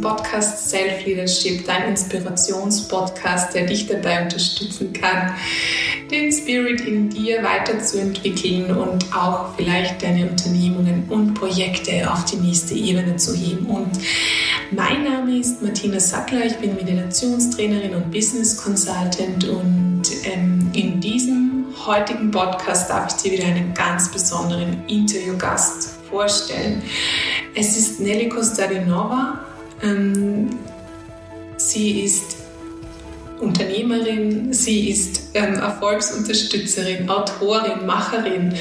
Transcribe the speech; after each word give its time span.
Podcast 0.00 0.70
Self 0.70 1.04
Leadership, 1.04 1.66
dein 1.66 1.90
Inspirationspodcast, 1.90 3.54
der 3.54 3.66
dich 3.66 3.86
dabei 3.86 4.22
unterstützen 4.22 4.92
kann, 4.92 5.34
Spirit 6.50 6.80
in 6.80 7.08
dir 7.08 7.44
weiterzuentwickeln 7.44 8.76
und 8.76 9.14
auch 9.14 9.54
vielleicht 9.56 10.02
deine 10.02 10.28
Unternehmungen 10.28 11.04
und 11.08 11.34
Projekte 11.34 12.10
auf 12.10 12.24
die 12.24 12.36
nächste 12.36 12.74
Ebene 12.74 13.16
zu 13.16 13.34
heben. 13.34 13.66
Und 13.66 13.90
mein 14.72 15.04
Name 15.04 15.38
ist 15.38 15.62
Martina 15.62 16.00
Sackler, 16.00 16.44
ich 16.44 16.56
bin 16.56 16.74
Meditationstrainerin 16.74 17.94
und 17.94 18.10
Business 18.10 18.56
Consultant 18.56 19.44
und 19.48 20.02
ähm, 20.24 20.70
in 20.72 21.00
diesem 21.00 21.66
heutigen 21.86 22.32
Podcast 22.32 22.90
darf 22.90 23.14
ich 23.14 23.22
dir 23.22 23.38
wieder 23.38 23.46
einen 23.46 23.72
ganz 23.72 24.10
besonderen 24.10 24.84
Interviewgast 24.88 26.00
vorstellen. 26.10 26.82
Es 27.54 27.76
ist 27.76 28.00
Nelly 28.00 28.28
Kostadinova 28.28 29.38
ähm, 29.82 30.50
sie 31.56 32.00
ist 32.02 32.36
Unternehmerin, 33.40 34.52
sie 34.52 34.90
ist 34.90 35.19
ähm, 35.34 35.54
Erfolgsunterstützerin, 35.54 37.08
Autorin, 37.08 37.86
Macherin, 37.86 38.54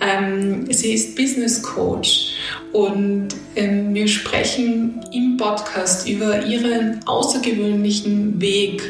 ähm, 0.00 0.72
sie 0.72 0.94
ist 0.94 1.16
Business 1.16 1.62
Coach. 1.62 2.34
Und 2.72 3.28
ähm, 3.56 3.94
wir 3.94 4.08
sprechen 4.08 5.04
im 5.12 5.36
Podcast 5.36 6.08
über 6.08 6.44
ihren 6.44 7.00
außergewöhnlichen 7.06 8.40
Weg 8.40 8.82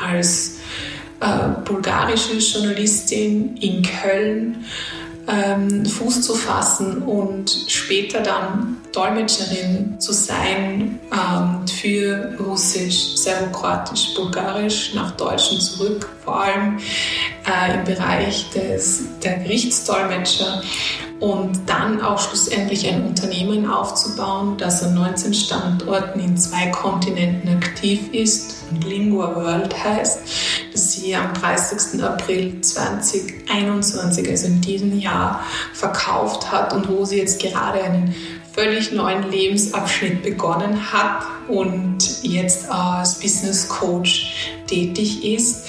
als 0.00 0.58
äh, 1.20 1.48
bulgarische 1.64 2.34
Journalistin 2.34 3.56
in 3.56 3.82
Köln 3.82 4.64
ähm, 5.28 5.86
Fuß 5.86 6.22
zu 6.22 6.34
fassen 6.34 7.02
und 7.02 7.50
später 7.68 8.20
dann 8.20 8.78
Dolmetscherin 8.92 9.98
zu 9.98 10.12
sein 10.12 11.00
ähm, 11.12 11.66
für 11.66 12.36
Russisch, 12.38 13.16
Serbokroatisch, 13.16 14.14
Bulgarisch 14.14 14.94
nach 14.94 15.12
Deutschen 15.12 15.60
zurück, 15.60 16.08
vor 16.24 16.42
allem 16.42 16.78
äh, 17.46 17.74
im 17.74 17.84
Bereich 17.84 18.50
des, 18.50 19.04
der 19.22 19.38
Gerichtsdolmetscher 19.38 20.62
und 21.20 21.58
dann 21.66 22.00
auch 22.00 22.18
schlussendlich 22.18 22.88
ein 22.88 23.06
Unternehmen 23.06 23.70
aufzubauen, 23.70 24.56
das 24.58 24.82
an 24.82 24.94
19 24.94 25.34
Standorten 25.34 26.20
in 26.20 26.36
zwei 26.36 26.66
Kontinenten 26.70 27.48
aktiv 27.56 28.12
ist 28.12 28.63
Lingua 28.82 29.34
World 29.34 29.84
heißt, 29.84 30.20
das 30.72 30.92
sie 30.92 31.14
am 31.14 31.32
30. 31.34 32.02
April 32.02 32.60
2021, 32.60 34.28
also 34.28 34.46
in 34.46 34.60
diesem 34.60 34.98
Jahr, 34.98 35.44
verkauft 35.72 36.50
hat 36.50 36.72
und 36.72 36.88
wo 36.88 37.04
sie 37.04 37.18
jetzt 37.18 37.40
gerade 37.40 37.82
einen 37.82 38.14
völlig 38.54 38.92
neuen 38.92 39.30
Lebensabschnitt 39.30 40.22
begonnen 40.22 40.92
hat 40.92 41.24
und 41.48 42.22
jetzt 42.22 42.70
als 42.70 43.18
Business 43.18 43.68
Coach 43.68 44.32
tätig 44.66 45.24
ist. 45.24 45.66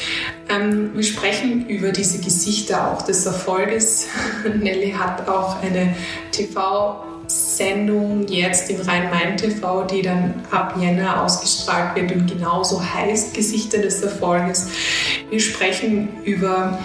Ähm, 0.49 0.91
wir 0.93 1.03
sprechen 1.03 1.67
über 1.67 1.91
diese 1.91 2.19
Gesichter 2.19 2.91
auch 2.91 3.01
des 3.01 3.25
Erfolges. 3.25 4.07
Nelly 4.43 4.91
hat 4.91 5.27
auch 5.27 5.61
eine 5.63 5.95
TV-Sendung 7.55 8.27
jetzt 8.27 8.69
im 8.69 8.81
Rhein-Main-TV, 8.81 9.83
die 9.83 10.01
dann 10.01 10.33
ab 10.51 10.75
Jänner 10.79 11.23
ausgestrahlt 11.23 11.95
wird 11.95 12.11
und 12.11 12.27
genauso 12.27 12.81
heißt 12.81 13.33
Gesichter 13.33 13.79
des 13.79 14.01
Erfolges. 14.01 14.67
Wir 15.29 15.39
sprechen 15.39 16.09
über 16.23 16.79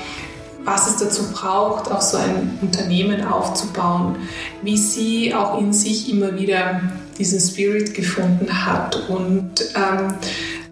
was 0.63 0.87
es 0.89 0.99
dazu 0.99 1.33
braucht, 1.33 1.91
auch 1.91 2.03
so 2.03 2.19
ein 2.19 2.59
Unternehmen 2.61 3.25
aufzubauen, 3.25 4.17
wie 4.63 4.77
sie 4.77 5.35
auch 5.35 5.59
in 5.59 5.73
sich 5.73 6.13
immer 6.13 6.39
wieder 6.39 6.83
diesen 7.17 7.41
Spirit 7.41 7.95
gefunden 7.95 8.67
hat 8.67 9.09
und 9.09 9.53
ähm, 9.75 10.15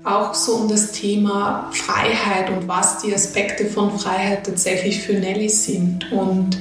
auch 0.09 0.35
so 0.35 0.55
um 0.55 0.69
das 0.69 0.93
Thema 0.93 1.71
Freiheit 1.73 2.51
und 2.51 2.67
was 2.69 2.99
die 2.99 3.15
Aspekte 3.15 3.67
von 3.67 3.99
Freiheit 3.99 4.47
tatsächlich 4.47 5.03
für 5.03 5.15
Nelly 5.15 5.49
sind. 5.49 6.11
Und 6.13 6.59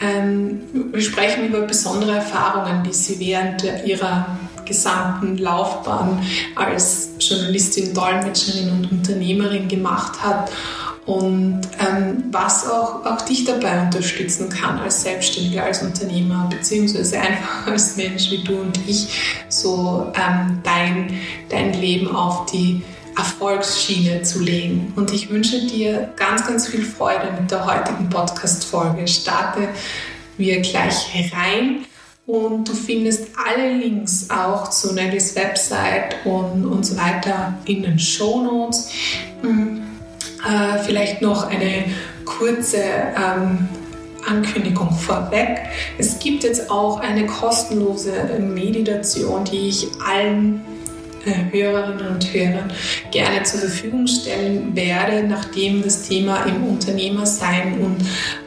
ähm, 0.00 0.60
wir 0.72 1.02
sprechen 1.02 1.46
über 1.46 1.60
besondere 1.62 2.16
Erfahrungen, 2.16 2.82
die 2.84 2.92
sie 2.92 3.18
während 3.20 3.64
ihrer 3.84 4.38
gesamten 4.64 5.36
Laufbahn 5.38 6.24
als 6.54 7.10
Journalistin, 7.18 7.92
Dolmetscherin 7.92 8.70
und 8.70 8.92
Unternehmerin 8.92 9.68
gemacht 9.68 10.22
hat 10.22 10.50
und 11.10 11.62
ähm, 11.80 12.22
was 12.30 12.70
auch, 12.70 13.04
auch 13.04 13.20
dich 13.22 13.44
dabei 13.44 13.82
unterstützen 13.82 14.48
kann 14.48 14.78
als 14.78 15.02
Selbstständiger, 15.02 15.64
als 15.64 15.82
Unternehmer, 15.82 16.48
beziehungsweise 16.48 17.18
einfach 17.18 17.66
als 17.66 17.96
Mensch 17.96 18.30
wie 18.30 18.44
du 18.44 18.60
und 18.60 18.78
ich, 18.86 19.08
so 19.48 20.12
ähm, 20.14 20.60
dein, 20.62 21.18
dein 21.48 21.72
Leben 21.74 22.14
auf 22.14 22.46
die 22.52 22.84
Erfolgsschiene 23.16 24.22
zu 24.22 24.38
legen. 24.38 24.92
Und 24.94 25.12
ich 25.12 25.30
wünsche 25.30 25.66
dir 25.66 26.12
ganz, 26.14 26.46
ganz 26.46 26.68
viel 26.68 26.84
Freude 26.84 27.32
mit 27.40 27.50
der 27.50 27.66
heutigen 27.66 28.08
Podcast-Folge. 28.08 29.08
Starte 29.08 29.66
wir 30.36 30.60
gleich 30.60 31.32
rein. 31.34 31.86
Und 32.24 32.68
du 32.68 32.72
findest 32.72 33.30
alle 33.36 33.72
Links 33.72 34.28
auch 34.30 34.70
zu 34.70 34.94
Nellys 34.94 35.34
Website 35.34 36.24
und, 36.24 36.64
und 36.64 36.86
so 36.86 36.96
weiter 36.96 37.58
in 37.64 37.82
den 37.82 37.98
Show 37.98 38.42
Notes. 38.42 38.90
Mhm. 39.42 39.79
Äh, 40.46 40.78
vielleicht 40.84 41.22
noch 41.22 41.48
eine 41.48 41.84
kurze 42.24 42.78
ähm, 42.78 43.68
Ankündigung 44.26 44.92
vorweg. 44.92 45.60
Es 45.98 46.18
gibt 46.18 46.44
jetzt 46.44 46.70
auch 46.70 47.00
eine 47.00 47.26
kostenlose 47.26 48.12
Meditation, 48.38 49.44
die 49.44 49.68
ich 49.68 49.88
allen 50.06 50.62
Hörerinnen 51.24 52.06
und 52.08 52.32
Hörern 52.32 52.72
gerne 53.10 53.42
zur 53.42 53.60
Verfügung 53.60 54.06
stellen 54.06 54.74
werde, 54.74 55.26
nachdem 55.26 55.82
das 55.82 56.02
Thema 56.02 56.44
im 56.44 56.64
Unternehmersein 56.64 57.78
und 57.80 58.00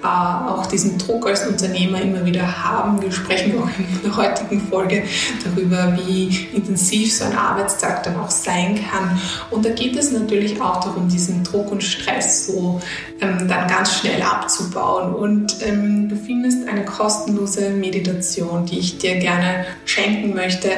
äh, 0.03 0.07
auch 0.07 0.65
diesen 0.65 0.97
Druck 0.97 1.27
als 1.27 1.45
Unternehmer 1.47 2.01
immer 2.01 2.25
wieder 2.25 2.63
haben. 2.63 3.01
Wir 3.01 3.11
sprechen 3.11 3.57
auch 3.59 3.69
in 3.77 4.01
der 4.03 4.15
heutigen 4.15 4.61
Folge 4.61 5.03
darüber, 5.43 5.97
wie 6.05 6.47
intensiv 6.53 7.13
so 7.13 7.25
ein 7.25 7.37
Arbeitstag 7.37 8.03
dann 8.03 8.17
auch 8.19 8.31
sein 8.31 8.79
kann. 8.89 9.19
Und 9.51 9.65
da 9.65 9.69
geht 9.69 9.95
es 9.95 10.11
natürlich 10.11 10.61
auch 10.61 10.83
darum, 10.83 11.09
diesen 11.09 11.43
Druck 11.43 11.71
und 11.71 11.83
Stress 11.83 12.47
so 12.47 12.81
ähm, 13.21 13.47
dann 13.47 13.67
ganz 13.67 13.99
schnell 13.99 14.21
abzubauen. 14.21 15.13
Und 15.13 15.55
ähm, 15.65 16.09
du 16.09 16.15
findest 16.15 16.67
eine 16.67 16.85
kostenlose 16.85 17.69
Meditation, 17.71 18.65
die 18.65 18.79
ich 18.79 18.97
dir 18.97 19.15
gerne 19.17 19.65
schenken 19.85 20.33
möchte, 20.33 20.69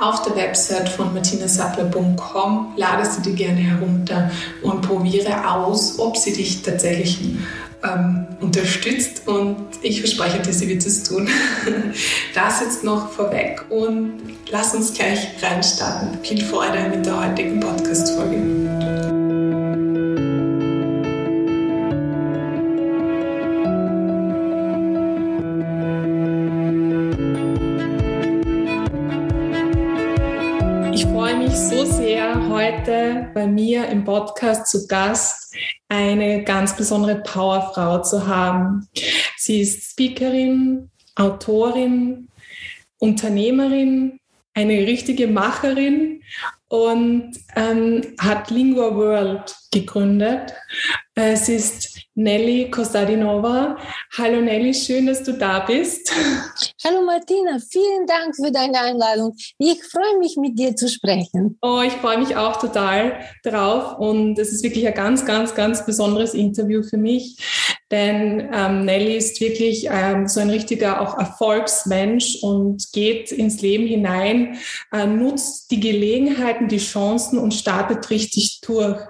auf 0.00 0.22
der 0.22 0.36
Website 0.36 0.88
von 0.88 1.12
Martina 1.12 1.41
martinasattler.com, 1.42 2.74
ladest 2.76 3.18
du 3.18 3.30
dir 3.30 3.34
gerne 3.34 3.60
herunter 3.60 4.30
und 4.62 4.82
probiere 4.82 5.50
aus, 5.50 5.98
ob 5.98 6.16
sie 6.16 6.32
dich 6.32 6.62
tatsächlich 6.62 7.18
ähm, 7.84 8.26
unterstützt 8.40 9.26
und 9.26 9.56
ich 9.82 10.00
verspreche 10.00 10.40
dir, 10.40 10.52
sie 10.52 10.68
wird 10.68 10.86
es 10.86 11.02
tun. 11.02 11.28
Das 12.34 12.60
jetzt 12.60 12.82
noch 12.82 13.10
vorweg 13.10 13.62
und 13.68 14.14
lass 14.50 14.74
uns 14.74 14.94
gleich 14.94 15.28
reinstarten. 15.42 16.18
Viel 16.22 16.42
Freude 16.42 16.88
mit 16.88 17.04
der 17.04 17.28
heutigen 17.28 17.60
Podcast-Folge. 17.60 18.71
Heute 32.48 33.30
bei 33.34 33.46
mir 33.46 33.88
im 33.88 34.04
Podcast 34.04 34.68
zu 34.68 34.86
Gast 34.86 35.54
eine 35.88 36.44
ganz 36.44 36.76
besondere 36.76 37.16
Powerfrau 37.16 38.02
zu 38.02 38.26
haben. 38.26 38.88
Sie 39.36 39.60
ist 39.60 39.90
Speakerin, 39.90 40.90
Autorin, 41.16 42.28
Unternehmerin, 42.98 44.18
eine 44.54 44.78
richtige 44.86 45.26
Macherin 45.26 46.22
und 46.68 47.32
ähm, 47.56 48.14
hat 48.18 48.50
Lingua 48.50 48.94
World 48.94 49.54
gegründet. 49.70 50.54
Es 51.14 51.48
ist 51.48 51.91
Nelly 52.14 52.70
Kostadinova. 52.70 53.78
Hallo 54.18 54.42
Nelly, 54.42 54.74
schön, 54.74 55.06
dass 55.06 55.22
du 55.22 55.32
da 55.32 55.60
bist. 55.60 56.12
Hallo 56.84 57.02
Martina, 57.06 57.58
vielen 57.58 58.06
Dank 58.06 58.36
für 58.36 58.52
deine 58.52 58.78
Einladung. 58.80 59.34
Ich 59.56 59.82
freue 59.82 60.18
mich, 60.18 60.36
mit 60.36 60.58
dir 60.58 60.76
zu 60.76 60.90
sprechen. 60.90 61.56
Oh, 61.62 61.80
ich 61.80 61.94
freue 61.94 62.18
mich 62.18 62.36
auch 62.36 62.56
total 62.56 63.20
drauf 63.42 63.98
und 63.98 64.38
es 64.38 64.52
ist 64.52 64.62
wirklich 64.62 64.86
ein 64.86 64.92
ganz, 64.92 65.24
ganz, 65.24 65.54
ganz 65.54 65.86
besonderes 65.86 66.34
Interview 66.34 66.82
für 66.82 66.98
mich, 66.98 67.38
denn 67.90 68.50
ähm, 68.52 68.84
Nelly 68.84 69.16
ist 69.16 69.40
wirklich 69.40 69.88
ähm, 69.90 70.28
so 70.28 70.40
ein 70.40 70.50
richtiger 70.50 71.00
auch 71.00 71.16
Erfolgsmensch 71.16 72.42
und 72.42 72.92
geht 72.92 73.32
ins 73.32 73.62
Leben 73.62 73.86
hinein, 73.86 74.58
äh, 74.92 75.06
nutzt 75.06 75.70
die 75.70 75.80
Gelegenheiten, 75.80 76.68
die 76.68 76.76
Chancen 76.76 77.38
und 77.38 77.54
startet 77.54 78.10
richtig 78.10 78.51
durch. 78.62 79.00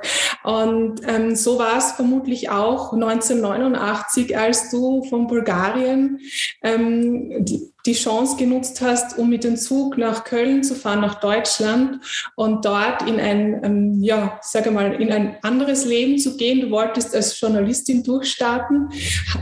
Und 0.42 1.00
ähm, 1.06 1.36
so 1.36 1.58
war 1.58 1.78
es 1.78 1.92
vermutlich 1.92 2.50
auch 2.50 2.92
1989, 2.92 4.36
als 4.36 4.70
du 4.70 5.04
von 5.04 5.26
Bulgarien 5.26 6.18
ähm, 6.62 7.44
die, 7.44 7.71
die 7.86 7.94
Chance 7.94 8.36
genutzt 8.36 8.80
hast, 8.80 9.18
um 9.18 9.28
mit 9.28 9.44
dem 9.44 9.56
Zug 9.56 9.98
nach 9.98 10.24
Köln 10.24 10.62
zu 10.62 10.74
fahren, 10.74 11.00
nach 11.00 11.20
Deutschland 11.20 12.00
und 12.36 12.64
dort 12.64 13.08
in 13.08 13.18
ein, 13.18 13.60
ähm, 13.64 14.02
ja, 14.02 14.38
sage 14.42 14.70
mal, 14.70 15.00
in 15.00 15.10
ein 15.12 15.36
anderes 15.42 15.84
Leben 15.84 16.18
zu 16.18 16.36
gehen. 16.36 16.60
Du 16.60 16.70
wolltest 16.70 17.14
als 17.14 17.38
Journalistin 17.40 18.02
durchstarten, 18.02 18.88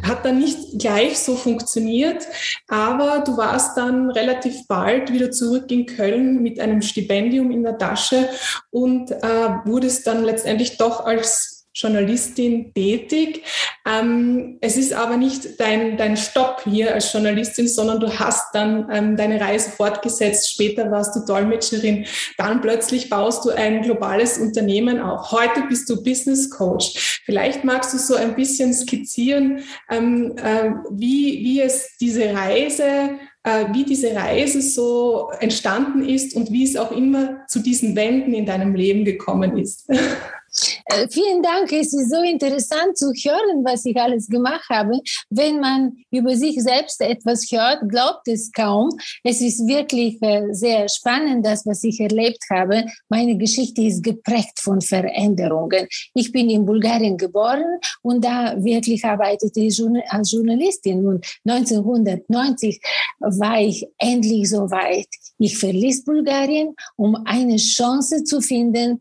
hat 0.07 0.25
dann 0.25 0.39
nicht 0.39 0.79
gleich 0.79 1.19
so 1.19 1.37
funktioniert, 1.37 2.27
aber 2.69 3.21
du 3.21 3.37
warst 3.37 3.77
dann 3.77 4.11
relativ 4.11 4.67
bald 4.67 5.13
wieder 5.13 5.31
zurück 5.31 5.71
in 5.71 5.87
Köln 5.87 6.43
mit 6.43 6.61
einem 6.61 6.83
Stipendium 6.83 7.51
in 7.51 7.63
der 7.63 7.77
Tasche 7.77 8.29
und 8.71 9.11
äh, 9.11 9.17
wurdest 9.65 10.07
dann 10.07 10.25
letztendlich 10.25 10.79
doch 10.79 11.05
als 11.05 11.50
Journalistin 11.75 12.73
tätig. 12.75 13.43
Ähm, 13.87 14.59
es 14.61 14.77
ist 14.77 14.93
aber 14.93 15.17
nicht 15.17 15.61
dein, 15.61 15.97
dein 15.97 16.17
Stopp 16.17 16.63
hier 16.65 16.95
als 16.95 17.13
Journalistin, 17.13 17.69
sondern 17.69 18.01
du 18.01 18.19
hast 18.19 18.55
dann 18.55 18.89
ähm, 18.93 19.17
deine 19.17 19.41
Reise 19.41 19.71
fortgesetzt. 19.71 20.51
Später 20.51 20.91
warst 20.91 21.15
du 21.15 21.21
Dolmetscherin. 21.25 22.07
Dann 22.37 22.61
plötzlich 22.61 23.09
baust 23.09 23.45
du 23.45 23.51
ein 23.51 23.83
globales 23.83 24.39
Unternehmen 24.39 25.01
auf. 25.01 25.31
Heute 25.33 25.63
bist 25.69 25.89
du 25.89 26.03
Business 26.03 26.51
Coach. 26.51 27.21
Vielleicht 27.25 27.65
magst 27.65 27.95
du 27.95 27.99
so 27.99 28.17
ein 28.17 28.35
bisschen 28.35 28.73
skizzieren, 28.75 29.63
ähm, 29.91 30.37
äh, 30.37 30.71
wie, 30.91 31.45
wie 31.45 31.61
es 31.61 31.97
diese 31.99 32.35
Reise 32.35 33.19
äh, 33.43 33.73
wie 33.73 33.85
diese 33.85 34.15
Reise 34.15 34.61
so 34.61 35.31
entstanden 35.41 36.07
ist 36.07 36.37
und 36.37 36.53
wie 36.53 36.65
es 36.65 36.77
auch 36.77 36.93
immer 36.93 37.47
zu 37.49 37.61
diesen 37.61 37.97
Wänden 37.97 38.35
in 38.35 38.45
deinem 38.45 38.75
Leben 38.75 39.05
gekommen 39.05 39.57
ist. 39.57 39.89
Äh, 40.87 41.09
vielen 41.09 41.43
Dank. 41.43 41.73
Es 41.73 41.93
ist 41.93 42.11
so 42.11 42.23
interessant 42.23 42.97
zu 42.97 43.13
hören, 43.13 43.65
was 43.65 43.85
ich 43.85 43.97
alles 43.97 44.29
gemacht 44.29 44.69
habe. 44.69 45.01
Wenn 45.29 45.61
man 45.61 45.97
über 46.11 46.35
sich 46.37 46.61
selbst 46.63 47.01
etwas 47.01 47.47
hört, 47.51 47.89
glaubt 47.89 48.27
es 48.27 48.51
kaum. 48.53 48.91
Es 49.23 49.41
ist 49.41 49.67
wirklich 49.67 50.21
äh, 50.23 50.47
sehr 50.51 50.89
spannend, 50.89 51.47
das, 51.47 51.65
was 51.67 51.85
ich 51.85 52.01
erlebt 52.01 52.45
habe. 52.51 52.85
Meine 53.09 53.37
Geschichte 53.37 53.83
ist 53.83 54.03
geprägt 54.03 54.59
von 54.61 54.81
Veränderungen. 54.81 55.87
Ich 56.15 56.33
bin 56.33 56.51
in 56.51 56.67
Bulgarien 56.67 57.17
geboren 57.17 57.79
und 58.03 58.25
da 58.25 58.55
wirklich 58.63 59.05
arbeitete 59.05 59.61
ich 59.61 59.81
als 60.09 60.33
Journalistin. 60.33 61.07
Und 61.07 61.27
1990 61.47 62.81
war 63.21 63.61
ich 63.61 63.87
endlich 63.99 64.51
so 64.51 64.71
weit. 64.71 65.09
Ich 65.39 65.57
verließ 65.57 66.05
Bulgarien, 66.05 66.75
um 66.97 67.17
eine 67.25 67.57
Chance 67.57 68.25
zu 68.25 68.41
finden, 68.43 69.01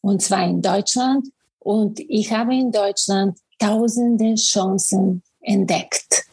und 0.00 0.22
zwar 0.22 0.44
in 0.44 0.62
Deutschland. 0.62 1.28
Und 1.58 2.00
ich 2.00 2.32
habe 2.32 2.54
in 2.54 2.72
Deutschland 2.72 3.38
tausende 3.58 4.34
Chancen 4.36 5.22
entdeckt. 5.40 6.24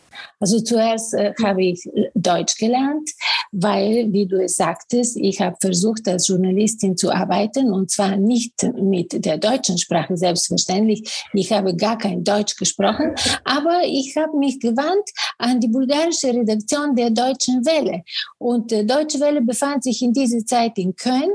Also 0.45 0.59
zuerst 0.59 1.15
äh, 1.15 1.33
habe 1.43 1.63
ich 1.63 1.87
äh, 1.87 2.11
Deutsch 2.13 2.55
gelernt, 2.59 3.09
weil, 3.51 4.13
wie 4.13 4.27
du 4.27 4.43
es 4.43 4.57
sagtest, 4.57 5.17
ich 5.17 5.41
habe 5.41 5.57
versucht, 5.59 6.07
als 6.07 6.27
Journalistin 6.27 6.95
zu 6.95 7.09
arbeiten 7.09 7.73
und 7.73 7.89
zwar 7.89 8.15
nicht 8.15 8.53
mit 8.79 9.25
der 9.25 9.39
deutschen 9.39 9.79
Sprache, 9.79 10.15
selbstverständlich. 10.15 11.25
Ich 11.33 11.51
habe 11.51 11.75
gar 11.75 11.97
kein 11.97 12.23
Deutsch 12.23 12.57
gesprochen, 12.57 13.15
aber 13.43 13.81
ich 13.85 14.15
habe 14.17 14.37
mich 14.37 14.59
gewandt 14.59 15.09
an 15.39 15.59
die 15.59 15.67
bulgarische 15.67 16.27
Redaktion 16.27 16.95
der 16.95 17.09
Deutschen 17.09 17.65
Welle. 17.65 18.03
Und 18.37 18.71
äh, 18.71 18.85
Deutsche 18.85 19.19
Welle 19.19 19.41
befand 19.41 19.83
sich 19.83 19.99
in 20.03 20.13
dieser 20.13 20.45
Zeit 20.45 20.77
in 20.77 20.95
Köln 20.95 21.31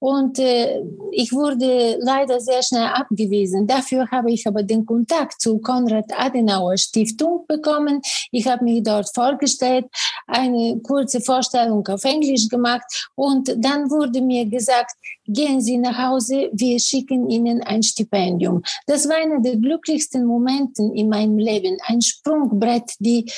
und 0.00 0.38
äh, 0.38 0.82
ich 1.12 1.32
wurde 1.32 1.98
leider 2.00 2.40
sehr 2.40 2.62
schnell 2.62 2.86
abgewiesen. 2.86 3.66
Dafür 3.66 4.08
habe 4.10 4.30
ich 4.32 4.46
aber 4.46 4.62
den 4.62 4.86
Kontakt 4.86 5.40
zur 5.40 5.60
Konrad 5.60 6.06
Adenauer 6.16 6.76
Stiftung 6.76 7.44
bekommen. 7.48 8.00
Ich 8.30 8.46
habe 8.48 8.64
mich 8.64 8.82
dort 8.82 9.08
vorgestellt, 9.14 9.86
eine 10.26 10.80
kurze 10.82 11.20
Vorstellung 11.20 11.86
auf 11.88 12.04
Englisch 12.04 12.48
gemacht 12.48 13.10
und 13.14 13.54
dann 13.56 13.90
wurde 13.90 14.20
mir 14.20 14.46
gesagt, 14.46 14.92
gehen 15.26 15.60
Sie 15.60 15.76
nach 15.76 15.98
Hause, 15.98 16.48
wir 16.52 16.78
schicken 16.80 17.28
Ihnen 17.28 17.62
ein 17.62 17.82
Stipendium. 17.82 18.62
Das 18.86 19.08
war 19.08 19.16
einer 19.16 19.40
der 19.40 19.56
glücklichsten 19.56 20.24
Momente 20.24 20.82
in 20.94 21.08
meinem 21.08 21.38
Leben, 21.38 21.76
ein 21.86 22.00
Sprungbrett, 22.00 22.94
die, 22.98 23.30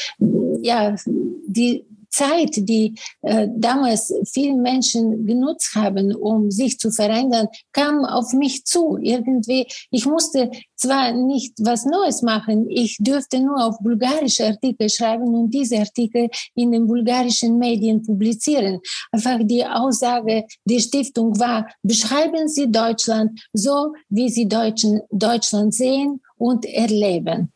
ja, 0.63 0.95
die 1.07 1.85
Zeit, 2.11 2.51
die 2.57 2.95
äh, 3.23 3.49
damals 3.57 4.13
viele 4.33 4.57
Menschen 4.57 5.27
genutzt 5.27 5.75
haben, 5.75 6.15
um 6.15 6.51
sich 6.51 6.79
zu 6.79 6.91
verändern, 6.91 7.49
kam 7.73 8.05
auf 8.05 8.33
mich 8.33 8.65
zu. 8.65 8.99
Irgendwie, 9.01 9.67
ich 9.91 10.07
musste 10.07 10.51
zwar 10.77 11.13
nicht 11.13 11.55
was 11.61 11.85
Neues 11.85 12.23
machen, 12.23 12.69
ich 12.69 12.97
dürfte 13.01 13.39
nur 13.41 13.65
auf 13.65 13.79
bulgarische 13.79 14.47
Artikel 14.47 14.89
schreiben 14.89 15.35
und 15.35 15.51
diese 15.51 15.79
Artikel 15.79 16.29
in 16.55 16.73
den 16.73 16.87
bulgarischen 16.87 17.59
Medien 17.59 18.03
publizieren. 18.03 18.81
Einfach 19.13 19.39
die 19.43 19.65
Aussage 19.65 20.45
der 20.65 20.81
Stiftung 20.81 21.39
war, 21.39 21.69
beschreiben 21.83 22.49
Sie 22.49 22.71
Deutschland 22.71 23.41
so, 23.53 23.93
wie 24.09 24.29
Sie 24.29 24.49
Deutschen, 24.49 25.01
Deutschland 25.11 25.75
sehen 25.75 26.21
und 26.37 26.65
erleben. 26.67 27.53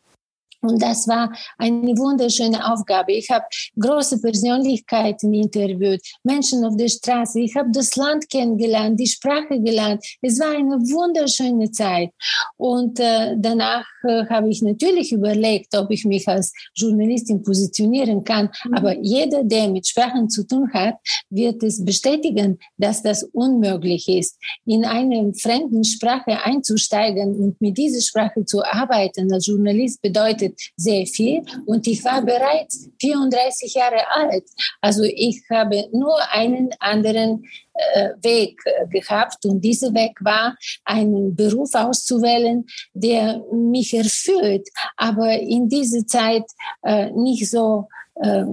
Und 0.65 0.83
das 0.83 1.07
war 1.07 1.33
eine 1.59 1.97
wunderschöne 1.97 2.73
Aufgabe. 2.73 3.13
Ich 3.13 3.31
habe 3.31 3.45
große 3.79 4.21
Persönlichkeiten 4.21 5.33
interviewt, 5.35 6.01
Menschen 6.23 6.65
auf 6.65 6.77
der 6.77 6.89
Straße. 6.89 7.41
Ich 7.41 7.55
habe 7.55 7.71
das 7.73 7.95
Land 7.97 8.29
kennengelernt, 8.31 8.99
die 8.99 9.07
Sprache 9.07 9.61
gelernt. 9.61 10.05
Es 10.23 10.41
war 10.41 10.57
eine 10.57 10.77
wunderschöne 10.77 11.71
Zeit. 11.71 12.11
Und 12.57 12.99
äh, 13.01 13.35
danach 13.39 13.85
äh, 14.05 14.27
habe 14.27 14.49
ich 14.51 14.63
natürlich 14.63 15.13
überlegt, 15.13 15.77
ob 15.77 15.91
ich 15.91 16.05
mich 16.05 16.27
als 16.29 16.53
Journalistin 16.75 17.43
positionieren 17.43 18.25
kann. 18.25 18.51
Mhm. 18.65 18.75
Aber 18.75 18.97
jeder, 18.99 19.45
der 19.45 19.69
mit 19.69 19.87
Sprachen 19.87 20.29
zu 20.29 20.47
tun 20.47 20.71
hat, 20.73 20.97
wird 21.31 21.63
es 21.63 21.85
bestätigen, 21.85 22.59
dass 22.77 23.03
das 23.03 23.25
unmöglich 23.33 24.09
ist. 24.09 24.39
In 24.65 24.85
eine 24.85 25.33
fremden 25.35 25.85
Sprache 25.85 26.43
einzusteigen 26.45 27.37
und 27.37 27.61
mit 27.61 27.77
dieser 27.77 28.01
Sprache 28.01 28.45
zu 28.45 28.63
arbeiten 28.65 29.33
als 29.33 29.47
Journalist 29.47 30.01
bedeutet, 30.03 30.54
sehr 30.77 31.07
viel 31.07 31.43
und 31.67 31.87
ich 31.87 32.05
war 32.05 32.23
bereits 32.23 32.89
34 33.01 33.75
Jahre 33.75 34.11
alt. 34.11 34.45
Also 34.81 35.03
ich 35.03 35.43
habe 35.51 35.89
nur 35.93 36.17
einen 36.31 36.71
anderen 36.79 37.45
äh, 37.75 38.11
Weg 38.23 38.61
äh, 38.65 38.87
gehabt 38.89 39.45
und 39.45 39.61
dieser 39.61 39.93
Weg 39.95 40.13
war, 40.21 40.57
einen 40.85 41.35
Beruf 41.35 41.75
auszuwählen, 41.75 42.65
der 42.93 43.43
mich 43.53 43.95
erfüllt, 43.95 44.69
aber 44.97 45.33
in 45.39 45.69
dieser 45.69 46.07
Zeit 46.07 46.45
äh, 46.83 47.11
nicht 47.11 47.51
so 47.51 47.89
äh, 48.17 48.45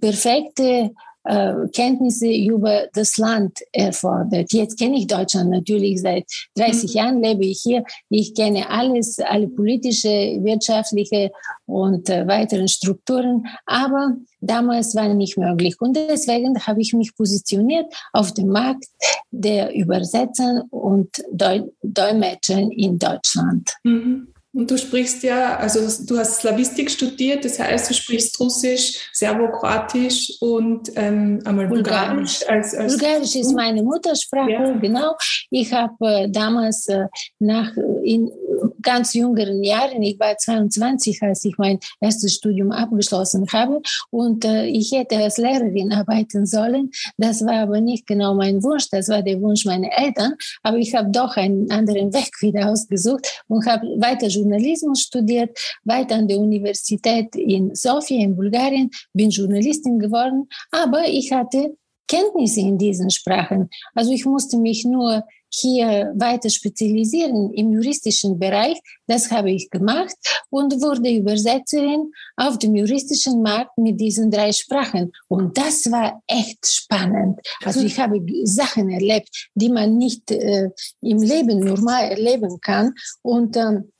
perfekte 0.00 0.92
äh, 1.24 1.54
Kenntnisse 1.72 2.30
über 2.30 2.86
das 2.94 3.16
Land 3.18 3.58
erfordert. 3.72 4.52
Jetzt 4.52 4.78
kenne 4.78 4.98
ich 4.98 5.06
Deutschland 5.06 5.50
natürlich 5.50 6.00
seit 6.00 6.24
30 6.56 6.90
mhm. 6.90 6.96
Jahren 6.96 7.22
lebe 7.22 7.44
ich 7.44 7.60
hier. 7.62 7.84
Ich 8.08 8.34
kenne 8.34 8.68
alles, 8.70 9.18
alle 9.18 9.48
politische, 9.48 10.08
wirtschaftliche 10.08 11.30
und 11.66 12.08
äh, 12.08 12.26
weiteren 12.26 12.68
Strukturen, 12.68 13.46
aber 13.66 14.16
damals 14.40 14.94
war 14.94 15.12
nicht 15.12 15.36
möglich. 15.36 15.76
Und 15.80 15.96
deswegen 15.96 16.58
habe 16.66 16.80
ich 16.80 16.92
mich 16.92 17.14
positioniert 17.14 17.92
auf 18.12 18.32
dem 18.32 18.48
Markt 18.48 18.86
der 19.30 19.74
Übersetzer 19.74 20.64
und 20.70 21.10
Dolmetscher 21.82 22.58
in 22.58 22.98
Deutschland. 22.98 23.76
Mhm. 23.84 24.28
Und 24.54 24.70
du 24.70 24.78
sprichst 24.78 25.22
ja, 25.22 25.56
also 25.56 25.80
du 26.06 26.18
hast 26.18 26.40
Slavistik 26.40 26.90
studiert, 26.90 27.44
das 27.44 27.58
heißt, 27.58 27.90
du 27.90 27.94
sprichst 27.94 28.40
Russisch, 28.40 29.10
Serbokroatisch 29.12 30.38
und 30.40 30.90
ähm, 30.96 31.40
einmal 31.44 31.68
Bulgarisch. 31.68 32.40
Bulgarisch, 32.40 32.48
als, 32.48 32.74
als 32.74 32.96
Bulgarisch 32.96 33.36
ist 33.36 33.54
meine 33.54 33.82
Muttersprache, 33.82 34.50
ja. 34.50 34.72
genau. 34.72 35.16
Ich 35.50 35.72
habe 35.72 35.94
äh, 36.00 36.30
damals 36.30 36.88
äh, 36.88 37.06
nach 37.38 37.76
in 38.02 38.32
ganz 38.82 39.14
jüngeren 39.14 39.62
Jahren, 39.62 40.02
ich 40.02 40.18
war 40.18 40.36
22, 40.36 41.22
als 41.22 41.44
ich 41.44 41.58
mein 41.58 41.78
erstes 42.00 42.34
Studium 42.34 42.72
abgeschlossen 42.72 43.46
habe 43.52 43.80
und 44.10 44.44
äh, 44.44 44.66
ich 44.66 44.92
hätte 44.92 45.16
als 45.16 45.38
Lehrerin 45.38 45.92
arbeiten 45.92 46.46
sollen. 46.46 46.90
Das 47.16 47.44
war 47.44 47.60
aber 47.60 47.80
nicht 47.80 48.06
genau 48.06 48.34
mein 48.34 48.62
Wunsch, 48.62 48.88
das 48.90 49.08
war 49.08 49.22
der 49.22 49.40
Wunsch 49.40 49.64
meiner 49.64 49.90
Eltern, 49.96 50.34
aber 50.62 50.78
ich 50.78 50.94
habe 50.94 51.10
doch 51.10 51.36
einen 51.36 51.70
anderen 51.70 52.12
Weg 52.12 52.30
wieder 52.40 52.70
ausgesucht 52.70 53.42
und 53.48 53.66
habe 53.66 53.86
weiter 53.98 54.28
Journalismus 54.28 55.02
studiert, 55.02 55.58
weiter 55.84 56.16
an 56.16 56.28
der 56.28 56.38
Universität 56.38 57.34
in 57.36 57.74
Sofia 57.74 58.22
in 58.22 58.36
Bulgarien, 58.36 58.90
bin 59.12 59.30
Journalistin 59.30 59.98
geworden, 59.98 60.48
aber 60.70 61.06
ich 61.06 61.32
hatte 61.32 61.76
Kenntnisse 62.08 62.60
in 62.60 62.78
diesen 62.78 63.10
Sprachen. 63.10 63.68
Also 63.94 64.12
ich 64.12 64.24
musste 64.24 64.58
mich 64.58 64.84
nur 64.84 65.24
hier 65.50 66.12
weiter 66.16 66.50
spezialisieren 66.50 67.52
im 67.52 67.72
juristischen 67.72 68.38
Bereich. 68.38 68.78
Das 69.06 69.30
habe 69.30 69.50
ich 69.50 69.70
gemacht 69.70 70.16
und 70.50 70.80
wurde 70.82 71.10
Übersetzerin 71.10 72.12
auf 72.36 72.58
dem 72.58 72.74
juristischen 72.74 73.42
Markt 73.42 73.76
mit 73.78 74.00
diesen 74.00 74.30
drei 74.30 74.52
Sprachen. 74.52 75.12
Und 75.28 75.56
das 75.56 75.90
war 75.90 76.22
echt 76.26 76.66
spannend. 76.66 77.40
Also 77.64 77.80
ich 77.80 77.98
habe 77.98 78.20
Sachen 78.44 78.90
erlebt, 78.90 79.48
die 79.54 79.70
man 79.70 79.96
nicht 79.96 80.30
äh, 80.30 80.70
im 81.00 81.22
Leben 81.22 81.60
normal 81.60 82.10
erleben 82.10 82.60
kann. 82.60 82.94
Und 83.22 83.56
ähm, 83.56 83.90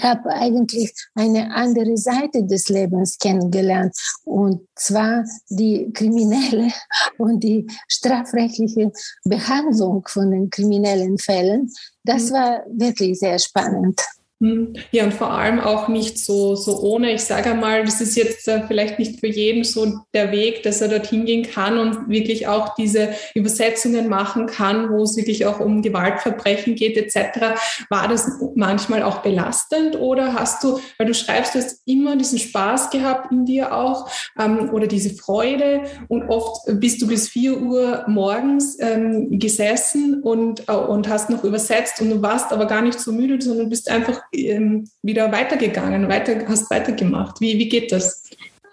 habe 0.00 0.30
eigentlich 0.30 0.92
eine 1.14 1.54
andere 1.54 1.96
Seite 1.96 2.44
des 2.44 2.68
Lebens 2.68 3.18
kennengelernt 3.18 3.94
und 4.24 4.66
zwar 4.74 5.24
die 5.48 5.90
kriminelle 5.92 6.72
und 7.18 7.40
die 7.40 7.66
strafrechtliche 7.88 8.92
Behandlung 9.24 10.04
von 10.08 10.30
den 10.30 10.50
kriminellen 10.50 11.18
Fällen. 11.18 11.70
Das 12.04 12.30
mhm. 12.30 12.34
war 12.34 12.64
wirklich 12.68 13.18
sehr 13.18 13.38
spannend. 13.38 14.00
Hm. 14.42 14.72
Ja, 14.90 15.04
und 15.04 15.14
vor 15.14 15.30
allem 15.30 15.60
auch 15.60 15.86
nicht 15.86 16.18
so, 16.18 16.56
so 16.56 16.80
ohne. 16.80 17.12
Ich 17.12 17.22
sage 17.22 17.52
einmal, 17.52 17.84
das 17.84 18.00
ist 18.00 18.16
jetzt 18.16 18.48
äh, 18.48 18.66
vielleicht 18.66 18.98
nicht 18.98 19.20
für 19.20 19.28
jeden 19.28 19.62
so 19.62 20.00
der 20.14 20.32
Weg, 20.32 20.64
dass 20.64 20.80
er 20.80 20.88
dorthin 20.88 21.26
gehen 21.26 21.44
kann 21.44 21.78
und 21.78 22.08
wirklich 22.08 22.48
auch 22.48 22.74
diese 22.74 23.10
Übersetzungen 23.36 24.08
machen 24.08 24.46
kann, 24.46 24.90
wo 24.90 25.04
es 25.04 25.16
wirklich 25.16 25.46
auch 25.46 25.60
um 25.60 25.80
Gewaltverbrechen 25.80 26.74
geht 26.74 26.96
etc. 26.96 27.54
War 27.88 28.08
das 28.08 28.32
manchmal 28.56 29.04
auch 29.04 29.18
belastend 29.18 29.94
oder 30.00 30.34
hast 30.34 30.64
du, 30.64 30.80
weil 30.98 31.06
du 31.06 31.14
schreibst, 31.14 31.54
du 31.54 31.60
hast 31.60 31.80
immer 31.86 32.16
diesen 32.16 32.40
Spaß 32.40 32.90
gehabt 32.90 33.30
in 33.30 33.46
dir 33.46 33.72
auch 33.72 34.10
ähm, 34.36 34.70
oder 34.72 34.88
diese 34.88 35.10
Freude 35.10 35.82
und 36.08 36.28
oft 36.28 36.62
bist 36.80 37.00
du 37.00 37.06
bis 37.06 37.28
vier 37.28 37.62
Uhr 37.62 38.06
morgens 38.08 38.76
ähm, 38.80 39.38
gesessen 39.38 40.20
und, 40.20 40.68
äh, 40.68 40.72
und 40.72 41.08
hast 41.08 41.30
noch 41.30 41.44
übersetzt 41.44 42.00
und 42.00 42.10
du 42.10 42.22
warst 42.22 42.52
aber 42.52 42.66
gar 42.66 42.82
nicht 42.82 42.98
so 42.98 43.12
müde, 43.12 43.40
sondern 43.40 43.68
bist 43.68 43.88
einfach 43.88 44.20
ähm, 44.32 44.88
wieder 45.02 45.30
weitergegangen, 45.30 46.08
weiter, 46.08 46.46
hast 46.48 46.70
weitergemacht? 46.70 47.40
Wie, 47.40 47.58
wie 47.58 47.68
geht 47.68 47.92
das? 47.92 48.30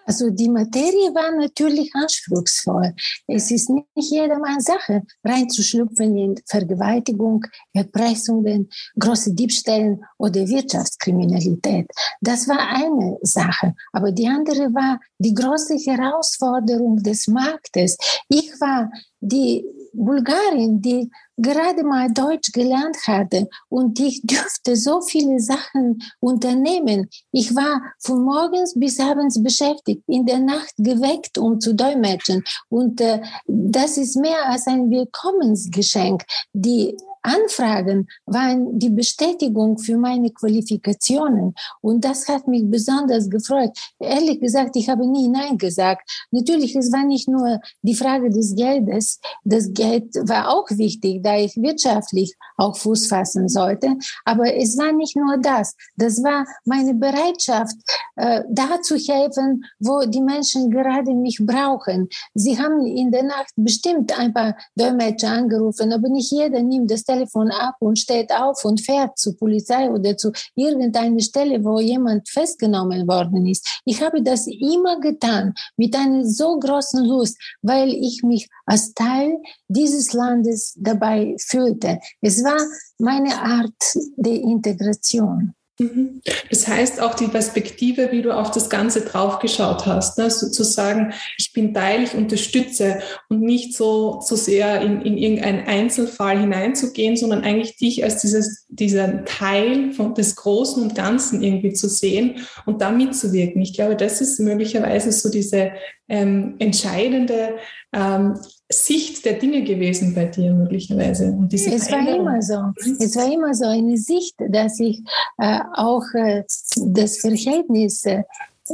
Also 0.10 0.32
die 0.32 0.50
Materie 0.50 1.14
war 1.14 1.30
natürlich 1.36 1.94
anspruchsvoll. 1.94 2.96
Es 3.28 3.52
ist 3.52 3.70
nicht 3.70 3.86
jedermanns 3.96 4.66
Sache, 4.66 5.04
reinzuschlüpfen 5.24 6.18
in 6.18 6.36
Vergewaltigung, 6.48 7.46
Erpressungen, 7.74 8.72
große 9.00 9.36
Diebstählen 9.36 10.04
oder 10.18 10.48
Wirtschaftskriminalität. 10.48 11.86
Das 12.22 12.48
war 12.48 12.58
eine 12.58 13.20
Sache. 13.22 13.76
Aber 13.94 14.12
die 14.12 14.28
andere 14.28 14.74
war 14.74 15.00
die 15.20 15.36
große 15.36 15.76
Herausforderung 15.76 17.04
des 17.04 17.28
Marktes. 17.28 17.96
Ich 18.30 18.50
war 18.60 18.92
die 19.20 19.64
Bulgarin, 19.94 20.82
die 20.82 21.12
gerade 21.42 21.84
mal 21.84 22.12
Deutsch 22.12 22.52
gelernt 22.52 22.98
hatte 23.08 23.48
und 23.70 24.00
ich 24.00 24.22
durfte 24.24 24.76
so 24.76 25.02
viele 25.02 25.40
Sachen 25.40 26.02
unternehmen. 26.20 27.10
Ich 27.32 27.56
war 27.56 27.82
von 28.00 28.24
morgens 28.24 28.74
bis 28.78 29.00
abends 29.00 29.42
beschäftigt, 29.42 30.04
in 30.08 30.26
der 30.26 30.40
Nacht 30.40 30.74
geweckt, 30.78 31.38
um 31.38 31.60
zu 31.60 31.74
dolmetschen. 31.74 32.44
Und 32.70 33.02
äh, 33.02 33.22
das 33.48 33.98
ist 33.98 34.16
mehr 34.16 34.48
als 34.48 34.68
ein 34.68 34.90
Willkommensgeschenk. 34.90 36.24
Die 36.54 36.96
Anfragen 37.22 38.08
waren 38.26 38.80
die 38.80 38.90
Bestätigung 38.90 39.78
für 39.78 39.98
meine 39.98 40.32
Qualifikationen. 40.32 41.54
Und 41.82 42.06
das 42.06 42.28
hat 42.28 42.48
mich 42.48 42.64
besonders 42.70 43.30
gefreut. 43.30 43.72
Ehrlich 44.00 44.40
gesagt, 44.40 44.76
ich 44.76 44.90
habe 44.90 45.06
nie 45.08 45.28
Nein 45.28 45.58
gesagt. 45.58 46.10
Natürlich, 46.32 46.76
es 46.76 46.92
war 46.92 47.04
nicht 47.04 47.28
nur 47.28 47.60
die 47.82 47.96
Frage 47.96 48.30
des 48.30 48.56
Geldes. 48.56 49.20
Das 49.44 49.72
Geld 49.74 50.16
war 50.28 50.50
auch 50.50 50.70
wichtig, 50.70 51.22
da 51.24 51.38
ich 51.38 51.56
wirtschaftlich 51.58 52.36
auch 52.58 52.78
Fuß 52.78 53.08
fassen 53.08 53.50
sollte. 53.50 53.96
Aber 54.26 54.54
es 54.54 54.78
war 54.78 54.92
nicht 54.92 55.16
nur 55.16 55.38
das. 55.38 55.76
Das 55.96 56.24
war 56.24 56.46
meine 56.66 56.94
Bereitschaft, 56.94 57.76
äh, 58.16 58.44
da 58.50 58.82
zu 58.82 58.96
helfen, 58.96 59.66
wo 59.80 60.06
die 60.06 60.22
Menschen 60.22 60.70
gerade 60.70 61.14
mich 61.14 61.40
brauchen. 61.42 62.10
Sie 62.34 62.60
haben 62.60 62.86
in 62.86 63.12
der 63.12 63.24
Nacht 63.24 63.52
bestimmt 63.56 64.18
ein 64.18 64.34
paar 64.34 64.58
Dolmetscher 64.76 65.30
angerufen, 65.30 65.92
aber 65.94 66.10
nicht 66.10 66.32
jeder 66.32 66.62
nimmt 66.62 66.92
das 66.92 67.04
Telefon 67.10 67.50
ab 67.52 67.76
und 67.80 67.98
steht 67.98 68.32
auf 68.32 68.64
und 68.66 68.82
fährt 68.82 69.18
zur 69.18 69.36
Polizei 69.36 69.90
oder 69.90 70.16
zu 70.16 70.32
irgendeiner 70.56 71.20
Stelle, 71.20 71.64
wo 71.64 71.80
jemand 71.80 72.30
festgenommen 72.30 73.08
worden 73.08 73.48
ist. 73.48 73.82
Ich 73.86 74.02
habe 74.02 74.22
das 74.22 74.46
immer 74.48 75.00
getan 75.00 75.54
mit 75.76 75.96
einer 75.96 76.24
so 76.26 76.60
großen 76.60 77.04
Lust, 77.06 77.38
weil 77.62 77.90
ich 77.90 78.22
mich 78.24 78.48
als 78.66 78.94
Teil 78.94 79.38
dieses 79.68 80.14
Landes 80.14 80.76
dabei 80.78 81.36
fühlte. 81.40 82.00
Es 82.22 82.44
war 82.44 82.60
meine 83.00 83.42
Art 83.42 83.82
der 84.18 84.36
Integration. 84.36 85.56
Mhm. 85.80 86.22
Das 86.50 86.68
heißt 86.68 87.02
auch 87.02 87.16
die 87.16 87.28
Perspektive, 87.28 88.12
wie 88.12 88.22
du 88.22 88.36
auf 88.36 88.52
das 88.52 88.70
Ganze 88.70 89.02
draufgeschaut 89.02 89.86
hast, 89.86 90.18
ne? 90.18 90.30
sozusagen, 90.30 91.14
ich 91.38 91.54
bin 91.54 91.74
Teil, 91.74 92.04
ich 92.04 92.16
unterstütze 92.16 93.00
und 93.30 93.40
nicht 93.42 93.74
so, 93.76 94.20
so 94.22 94.36
sehr 94.36 94.82
in, 94.82 95.02
in 95.02 95.18
irgendeinen 95.18 95.66
Einzelfall 95.68 96.38
hineinzugehen, 96.38 97.16
sondern 97.16 97.44
eigentlich 97.46 97.78
dich 97.78 98.04
als 98.04 98.20
dieses, 98.22 98.66
dieser 98.68 99.24
Teil 99.24 99.94
von, 99.94 100.16
des 100.16 100.36
Großen 100.36 100.84
und 100.84 100.96
Ganzen 100.96 101.42
irgendwie 101.42 101.72
zu 101.72 101.88
sehen 101.88 102.46
und 102.66 102.82
da 102.82 102.92
mitzuwirken. 102.92 103.62
Ich 103.62 103.74
glaube, 103.74 103.96
das 103.96 104.20
ist 104.20 104.38
möglicherweise 104.42 105.14
so 105.14 105.30
diese 105.30 105.72
ähm, 106.10 106.56
entscheidende 106.60 107.58
ähm, 107.94 108.38
Sicht 108.72 109.26
der 109.26 109.34
Dinge 109.34 109.64
gewesen 109.64 110.14
bei 110.14 110.26
dir 110.26 110.54
möglicherweise. 110.54 111.32
Und 111.32 111.52
diese 111.52 111.74
es 111.74 111.92
war 111.92 112.08
immer 112.08 112.42
so. 112.42 112.60
Es 113.00 113.16
war 113.16 113.32
immer 113.32 113.54
so 113.54 113.66
eine 113.66 113.98
Sicht, 113.98 114.36
dass 114.50 114.80
ich 114.80 115.02
äh, 115.38 115.60
auch 115.74 116.04
äh, 116.14 116.44
das 116.76 117.18
Verhältnis 117.18 118.06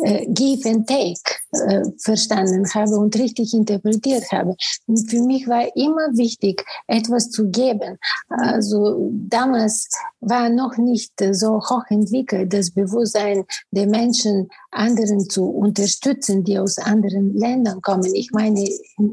äh, 0.04 0.26
Give 0.28 0.70
and 0.70 0.88
Take 0.88 1.22
äh, 1.52 1.84
verstanden 2.00 2.68
habe 2.74 2.98
und 2.98 3.16
richtig 3.18 3.54
interpretiert 3.54 4.32
habe. 4.32 4.56
Und 4.88 5.10
für 5.10 5.22
mich 5.22 5.48
war 5.48 5.76
immer 5.76 6.16
wichtig, 6.18 6.66
etwas 6.88 7.30
zu 7.30 7.50
geben. 7.50 7.98
Also 8.30 9.12
damals 9.12 9.90
war 10.20 10.50
noch 10.50 10.78
nicht 10.78 11.14
so 11.32 11.60
hoch 11.60 11.84
entwickelt 11.90 12.54
das 12.54 12.72
Bewusstsein 12.72 13.46
der 13.72 13.88
Menschen, 13.88 14.50
anderen 14.72 15.30
zu 15.30 15.46
unterstützen, 15.46 16.44
die 16.44 16.60
aus 16.60 16.78
anderen 16.78 17.34
Ländern 17.36 17.82
kommen. 17.82 18.14
Ich 18.14 18.32
meine 18.32 18.68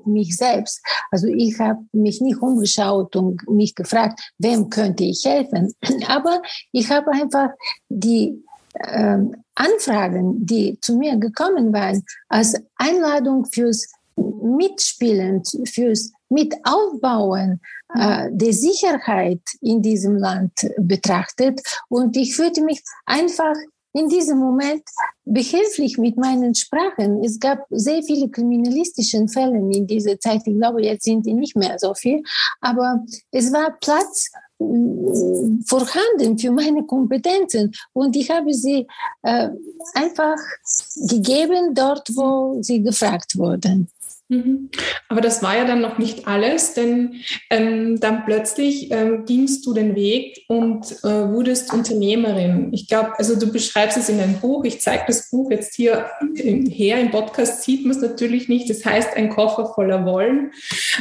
mich 0.05 0.37
selbst. 0.37 0.83
Also 1.11 1.29
ich 1.29 1.59
habe 1.59 1.81
mich 1.93 2.21
nicht 2.21 2.43
umgeschaut 2.43 3.15
und 3.17 3.49
mich 3.49 3.75
gefragt, 3.75 4.21
wem 4.39 4.71
könnte 4.71 5.05
ich 5.05 5.25
helfen. 5.25 5.73
Aber 6.09 6.43
ich 6.73 6.91
habe 6.91 7.13
einfach 7.13 7.51
die 7.89 8.43
Anfragen, 9.55 10.47
die 10.47 10.79
zu 10.81 10.97
mir 10.97 11.17
gekommen 11.17 11.73
waren, 11.73 12.03
als 12.29 12.55
Einladung 12.77 13.45
fürs 13.47 13.87
Mitspielen, 14.17 15.43
fürs 15.67 16.13
Mitaufbauen 16.29 17.61
äh, 17.95 18.29
der 18.31 18.53
Sicherheit 18.53 19.43
in 19.61 19.83
diesem 19.83 20.17
Land 20.17 20.53
betrachtet. 20.79 21.61
Und 21.89 22.17
ich 22.17 22.35
fühlte 22.35 22.63
mich 22.63 22.83
einfach 23.05 23.55
in 23.95 24.09
diesem 24.09 24.39
Moment 24.39 24.83
behilflich 25.25 25.99
mit 25.99 26.17
meinen 26.17 26.55
Sprachen. 26.55 27.23
Es 27.23 27.39
gab 27.39 27.67
sehr 27.71 28.03
viele 28.03 28.31
kriminalistische 28.31 29.27
Fälle 29.29 29.59
in 29.59 29.87
dieser 29.87 30.19
Zeit. 30.19 30.43
Ich 30.47 30.57
glaube, 30.57 30.83
jetzt 30.83 31.05
sind 31.05 31.27
die 31.27 31.35
nicht 31.35 31.57
mehr 31.57 31.79
so 31.79 31.93
viel. 31.95 32.23
Aber 32.61 33.05
es 33.31 33.53
war 33.53 33.77
Platz 33.81 34.31
vorhanden 35.67 36.39
für 36.39 36.51
meine 36.51 36.85
Kompetenzen 36.85 37.73
und 37.93 38.17
ich 38.17 38.31
habe 38.31 38.53
sie 38.53 38.87
äh, 39.23 39.49
einfach 39.95 40.37
gegeben 41.09 41.75
dort, 41.75 42.09
wo 42.15 42.63
sie 42.63 42.83
gefragt 42.83 43.37
wurden. 43.37 43.89
Mhm. 44.33 44.71
Aber 45.11 45.21
das 45.21 45.43
war 45.43 45.59
ja 45.59 45.67
dann 45.67 45.83
noch 45.83 45.99
nicht 45.99 46.27
alles, 46.27 46.73
denn 46.73 47.17
ähm, 47.51 48.01
dann 48.01 48.25
plötzlich 48.25 48.91
ähm, 48.91 49.27
gingst 49.27 49.67
du 49.67 49.75
den 49.75 49.95
Weg 49.95 50.47
und 50.49 50.91
äh, 51.05 51.29
wurdest 51.29 51.71
Unternehmerin. 51.71 52.73
Ich 52.73 52.89
glaube, 52.89 53.19
also 53.19 53.39
du 53.39 53.53
beschreibst 53.53 53.99
es 53.99 54.09
in 54.09 54.17
deinem 54.17 54.41
Buch. 54.41 54.65
Ich 54.65 54.81
zeige 54.81 55.05
das 55.07 55.31
Buch 55.31 55.51
jetzt 55.51 55.75
hier 55.75 56.07
äh, 56.37 56.65
her. 56.71 56.99
Im 56.99 57.11
Podcast 57.11 57.63
sieht 57.63 57.85
man 57.85 57.95
es 57.95 58.01
natürlich 58.01 58.49
nicht. 58.49 58.71
Das 58.71 58.87
heißt 58.87 59.15
Ein 59.15 59.29
Koffer 59.29 59.67
voller 59.75 60.07
Wollen 60.07 60.53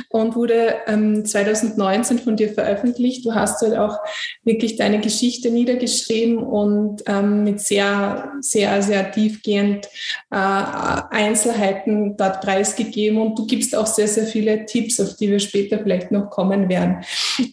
und 0.10 0.36
wurde 0.36 0.76
ähm, 0.88 1.24
2019 1.24 2.20
von 2.20 2.36
dir 2.36 2.50
veröffentlicht. 2.50 3.26
Du 3.26 3.34
hast 3.34 3.62
halt 3.62 3.78
auch 3.78 4.00
wirklich 4.44 4.76
deine 4.76 5.00
Geschichte 5.00 5.52
niedergeschrieben 5.52 6.38
und 6.38 7.04
ähm, 7.08 7.46
mit 7.46 7.62
sehr, 7.62 8.34
sehr, 8.42 8.82
sehr 8.82 9.10
tiefgehend 9.10 9.86
äh, 10.32 10.36
Einzelheiten 10.36 12.18
dort 12.18 12.42
preisgegeben 12.42 13.21
und 13.22 13.38
du 13.38 13.46
gibst 13.46 13.76
auch 13.76 13.88
sehr, 13.88 14.08
sehr 14.08 14.26
viele 14.26 14.66
Tipps, 14.66 15.00
auf 15.00 15.16
die 15.16 15.30
wir 15.30 15.40
später 15.40 15.80
vielleicht 15.80 16.12
noch 16.12 16.30
kommen 16.30 16.70
werden. 16.70 17.04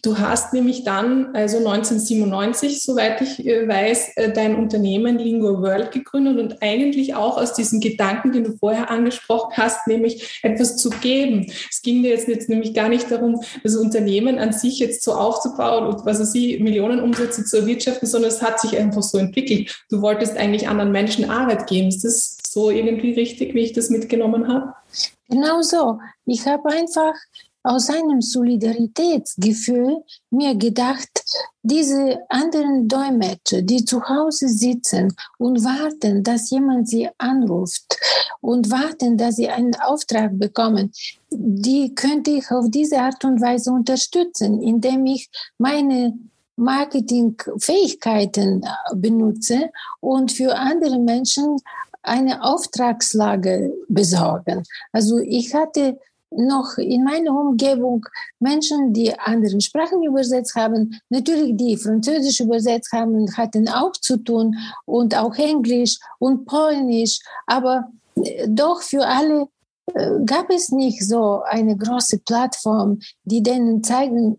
Du 0.01 0.17
hast 0.17 0.53
nämlich 0.53 0.83
dann, 0.83 1.35
also 1.35 1.57
1997, 1.57 2.81
soweit 2.81 3.21
ich 3.21 3.45
äh, 3.45 3.67
weiß, 3.67 4.17
äh, 4.17 4.31
dein 4.31 4.55
Unternehmen 4.55 5.17
Lingo 5.17 5.61
World 5.61 5.91
gegründet 5.91 6.37
und 6.39 6.61
eigentlich 6.61 7.15
auch 7.15 7.37
aus 7.37 7.53
diesen 7.53 7.79
Gedanken, 7.79 8.31
den 8.31 8.43
du 8.43 8.57
vorher 8.57 8.89
angesprochen 8.89 9.53
hast, 9.55 9.87
nämlich 9.87 10.39
etwas 10.43 10.77
zu 10.77 10.89
geben. 10.89 11.51
Es 11.69 11.81
ging 11.81 12.03
dir 12.03 12.09
jetzt, 12.09 12.27
jetzt 12.27 12.49
nämlich 12.49 12.73
gar 12.73 12.89
nicht 12.89 13.09
darum, 13.11 13.41
das 13.63 13.75
Unternehmen 13.75 14.39
an 14.39 14.53
sich 14.53 14.79
jetzt 14.79 15.03
so 15.03 15.13
aufzubauen 15.13 15.87
und 15.87 16.05
was 16.05 16.19
weiß 16.19 16.35
ich, 16.35 16.59
Millionen 16.59 16.99
Umsätze 16.99 17.43
zu 17.45 17.57
erwirtschaften, 17.57 18.07
sondern 18.07 18.31
es 18.31 18.41
hat 18.41 18.59
sich 18.59 18.77
einfach 18.77 19.03
so 19.03 19.17
entwickelt. 19.17 19.83
Du 19.89 20.01
wolltest 20.01 20.37
eigentlich 20.37 20.67
anderen 20.67 20.91
Menschen 20.91 21.29
Arbeit 21.29 21.67
geben. 21.67 21.89
Ist 21.89 22.03
das 22.03 22.37
so 22.47 22.69
irgendwie 22.69 23.13
richtig, 23.13 23.53
wie 23.53 23.61
ich 23.61 23.73
das 23.73 23.89
mitgenommen 23.89 24.47
habe? 24.47 24.73
Genau 25.27 25.61
so. 25.61 25.99
Ich 26.25 26.47
habe 26.47 26.69
einfach 26.69 27.13
aus 27.63 27.89
einem 27.89 28.21
Solidaritätsgefühl 28.21 30.03
mir 30.31 30.55
gedacht, 30.55 31.09
diese 31.61 32.19
anderen 32.29 32.87
Dolmetscher, 32.87 33.61
die 33.61 33.83
zu 33.83 34.07
Hause 34.07 34.47
sitzen 34.47 35.13
und 35.37 35.61
warten, 35.63 36.23
dass 36.23 36.49
jemand 36.49 36.87
sie 36.87 37.09
anruft 37.17 37.97
und 38.41 38.71
warten, 38.71 39.17
dass 39.17 39.35
sie 39.35 39.49
einen 39.49 39.75
Auftrag 39.75 40.39
bekommen, 40.39 40.93
die 41.29 41.93
könnte 41.93 42.31
ich 42.31 42.49
auf 42.49 42.67
diese 42.69 42.99
Art 42.99 43.25
und 43.25 43.41
Weise 43.41 43.71
unterstützen, 43.71 44.61
indem 44.61 45.05
ich 45.05 45.29
meine 45.57 46.17
Marketingfähigkeiten 46.55 48.65
benutze 48.95 49.69
und 49.99 50.31
für 50.31 50.55
andere 50.55 50.99
Menschen 50.99 51.57
eine 52.01 52.43
Auftragslage 52.43 53.73
besorgen. 53.87 54.63
Also 54.91 55.19
ich 55.19 55.53
hatte 55.53 55.97
noch 56.31 56.77
in 56.77 57.03
meiner 57.03 57.31
Umgebung 57.31 58.05
Menschen, 58.39 58.93
die 58.93 59.17
andere 59.17 59.59
Sprachen 59.61 60.03
übersetzt 60.03 60.55
haben. 60.55 60.99
Natürlich, 61.09 61.57
die 61.57 61.77
Französisch 61.77 62.39
übersetzt 62.39 62.91
haben, 62.91 63.35
hatten 63.35 63.67
auch 63.67 63.93
zu 63.93 64.17
tun 64.17 64.55
und 64.85 65.17
auch 65.17 65.35
Englisch 65.35 65.97
und 66.19 66.45
Polnisch. 66.45 67.19
Aber 67.47 67.89
äh, 68.15 68.47
doch 68.47 68.81
für 68.81 69.05
alle 69.05 69.47
äh, 69.95 70.11
gab 70.25 70.49
es 70.51 70.69
nicht 70.69 71.03
so 71.07 71.41
eine 71.41 71.75
große 71.75 72.19
Plattform, 72.19 72.99
die 73.23 73.41
denen 73.41 73.83
zeigen 73.83 74.37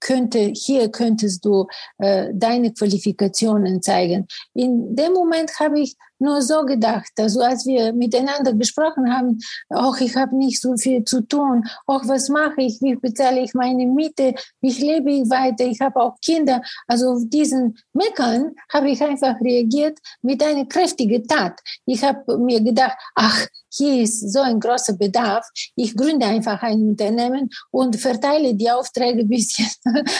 könnte, 0.00 0.52
hier 0.54 0.90
könntest 0.90 1.44
du 1.44 1.66
äh, 1.98 2.30
deine 2.34 2.72
Qualifikationen 2.72 3.82
zeigen. 3.82 4.26
In 4.54 4.94
dem 4.94 5.12
Moment 5.12 5.58
habe 5.60 5.80
ich 5.80 5.96
nur 6.22 6.40
so 6.40 6.64
gedacht, 6.64 7.10
also 7.18 7.40
als 7.40 7.66
wir 7.66 7.92
miteinander 7.92 8.52
gesprochen 8.54 9.12
haben, 9.12 9.38
auch 9.68 9.98
ich 9.98 10.16
habe 10.16 10.36
nicht 10.36 10.60
so 10.60 10.76
viel 10.76 11.04
zu 11.04 11.20
tun, 11.22 11.64
auch 11.86 12.06
was 12.06 12.28
mache 12.28 12.62
ich, 12.62 12.80
wie 12.80 12.94
bezahle 12.96 13.40
ich 13.40 13.54
meine 13.54 13.86
Miete, 13.86 14.34
wie 14.60 14.70
lebe 14.70 15.10
ich 15.10 15.28
weiter, 15.28 15.64
ich 15.64 15.80
habe 15.80 16.00
auch 16.00 16.16
Kinder. 16.24 16.62
Also 16.86 17.10
auf 17.10 17.22
diesen 17.26 17.76
Meckern 17.92 18.52
habe 18.72 18.90
ich 18.90 19.02
einfach 19.02 19.40
reagiert 19.40 19.98
mit 20.22 20.42
einer 20.42 20.66
kräftigen 20.66 21.26
Tat. 21.26 21.60
Ich 21.86 22.02
habe 22.02 22.38
mir 22.38 22.62
gedacht, 22.62 22.96
ach, 23.14 23.46
hier 23.74 24.02
ist 24.02 24.32
so 24.32 24.40
ein 24.40 24.60
großer 24.60 24.94
Bedarf. 24.94 25.48
Ich 25.76 25.96
gründe 25.96 26.26
einfach 26.26 26.62
ein 26.62 26.90
Unternehmen 26.90 27.48
und 27.70 27.96
verteile 27.96 28.54
die 28.54 28.70
Aufträge 28.70 29.20
ein 29.22 29.28
bisschen 29.28 29.70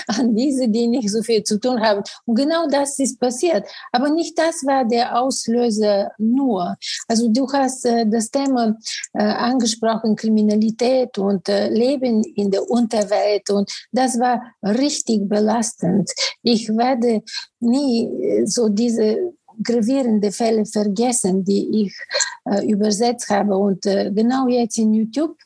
an 0.06 0.34
diese, 0.34 0.68
die 0.68 0.86
nicht 0.86 1.10
so 1.10 1.22
viel 1.22 1.42
zu 1.44 1.60
tun 1.60 1.80
haben. 1.80 2.02
Und 2.24 2.36
genau 2.36 2.66
das 2.66 2.98
ist 2.98 3.20
passiert. 3.20 3.68
Aber 3.92 4.08
nicht 4.08 4.38
das 4.38 4.64
war 4.64 4.84
der 4.86 5.20
Auslöser 5.20 5.91
nur. 6.18 6.76
Also 7.08 7.28
du 7.28 7.46
hast 7.52 7.84
äh, 7.86 8.06
das 8.06 8.30
Thema 8.30 8.76
äh, 9.12 9.22
angesprochen, 9.22 10.16
Kriminalität 10.16 11.18
und 11.18 11.48
äh, 11.48 11.68
Leben 11.68 12.22
in 12.24 12.50
der 12.50 12.68
Unterwelt. 12.68 13.50
Und 13.50 13.70
das 13.92 14.18
war 14.18 14.42
richtig 14.62 15.28
belastend. 15.28 16.10
Ich 16.42 16.68
werde 16.68 17.22
nie 17.60 18.06
äh, 18.06 18.46
so 18.46 18.68
diese 18.68 19.32
gravierende 19.62 20.32
Fälle 20.32 20.64
vergessen, 20.64 21.44
die 21.44 21.84
ich 21.84 21.94
äh, 22.44 22.66
übersetzt 22.66 23.28
habe. 23.28 23.56
Und 23.56 23.86
äh, 23.86 24.10
genau 24.12 24.48
jetzt 24.48 24.78
in 24.78 24.94
YouTube, 24.94 25.36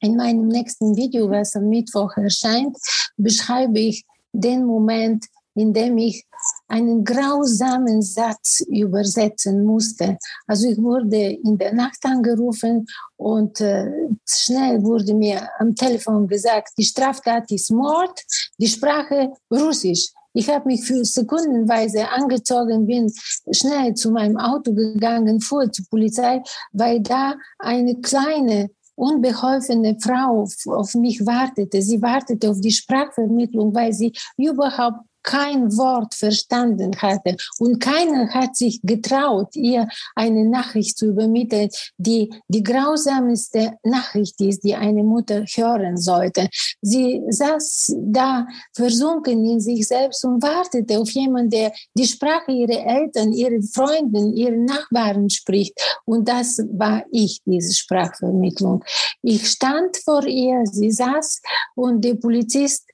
in 0.00 0.16
meinem 0.16 0.48
nächsten 0.48 0.96
Video, 0.96 1.30
was 1.30 1.56
am 1.56 1.68
Mittwoch 1.68 2.16
erscheint, 2.16 2.76
beschreibe 3.16 3.78
ich 3.78 4.04
den 4.32 4.64
Moment, 4.64 5.26
in 5.58 5.72
dem 5.72 5.98
ich 5.98 6.24
einen 6.68 7.04
grausamen 7.04 8.00
Satz 8.00 8.60
übersetzen 8.68 9.64
musste. 9.64 10.18
Also 10.46 10.68
ich 10.68 10.78
wurde 10.78 11.16
in 11.16 11.58
der 11.58 11.74
Nacht 11.74 11.98
angerufen 12.04 12.86
und 13.16 13.60
äh, 13.60 13.90
schnell 14.24 14.82
wurde 14.82 15.14
mir 15.14 15.48
am 15.58 15.74
Telefon 15.74 16.28
gesagt, 16.28 16.70
die 16.78 16.84
Straftat 16.84 17.50
ist 17.50 17.70
Mord, 17.70 18.22
die 18.58 18.68
Sprache 18.68 19.32
Russisch. 19.50 20.12
Ich 20.32 20.48
habe 20.48 20.66
mich 20.66 20.84
für 20.84 21.04
sekundenweise 21.04 22.08
angezogen, 22.08 22.86
bin 22.86 23.12
schnell 23.50 23.94
zu 23.94 24.12
meinem 24.12 24.36
Auto 24.36 24.72
gegangen, 24.72 25.40
fuhr 25.40 25.72
zur 25.72 25.86
Polizei, 25.90 26.40
weil 26.72 27.00
da 27.00 27.34
eine 27.58 27.96
kleine 28.00 28.70
unbeholfene 28.94 29.96
Frau 30.00 30.46
auf 30.66 30.94
mich 30.94 31.24
wartete. 31.24 31.80
Sie 31.82 32.02
wartete 32.02 32.50
auf 32.50 32.60
die 32.60 32.72
Sprachvermittlung, 32.72 33.74
weil 33.74 33.92
sie 33.92 34.12
überhaupt 34.36 34.98
kein 35.28 35.76
Wort 35.76 36.14
verstanden 36.14 36.96
hatte. 36.96 37.36
Und 37.58 37.80
keiner 37.80 38.32
hat 38.32 38.56
sich 38.56 38.80
getraut, 38.82 39.54
ihr 39.54 39.86
eine 40.14 40.48
Nachricht 40.48 40.96
zu 40.96 41.08
übermitteln, 41.08 41.68
die 41.98 42.30
die 42.48 42.62
grausamste 42.62 43.74
Nachricht 43.82 44.40
ist, 44.40 44.64
die 44.64 44.74
eine 44.74 45.02
Mutter 45.02 45.44
hören 45.54 45.98
sollte. 45.98 46.48
Sie 46.80 47.22
saß 47.28 47.94
da 47.98 48.46
versunken 48.74 49.44
in 49.44 49.60
sich 49.60 49.86
selbst 49.86 50.24
und 50.24 50.42
wartete 50.42 50.98
auf 50.98 51.10
jemanden, 51.10 51.50
der 51.50 51.72
die 51.94 52.06
Sprache 52.06 52.50
ihrer 52.50 52.86
Eltern, 52.86 53.32
ihrer 53.34 53.60
Freunde, 53.62 54.32
ihrer 54.34 54.56
Nachbarn 54.56 55.28
spricht. 55.28 55.78
Und 56.06 56.26
das 56.26 56.58
war 56.72 57.04
ich, 57.12 57.42
diese 57.44 57.74
Sprachvermittlung. 57.74 58.82
Ich 59.20 59.46
stand 59.46 59.94
vor 59.98 60.24
ihr, 60.24 60.64
sie 60.64 60.90
saß 60.90 61.42
und 61.74 62.02
der 62.02 62.14
Polizist 62.14 62.84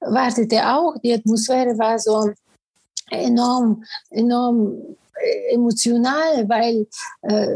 wartete 0.00 0.66
auch. 0.66 0.96
Die 1.02 1.12
Atmosphäre 1.12 1.76
war 1.82 1.98
so 1.98 2.30
enorm, 3.10 3.84
enorm 4.10 4.96
äh, 5.22 5.54
emotional, 5.54 6.48
weil 6.48 6.86
äh, 7.22 7.46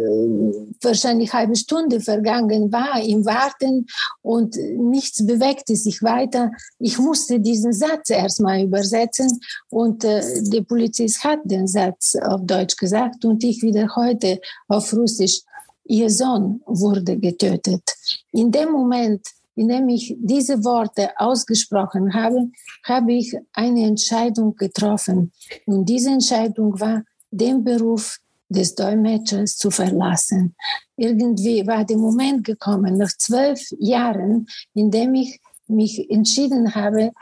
wahrscheinlich 0.82 1.32
eine 1.32 1.40
halbe 1.40 1.56
Stunde 1.56 2.00
vergangen 2.00 2.70
war 2.70 3.00
im 3.02 3.24
Warten 3.24 3.86
und 4.22 4.56
nichts 4.76 5.24
bewegte 5.26 5.74
sich 5.74 6.02
weiter. 6.02 6.50
Ich 6.78 6.98
musste 6.98 7.40
diesen 7.40 7.72
Satz 7.72 8.10
erstmal 8.10 8.62
übersetzen 8.62 9.40
und 9.70 10.04
äh, 10.04 10.22
der 10.42 10.62
Polizist 10.62 11.24
hat 11.24 11.40
den 11.44 11.66
Satz 11.66 12.14
auf 12.16 12.42
Deutsch 12.44 12.76
gesagt 12.76 13.24
und 13.24 13.42
ich 13.42 13.62
wieder 13.62 13.88
heute 13.96 14.40
auf 14.68 14.92
Russisch. 14.92 15.40
Ihr 15.88 16.10
Sohn 16.10 16.60
wurde 16.66 17.16
getötet. 17.16 17.84
In 18.32 18.50
dem 18.50 18.72
Moment 18.72 19.22
indem 19.56 19.88
ich 19.88 20.16
diese 20.20 20.62
Worte 20.64 21.10
ausgesprochen 21.16 22.14
habe, 22.14 22.50
habe 22.84 23.14
ich 23.14 23.36
eine 23.52 23.86
Entscheidung 23.86 24.54
getroffen. 24.54 25.32
Und 25.64 25.88
diese 25.88 26.10
Entscheidung 26.10 26.78
war, 26.78 27.02
den 27.30 27.64
Beruf 27.64 28.18
des 28.48 28.74
Dolmetschers 28.74 29.56
zu 29.56 29.70
verlassen. 29.70 30.54
Irgendwie 30.96 31.66
war 31.66 31.84
der 31.84 31.96
Moment 31.96 32.44
gekommen, 32.44 32.96
nach 32.96 33.10
zwölf 33.18 33.60
Jahren, 33.78 34.46
in 34.74 34.90
dem 34.90 35.14
ich 35.14 35.40
mich 35.66 36.08
entschieden 36.10 36.74
habe, 36.74 37.12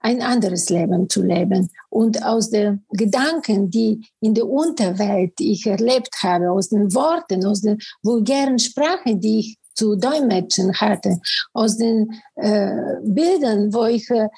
ein 0.00 0.20
anderes 0.20 0.68
Leben 0.68 1.08
zu 1.08 1.22
leben. 1.22 1.70
Und 1.88 2.22
aus 2.24 2.50
den 2.50 2.84
Gedanken, 2.90 3.70
die 3.70 4.04
in 4.20 4.34
der 4.34 4.48
Unterwelt 4.48 5.34
ich 5.38 5.66
erlebt 5.66 6.22
habe, 6.22 6.50
aus 6.50 6.68
den 6.68 6.92
Worten, 6.92 7.46
aus 7.46 7.62
den 7.62 7.78
vulgären 8.02 8.58
Sprachen, 8.58 9.20
die 9.20 9.38
ich 9.38 9.58
zu 9.74 9.96
dolmetschen 9.96 10.74
hatte, 10.74 11.18
aus 11.52 11.76
den 11.76 12.10
äh, 12.36 12.96
Bildern, 13.04 13.72
wo 13.72 13.84
ich, 13.84 14.08
äh, 14.10 14.28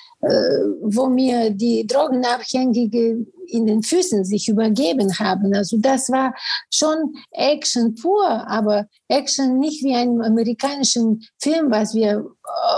wo 0.82 1.06
mir 1.06 1.50
die 1.50 1.86
Drogenabhängige 1.86 3.26
in 3.48 3.66
den 3.66 3.82
Füßen 3.82 4.24
sich 4.24 4.48
übergeben 4.48 5.18
haben. 5.18 5.54
Also 5.54 5.76
das 5.78 6.08
war 6.10 6.34
schon 6.70 7.14
Action 7.32 7.94
pur, 7.94 8.26
aber 8.48 8.86
Action 9.08 9.58
nicht 9.58 9.84
wie 9.84 9.94
ein 9.94 10.22
amerikanischen 10.22 11.22
Film, 11.38 11.70
was 11.70 11.94
wir 11.94 12.24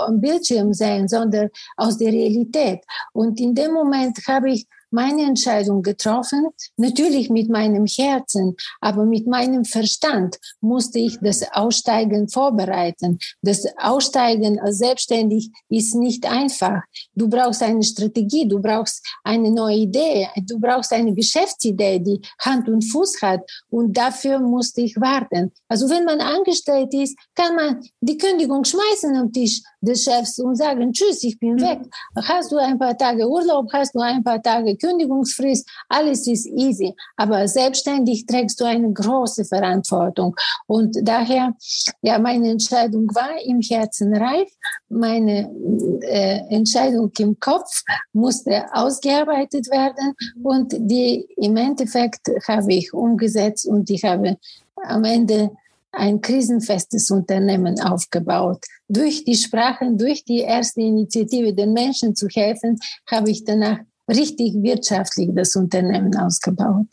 am 0.05 0.19
Bildschirm 0.19 0.73
sehen, 0.73 1.07
sondern 1.07 1.49
aus 1.77 1.97
der 1.97 2.11
Realität. 2.11 2.81
Und 3.13 3.39
in 3.39 3.55
dem 3.55 3.73
Moment 3.73 4.17
habe 4.27 4.51
ich 4.51 4.67
meine 4.91 5.23
Entscheidung 5.23 5.81
getroffen, 5.81 6.47
natürlich 6.77 7.29
mit 7.29 7.49
meinem 7.49 7.85
Herzen, 7.85 8.55
aber 8.79 9.05
mit 9.05 9.27
meinem 9.27 9.65
Verstand 9.65 10.37
musste 10.61 10.99
ich 10.99 11.17
das 11.21 11.43
Aussteigen 11.53 12.29
vorbereiten. 12.29 13.19
Das 13.41 13.65
Aussteigen 13.77 14.59
als 14.59 14.77
selbstständig 14.79 15.51
ist 15.69 15.95
nicht 15.95 16.25
einfach. 16.25 16.81
Du 17.15 17.27
brauchst 17.27 17.63
eine 17.63 17.83
Strategie, 17.83 18.47
du 18.47 18.59
brauchst 18.59 19.05
eine 19.23 19.51
neue 19.51 19.77
Idee, 19.77 20.27
du 20.43 20.59
brauchst 20.59 20.93
eine 20.93 21.13
Geschäftsidee, 21.13 21.99
die 21.99 22.21
Hand 22.39 22.67
und 22.69 22.81
Fuß 22.83 23.21
hat 23.21 23.41
und 23.69 23.95
dafür 23.95 24.39
musste 24.39 24.81
ich 24.81 24.95
warten. 24.99 25.51
Also 25.67 25.89
wenn 25.89 26.05
man 26.05 26.21
angestellt 26.21 26.93
ist, 26.93 27.17
kann 27.35 27.55
man 27.55 27.81
die 28.01 28.17
Kündigung 28.17 28.63
schmeißen 28.63 29.15
am 29.15 29.31
Tisch 29.31 29.61
des 29.87 30.03
Chefs 30.03 30.39
und 30.39 30.55
sagen, 30.55 30.91
tschüss, 30.91 31.23
ich 31.23 31.39
bin 31.39 31.59
weg. 31.59 31.79
Hast 32.15 32.51
du 32.51 32.57
ein 32.57 32.77
paar 32.77 32.97
Tage 32.97 33.27
Urlaub, 33.27 33.71
hast 33.73 33.95
du 33.95 33.99
ein 33.99 34.23
paar 34.23 34.41
Tage 34.41 34.75
Kündigungsfrist, 34.75 35.67
alles 35.89 36.27
ist 36.27 36.45
easy. 36.47 36.93
Aber 37.15 37.47
selbstständig 37.47 38.25
trägst 38.25 38.59
du 38.59 38.65
eine 38.65 38.91
große 38.91 39.45
Verantwortung. 39.45 40.35
Und 40.67 40.97
daher, 41.01 41.55
ja, 42.01 42.19
meine 42.19 42.51
Entscheidung 42.51 43.07
war 43.15 43.41
im 43.45 43.61
Herzen 43.61 44.15
reif. 44.15 44.49
Meine 44.89 45.49
äh, 46.01 46.39
Entscheidung 46.49 47.11
im 47.17 47.39
Kopf 47.39 47.83
musste 48.13 48.65
ausgearbeitet 48.73 49.69
werden 49.71 50.13
und 50.43 50.73
die 50.77 51.27
im 51.37 51.57
Endeffekt 51.57 52.29
habe 52.47 52.73
ich 52.73 52.93
umgesetzt 52.93 53.65
und 53.65 53.89
ich 53.89 54.03
habe 54.03 54.37
am 54.83 55.03
Ende 55.03 55.51
ein 55.97 56.21
krisenfestes 56.21 57.11
Unternehmen 57.11 57.79
aufgebaut. 57.81 58.63
Durch 58.87 59.23
die 59.23 59.35
Sprachen, 59.35 59.97
durch 59.97 60.23
die 60.23 60.39
erste 60.39 60.81
Initiative, 60.81 61.53
den 61.53 61.73
Menschen 61.73 62.15
zu 62.15 62.27
helfen, 62.27 62.77
habe 63.09 63.29
ich 63.29 63.43
danach 63.43 63.79
richtig 64.09 64.53
wirtschaftlich 64.61 65.29
das 65.33 65.55
Unternehmen 65.55 66.15
ausgebaut. 66.15 66.87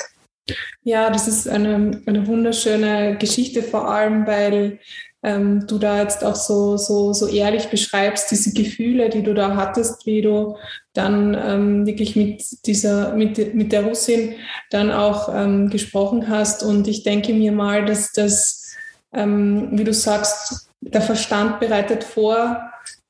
Ja, 0.82 1.10
das 1.10 1.28
ist 1.28 1.48
eine, 1.48 2.02
eine 2.06 2.26
wunderschöne 2.26 3.16
Geschichte, 3.18 3.62
vor 3.62 3.88
allem 3.88 4.26
weil 4.26 4.78
ähm, 5.22 5.66
du 5.66 5.78
da 5.78 6.02
jetzt 6.02 6.22
auch 6.22 6.36
so, 6.36 6.76
so, 6.76 7.14
so 7.14 7.26
ehrlich 7.26 7.68
beschreibst, 7.68 8.30
diese 8.30 8.52
Gefühle, 8.52 9.08
die 9.08 9.22
du 9.22 9.32
da 9.32 9.56
hattest, 9.56 10.04
wie 10.04 10.20
du 10.20 10.56
dann 10.92 11.34
ähm, 11.34 11.86
wirklich 11.86 12.14
mit 12.14 12.44
dieser, 12.66 13.14
mit, 13.14 13.54
mit 13.54 13.72
der 13.72 13.86
Russin 13.86 14.34
dann 14.70 14.92
auch 14.92 15.34
ähm, 15.34 15.70
gesprochen 15.70 16.28
hast. 16.28 16.62
Und 16.62 16.86
ich 16.88 17.04
denke 17.04 17.32
mir 17.32 17.52
mal, 17.52 17.86
dass 17.86 18.12
das 18.12 18.63
ähm, 19.14 19.68
wie 19.72 19.85
du 19.85 19.94
sagst, 19.94 20.68
der 20.81 21.00
Verstand 21.00 21.61
bereitet 21.61 22.05
vor, 22.05 22.61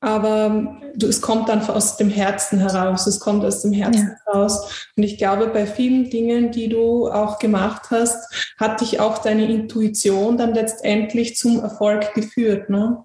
aber 0.01 0.77
du, 0.95 1.07
es 1.07 1.23
kommt 1.23 1.49
dann 1.49 1.67
aus 1.67 1.97
dem 1.97 2.11
Herzen 2.11 2.59
heraus, 2.59 3.07
es 3.07 3.21
kommt 3.21 3.43
aus 3.43 3.63
dem 3.63 3.73
Herzen 3.73 4.17
ja. 4.27 4.33
heraus. 4.33 4.89
Und 4.97 5.03
ich 5.03 5.17
glaube, 5.17 5.47
bei 5.47 5.67
vielen 5.67 6.11
Dingen, 6.11 6.51
die 6.51 6.69
du 6.69 7.09
auch 7.11 7.39
gemacht 7.39 7.85
hast, 7.91 8.55
hat 8.59 8.83
dich 8.83 9.01
auch 9.01 9.19
deine 9.19 9.51
Intuition 9.51 10.37
dann 10.37 10.53
letztendlich 10.53 11.37
zum 11.37 11.61
Erfolg 11.61 12.13
geführt. 12.13 12.69
Ne? 12.69 13.03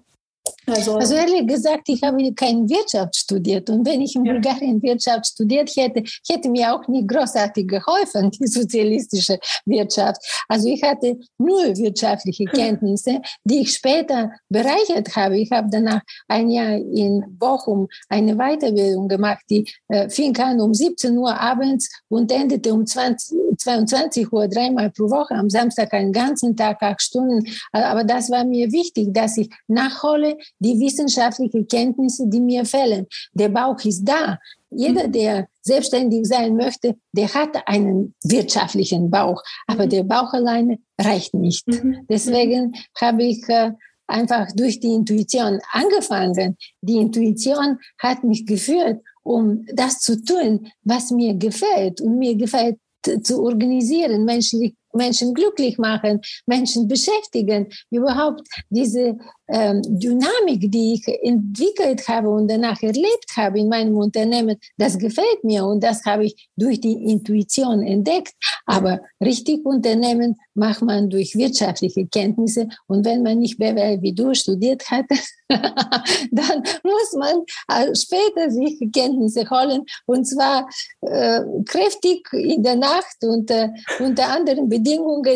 Also, 0.70 0.96
also, 0.96 1.14
ehrlich 1.14 1.46
gesagt, 1.46 1.88
ich 1.88 2.02
habe 2.02 2.32
keine 2.34 2.68
Wirtschaft 2.68 3.16
studiert. 3.16 3.68
Und 3.70 3.86
wenn 3.86 4.00
ich 4.00 4.14
in 4.14 4.24
ja. 4.24 4.32
Bulgarien 4.32 4.82
Wirtschaft 4.82 5.26
studiert 5.26 5.70
hätte, 5.76 6.02
hätte 6.28 6.48
mir 6.48 6.74
auch 6.74 6.86
nicht 6.88 7.08
großartig 7.08 7.66
geholfen, 7.68 8.30
die 8.30 8.46
sozialistische 8.46 9.38
Wirtschaft. 9.66 10.20
Also 10.48 10.68
ich 10.68 10.82
hatte 10.82 11.18
nur 11.38 11.76
wirtschaftliche 11.76 12.44
Kenntnisse, 12.52 13.20
die 13.44 13.60
ich 13.60 13.72
später 13.74 14.32
bereichert 14.48 15.14
habe. 15.16 15.38
Ich 15.38 15.50
habe 15.50 15.68
danach 15.70 16.00
ein 16.28 16.50
Jahr 16.50 16.76
in 16.76 17.24
Bochum 17.38 17.88
eine 18.08 18.36
Weiterbildung 18.36 19.08
gemacht, 19.08 19.44
die 19.50 19.66
äh, 19.88 20.08
fing 20.08 20.36
an 20.38 20.60
um 20.60 20.74
17 20.74 21.16
Uhr 21.16 21.38
abends 21.38 21.90
und 22.08 22.30
endete 22.32 22.72
um 22.72 22.86
20, 22.86 23.38
22 23.58 24.32
Uhr, 24.32 24.48
dreimal 24.48 24.90
pro 24.90 25.10
Woche, 25.10 25.34
am 25.34 25.50
Samstag 25.50 25.92
einen 25.92 26.12
ganzen 26.12 26.56
Tag, 26.56 26.82
acht 26.82 27.02
Stunden. 27.02 27.44
Aber 27.72 28.04
das 28.04 28.30
war 28.30 28.44
mir 28.44 28.72
wichtig, 28.72 29.12
dass 29.12 29.36
ich 29.36 29.50
nachhole, 29.68 30.36
die 30.60 30.78
wissenschaftlichen 30.78 31.66
Kenntnisse, 31.66 32.28
die 32.28 32.40
mir 32.40 32.64
fehlen. 32.64 33.06
Der 33.32 33.48
Bauch 33.48 33.82
ist 33.84 34.04
da. 34.04 34.38
Jeder, 34.70 35.08
mhm. 35.08 35.12
der 35.12 35.48
selbstständig 35.62 36.26
sein 36.26 36.54
möchte, 36.54 36.96
der 37.12 37.32
hat 37.34 37.56
einen 37.66 38.14
wirtschaftlichen 38.22 39.10
Bauch. 39.10 39.42
Aber 39.66 39.86
mhm. 39.86 39.90
der 39.90 40.02
Bauch 40.04 40.32
alleine 40.32 40.78
reicht 41.00 41.34
nicht. 41.34 41.66
Mhm. 41.66 42.06
Deswegen 42.08 42.74
habe 43.00 43.24
ich 43.24 43.42
äh, 43.48 43.72
einfach 44.06 44.52
durch 44.54 44.78
die 44.78 44.92
Intuition 44.92 45.58
angefangen. 45.72 46.56
Die 46.82 46.98
Intuition 46.98 47.78
hat 47.98 48.22
mich 48.22 48.46
geführt, 48.46 49.00
um 49.22 49.66
das 49.74 49.98
zu 49.98 50.22
tun, 50.22 50.68
was 50.82 51.10
mir 51.10 51.34
gefällt. 51.34 52.00
Und 52.00 52.18
mir 52.18 52.36
gefällt 52.36 52.78
zu 53.22 53.42
organisieren, 53.42 54.24
menschlich 54.24 54.74
Menschen 54.92 55.34
glücklich 55.34 55.78
machen, 55.78 56.20
Menschen 56.46 56.88
beschäftigen, 56.88 57.68
überhaupt 57.90 58.42
diese 58.68 59.16
ähm, 59.48 59.82
Dynamik, 59.82 60.70
die 60.70 60.94
ich 60.94 61.08
entwickelt 61.22 62.06
habe 62.08 62.28
und 62.28 62.48
danach 62.48 62.80
erlebt 62.82 63.36
habe 63.36 63.58
in 63.58 63.68
meinem 63.68 63.96
Unternehmen, 63.96 64.56
das 64.76 64.98
gefällt 64.98 65.42
mir 65.42 65.64
und 65.64 65.82
das 65.82 66.04
habe 66.04 66.26
ich 66.26 66.50
durch 66.56 66.80
die 66.80 67.10
Intuition 67.10 67.82
entdeckt. 67.82 68.34
Aber 68.66 69.00
richtig 69.20 69.64
Unternehmen 69.64 70.36
macht 70.54 70.82
man 70.82 71.10
durch 71.10 71.34
wirtschaftliche 71.34 72.06
Kenntnisse 72.06 72.68
und 72.86 73.04
wenn 73.04 73.22
man 73.22 73.38
nicht 73.38 73.58
BWL 73.58 74.00
wie 74.02 74.14
du 74.14 74.34
studiert 74.34 74.88
hat, 74.90 75.06
dann 75.48 76.62
muss 76.84 77.12
man 77.18 77.42
äh, 77.68 77.94
später 77.94 78.50
sich 78.50 78.78
Kenntnisse 78.92 79.48
holen 79.50 79.82
und 80.06 80.24
zwar 80.26 80.68
äh, 81.00 81.40
kräftig 81.64 82.26
in 82.32 82.62
der 82.62 82.76
Nacht 82.76 83.16
und 83.22 83.50
äh, 83.50 83.68
unter 83.98 84.28
anderen 84.28 84.68
Bedingungen. 84.68 84.79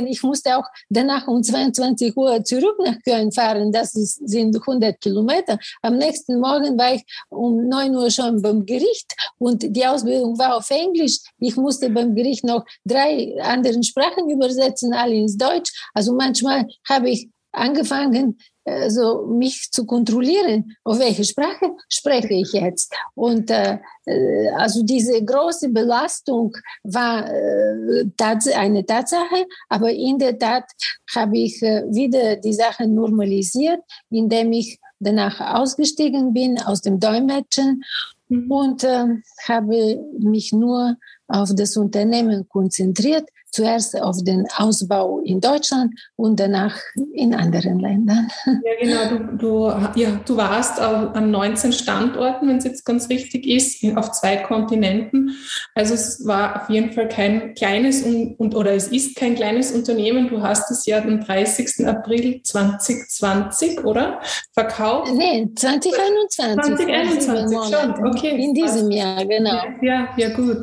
Ich 0.07 0.23
musste 0.23 0.57
auch 0.57 0.65
danach 0.89 1.27
um 1.29 1.43
22 1.43 2.17
Uhr 2.17 2.43
zurück 2.45 2.77
nach 2.85 2.97
Köln 3.05 3.33
fahren. 3.33 3.73
Das 3.73 3.93
sind 3.93 4.57
100 4.57 5.01
Kilometer. 5.01 5.59
Am 5.83 5.97
nächsten 5.97 6.41
Morgen 6.41 6.79
war 6.79 6.95
ich 6.95 7.05
um 7.29 7.69
9 7.69 7.95
Uhr 7.95 8.11
schon 8.11 8.41
beim 8.41 8.65
Gericht 8.65 9.15
und 9.39 9.63
die 9.63 9.87
Ausbildung 9.87 10.39
war 10.39 10.57
auf 10.57 10.71
Englisch. 10.71 11.19
Ich 11.39 11.57
musste 11.57 11.91
beim 11.91 12.15
Gericht 12.15 12.45
noch 12.45 12.65
drei 12.85 13.35
anderen 13.43 13.83
Sprachen 13.83 14.29
übersetzen, 14.31 14.93
alle 14.93 15.15
ins 15.15 15.37
Deutsch. 15.37 15.73
Also 15.93 16.15
manchmal 16.15 16.67
habe 16.89 17.11
ich 17.11 17.29
angefangen, 17.55 18.39
also 18.65 19.27
mich 19.27 19.71
zu 19.71 19.85
kontrollieren, 19.85 20.77
auf 20.85 20.99
welche 20.99 21.25
Sprache 21.25 21.77
spreche 21.89 22.35
ich 22.35 22.53
jetzt. 22.53 22.95
Und 23.15 23.51
äh, 23.51 23.79
äh 24.07 24.49
also 24.57 24.83
diese 24.83 25.23
große 25.23 25.69
Belastung 25.69 26.57
war 26.83 27.29
äh, 27.29 28.05
eine 28.55 28.87
Tatsache, 28.87 29.47
aber 29.69 29.91
in 29.91 30.19
der 30.19 30.39
Tat 30.39 30.65
habe 31.15 31.39
ich 31.39 31.63
äh, 31.63 31.85
wieder 31.91 32.37
die 32.37 32.55
Sache 32.55 32.87
normalisiert, 32.87 33.81
indem 34.11 34.53
ich 34.53 34.79
danach 34.99 35.41
ausgestiegen 35.41 36.33
bin 36.33 36.61
aus 36.61 36.81
dem 36.81 36.99
Dolmetschen 36.99 37.83
mhm. 38.29 38.51
und 38.51 38.85
äh, 38.85 39.07
habe 39.47 40.01
mich 40.19 40.53
nur 40.53 40.97
auf 41.29 41.51
das 41.55 41.77
Unternehmen 41.77 42.49
konzentriert, 42.49 43.29
zuerst 43.55 44.01
auf 44.01 44.23
den 44.23 44.47
Ausbau 44.57 45.21
in 45.21 45.41
Deutschland 45.41 45.95
und 46.17 46.41
danach 46.41 46.77
in 47.13 47.35
anderen 47.35 47.79
Ländern. 47.79 48.29
Ja, 48.47 49.07
genau. 49.09 49.37
Du, 49.37 49.37
du, 49.37 50.01
ja, 50.01 50.21
du 50.27 50.37
warst 50.37 50.81
an 50.81 51.31
19 51.31 51.73
Standorten, 51.73 52.49
wenn 52.49 52.57
es 52.57 52.65
jetzt 52.65 52.85
ganz 52.85 53.09
richtig 53.09 53.47
ist, 53.47 53.85
auf 53.97 54.11
zwei 54.13 54.37
Kontinenten. 54.39 55.37
Also 55.75 55.95
es 55.95 56.27
war 56.27 56.63
auf 56.63 56.71
jeden 56.71 56.93
Fall 56.93 57.09
kein 57.09 57.55
kleines 57.55 58.03
und, 58.03 58.35
und 58.41 58.55
oder 58.57 58.73
es 58.73 58.89
ist 58.89 59.17
kein 59.17 59.37
kleines 59.37 59.73
Unternehmen. 59.73 60.29
Du 60.29 60.43
hast 60.43 60.71
es 60.71 60.87
ja 60.87 60.99
am 61.03 61.21
30. 61.21 61.87
April 61.87 62.41
2020, 62.43 63.85
oder? 63.85 64.21
Verkauft? 64.53 65.13
Nee, 65.13 65.49
2021. 65.55 66.77
2021 66.77 67.59
schon, 67.73 68.07
okay. 68.07 68.43
In 68.43 68.55
diesem 68.55 68.91
Jahr, 68.91 69.25
genau. 69.25 69.63
Ja, 69.81 70.09
ja, 70.17 70.29
gut. 70.31 70.59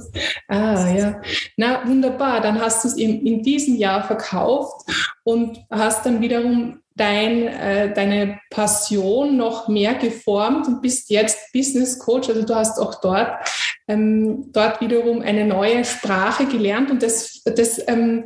Ah, 0.48 0.90
ja. 0.94 1.22
Na, 1.56 1.88
wunderbar. 1.88 2.42
Dann 2.42 2.60
hast 2.60 2.81
du 2.84 2.90
es 2.90 2.96
in, 2.96 3.26
in 3.26 3.44
diesem 3.44 3.76
Jahr 3.76 4.04
verkauft 4.04 4.90
und 5.24 5.64
hast 5.70 6.06
dann 6.06 6.22
wiederum 6.22 6.82
dein, 6.96 7.48
äh, 7.48 7.94
deine 7.94 8.40
Passion 8.50 9.38
noch 9.38 9.68
mehr 9.68 9.96
geformt 9.96 10.68
und 10.68 10.82
bist 10.82 11.10
jetzt 11.10 11.52
Business 11.54 11.98
Coach. 11.98 12.30
Also 12.30 12.44
du 12.44 12.56
hast 12.56 12.80
auch 12.80 13.02
dort, 13.02 13.32
ähm, 13.88 14.52
dort 14.52 14.82
wiederum 14.82 15.22
eine 15.22 15.46
neue 15.46 15.86
Sprache 15.86 16.46
gelernt 16.46 16.92
und 16.92 17.02
das 17.02 17.41
das 17.46 17.82
ähm, 17.88 18.26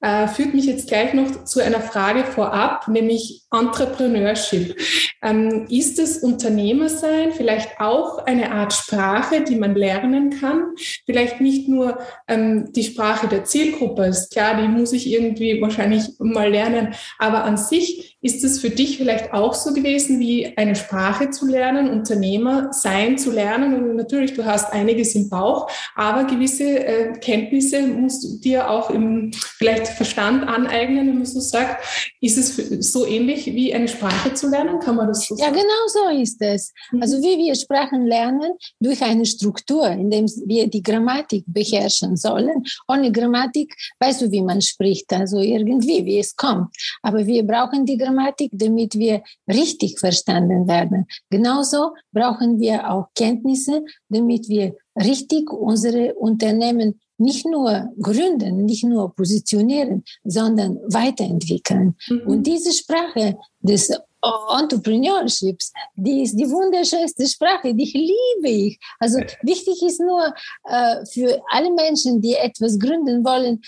äh, 0.00 0.28
führt 0.28 0.54
mich 0.54 0.66
jetzt 0.66 0.88
gleich 0.88 1.12
noch 1.12 1.44
zu 1.44 1.60
einer 1.60 1.80
Frage 1.80 2.24
vorab, 2.24 2.88
nämlich 2.88 3.42
Entrepreneurship. 3.52 4.76
Ähm, 5.22 5.66
ist 5.68 5.98
das 5.98 6.18
Unternehmersein 6.18 7.32
vielleicht 7.32 7.80
auch 7.80 8.24
eine 8.26 8.52
Art 8.52 8.72
Sprache, 8.72 9.42
die 9.42 9.56
man 9.56 9.74
lernen 9.74 10.30
kann? 10.30 10.74
Vielleicht 11.04 11.40
nicht 11.40 11.68
nur 11.68 11.98
ähm, 12.28 12.72
die 12.72 12.84
Sprache 12.84 13.28
der 13.28 13.44
Zielgruppe, 13.44 14.06
ist 14.06 14.32
klar, 14.32 14.60
die 14.60 14.68
muss 14.68 14.92
ich 14.92 15.10
irgendwie 15.10 15.60
wahrscheinlich 15.60 16.04
mal 16.18 16.50
lernen, 16.50 16.94
aber 17.18 17.44
an 17.44 17.56
sich 17.56 18.18
ist 18.22 18.44
es 18.44 18.60
für 18.60 18.70
dich 18.70 18.98
vielleicht 18.98 19.32
auch 19.32 19.54
so 19.54 19.72
gewesen, 19.72 20.20
wie 20.20 20.56
eine 20.56 20.76
Sprache 20.76 21.30
zu 21.30 21.46
lernen, 21.46 21.90
Unternehmer 21.90 22.72
sein 22.72 23.18
zu 23.18 23.30
lernen? 23.30 23.74
Und 23.74 23.96
natürlich, 23.96 24.34
du 24.34 24.44
hast 24.44 24.72
einiges 24.72 25.14
im 25.14 25.28
Bauch, 25.30 25.70
aber 25.94 26.24
gewisse 26.24 26.84
äh, 26.84 27.12
Kenntnisse 27.18 27.82
musst 27.86 28.24
du 28.24 28.40
dir 28.50 28.70
auch 28.70 28.90
im 28.90 29.32
vielleicht 29.32 29.88
Verstand 29.88 30.46
aneignen, 30.46 31.08
wenn 31.08 31.16
man 31.16 31.26
so 31.26 31.40
sagt. 31.40 31.84
Ist 32.20 32.36
es 32.36 32.92
so 32.92 33.06
ähnlich 33.06 33.46
wie 33.46 33.72
eine 33.72 33.88
Sprache 33.88 34.34
zu 34.34 34.48
lernen? 34.48 34.78
Kann 34.80 34.96
man 34.96 35.08
das 35.08 35.26
so 35.26 35.34
sagen? 35.34 35.54
Ja, 35.54 35.62
genau 35.62 35.86
so 35.88 36.20
ist 36.20 36.40
es. 36.42 36.72
Mhm. 36.92 37.02
Also 37.02 37.18
wie 37.22 37.38
wir 37.38 37.54
Sprachen 37.54 38.06
lernen, 38.06 38.52
durch 38.80 39.02
eine 39.02 39.24
Struktur, 39.24 39.88
indem 39.88 40.26
wir 40.46 40.68
die 40.68 40.82
Grammatik 40.82 41.44
beherrschen 41.46 42.16
sollen. 42.16 42.64
Ohne 42.88 43.12
Grammatik 43.12 43.74
weißt 43.98 44.22
du, 44.22 44.30
wie 44.30 44.42
man 44.42 44.60
spricht, 44.60 45.12
also 45.12 45.40
irgendwie, 45.40 46.04
wie 46.04 46.18
es 46.18 46.34
kommt. 46.36 46.74
Aber 47.02 47.26
wir 47.26 47.46
brauchen 47.46 47.86
die 47.86 47.96
Grammatik, 47.96 48.50
damit 48.52 48.98
wir 48.98 49.22
richtig 49.48 49.98
verstanden 49.98 50.66
werden. 50.68 51.06
Genauso 51.30 51.94
brauchen 52.12 52.60
wir 52.60 52.90
auch 52.90 53.08
Kenntnisse, 53.14 53.84
damit 54.08 54.48
wir 54.48 54.74
richtig 54.96 55.50
unsere 55.52 56.14
Unternehmen 56.14 57.00
nicht 57.20 57.46
nur 57.46 57.90
gründen, 58.00 58.64
nicht 58.64 58.84
nur 58.84 59.14
positionieren, 59.14 60.04
sondern 60.24 60.78
weiterentwickeln. 60.88 61.96
Mhm. 62.08 62.22
Und 62.26 62.46
diese 62.46 62.72
Sprache 62.72 63.36
des 63.60 63.90
Entrepreneurships, 64.22 65.72
die 65.96 66.22
ist 66.22 66.36
die 66.36 66.50
wunderschönste 66.50 67.26
Sprache, 67.26 67.74
die 67.74 67.84
liebe 67.84 68.48
ich. 68.48 68.78
Also 68.98 69.18
wichtig 69.42 69.82
ist 69.82 70.00
nur 70.00 70.34
äh, 70.64 71.04
für 71.06 71.40
alle 71.50 71.72
Menschen, 71.72 72.20
die 72.20 72.34
etwas 72.34 72.78
gründen 72.78 73.24
wollen, 73.24 73.62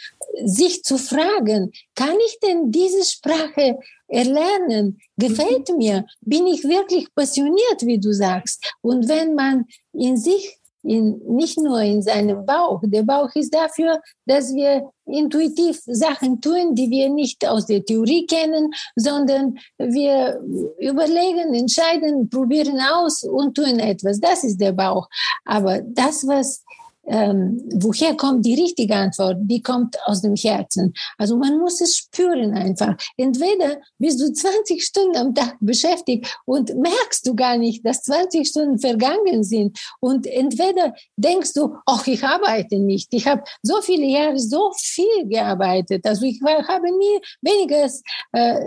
sich 0.45 0.83
zu 0.83 0.99
fragen, 0.99 1.73
kann 1.95 2.17
ich 2.27 2.39
denn 2.41 2.71
diese 2.71 3.05
Sprache 3.05 3.79
erlernen? 4.09 4.99
Gefällt 5.17 5.71
mhm. 5.71 5.77
mir? 5.79 6.07
Bin 6.21 6.47
ich 6.47 6.65
wirklich 6.65 7.07
passioniert, 7.15 7.83
wie 7.83 7.99
du 7.99 8.13
sagst? 8.13 8.75
Und 8.83 9.09
wenn 9.09 9.35
man 9.35 9.65
in 9.93 10.17
sich 10.17 10.59
in, 10.83 11.21
nicht 11.27 11.59
nur 11.59 11.81
in 11.81 12.03
seinem 12.03 12.45
Bauch. 12.45 12.81
Der 12.85 13.03
Bauch 13.03 13.31
ist 13.35 13.55
dafür, 13.55 14.01
dass 14.27 14.55
wir 14.55 14.91
intuitiv 15.07 15.81
Sachen 15.87 16.41
tun, 16.41 16.75
die 16.75 16.91
wir 16.91 17.09
nicht 17.09 17.47
aus 17.47 17.67
der 17.67 17.85
Theorie 17.85 18.27
kennen, 18.27 18.73
sondern 18.97 19.59
wir 19.79 20.41
überlegen, 20.79 21.55
entscheiden, 21.55 22.29
probieren 22.29 22.81
aus 22.81 23.23
und 23.23 23.55
tun 23.55 23.79
etwas. 23.79 24.21
Das 24.21 24.45
ist 24.45 24.61
der 24.61 24.73
Bauch. 24.73 25.09
Aber 25.45 25.81
das, 25.83 26.27
was 26.27 26.65
ähm, 27.07 27.61
woher 27.75 28.17
kommt 28.17 28.47
die 28.47 28.55
richtige 28.55 28.95
Antwort? 28.95 29.39
Die 29.41 29.63
kommt 29.63 29.97
aus 30.05 30.23
dem 30.23 30.37
Herzen. 30.37 30.95
Also 31.19 31.37
man 31.37 31.59
muss 31.59 31.81
es 31.81 31.97
spüren 31.97 32.55
einfach. 32.55 32.97
Entweder 33.17 33.81
bist 33.99 34.21
du 34.21 34.33
20 34.33 34.83
Stunden 34.85 35.17
am 35.17 35.35
Tag 35.35 35.57
beschäftigt 35.61 36.39
und 36.45 36.75
merkst 36.77 37.27
du 37.27 37.35
gar 37.35 37.57
nicht, 37.57 37.85
dass 37.85 38.03
20 38.03 38.47
Stunden 38.47 38.79
vergangen 38.79 39.43
sind. 39.43 39.79
Und 40.01 40.27
entweder 40.27 40.95
denkst 41.17 41.53
du, 41.55 41.77
ach, 41.87 42.07
ich 42.07 42.23
arbeite 42.23 42.79
nicht. 42.79 43.13
Ich 43.13 43.27
habe 43.27 43.43
so 43.63 43.81
viele 43.83 44.07
Jahre 44.07 44.39
so 44.39 44.71
viel 44.77 45.27
gearbeitet. 45.27 46.07
Also 46.07 46.25
ich 46.25 46.41
war, 46.41 46.67
habe 46.69 46.87
nie 46.87 47.21
weniger 47.41 47.83
als 47.83 48.03
äh, 48.33 48.61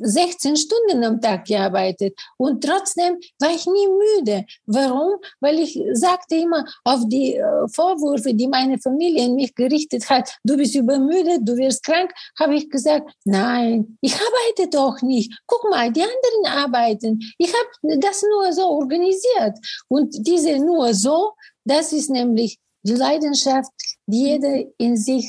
16 0.00 0.56
Stunden 0.56 1.04
am 1.04 1.20
Tag 1.20 1.44
gearbeitet. 1.44 2.18
Und 2.36 2.64
trotzdem 2.64 3.16
war 3.38 3.50
ich 3.50 3.66
nie 3.66 3.88
müde. 4.18 4.44
Warum? 4.66 5.14
Weil 5.40 5.60
ich 5.60 5.78
sagte 5.92 6.36
immer 6.36 6.64
auf 6.84 7.00
die 7.06 7.36
äh, 7.36 7.68
Vorwürfe, 7.76 8.34
die 8.34 8.48
meine 8.48 8.78
Familie 8.78 9.26
in 9.26 9.34
mich 9.34 9.54
gerichtet 9.54 10.08
hat, 10.10 10.36
du 10.42 10.56
bist 10.56 10.74
übermüdet, 10.74 11.40
du 11.42 11.56
wirst 11.56 11.84
krank, 11.84 12.12
habe 12.38 12.56
ich 12.56 12.68
gesagt, 12.70 13.10
nein, 13.24 13.98
ich 14.00 14.14
arbeite 14.14 14.70
doch 14.70 15.00
nicht. 15.02 15.32
Guck 15.46 15.70
mal, 15.70 15.92
die 15.92 16.02
anderen 16.02 16.58
arbeiten. 16.64 17.20
Ich 17.38 17.52
habe 17.52 18.00
das 18.00 18.22
nur 18.22 18.52
so 18.52 18.62
organisiert. 18.62 19.58
Und 19.88 20.14
diese 20.26 20.58
nur 20.58 20.94
so, 20.94 21.32
das 21.64 21.92
ist 21.92 22.10
nämlich 22.10 22.58
die 22.82 22.94
Leidenschaft, 22.94 23.70
die 24.06 24.22
jeder 24.28 24.64
in 24.78 24.96
sich 24.96 25.28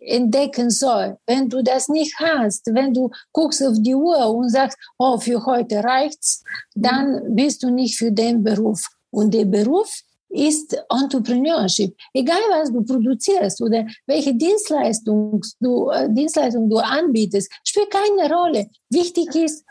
entdecken 0.00 0.70
soll. 0.70 1.16
Wenn 1.26 1.48
du 1.48 1.62
das 1.62 1.88
nicht 1.88 2.14
hast, 2.18 2.66
wenn 2.72 2.92
du 2.92 3.10
guckst 3.32 3.62
auf 3.62 3.76
die 3.78 3.94
Uhr 3.94 4.26
und 4.34 4.50
sagst, 4.50 4.76
oh, 4.98 5.18
für 5.18 5.44
heute 5.46 5.82
reicht's, 5.82 6.42
dann 6.74 7.34
bist 7.34 7.62
du 7.62 7.70
nicht 7.70 7.96
für 7.96 8.12
den 8.12 8.42
Beruf. 8.42 8.86
Und 9.10 9.32
der 9.32 9.46
Beruf 9.46 10.02
ist 10.32 10.76
Entrepreneurship. 10.88 11.94
Egal, 12.12 12.40
was 12.50 12.72
du 12.72 12.82
produzierst 12.82 13.60
oder 13.60 13.86
welche 14.06 14.34
Dienstleistung 14.34 15.42
du, 15.60 15.90
äh, 15.90 16.12
Dienstleistung 16.12 16.68
du 16.68 16.78
anbietest, 16.78 17.50
spielt 17.64 17.90
keine 17.90 18.32
Rolle. 18.34 18.68
Wichtig 18.90 19.34
ist, 19.34 19.64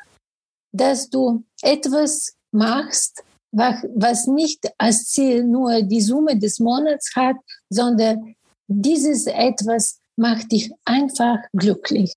dass 0.72 1.10
du 1.10 1.44
etwas 1.62 2.34
machst, 2.52 3.24
was 3.52 4.28
nicht 4.28 4.72
als 4.78 5.10
Ziel 5.10 5.44
nur 5.44 5.82
die 5.82 6.02
Summe 6.02 6.38
des 6.38 6.60
Monats 6.60 7.12
hat, 7.16 7.36
sondern 7.70 8.36
dieses 8.68 9.28
etwas 9.28 10.00
macht 10.16 10.52
dich 10.52 10.72
einfach 10.86 11.40
glücklich. 11.54 12.14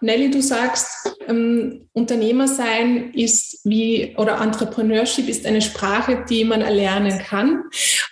Nelly, 0.00 0.30
du 0.30 0.42
sagst, 0.42 1.16
ähm, 1.26 1.88
Unternehmer 1.92 2.48
sein 2.48 3.12
ist 3.14 3.60
wie, 3.64 4.14
oder 4.18 4.40
Entrepreneurship 4.40 5.28
ist 5.28 5.46
eine 5.46 5.62
Sprache, 5.62 6.24
die 6.28 6.44
man 6.44 6.60
erlernen 6.60 7.18
kann. 7.18 7.64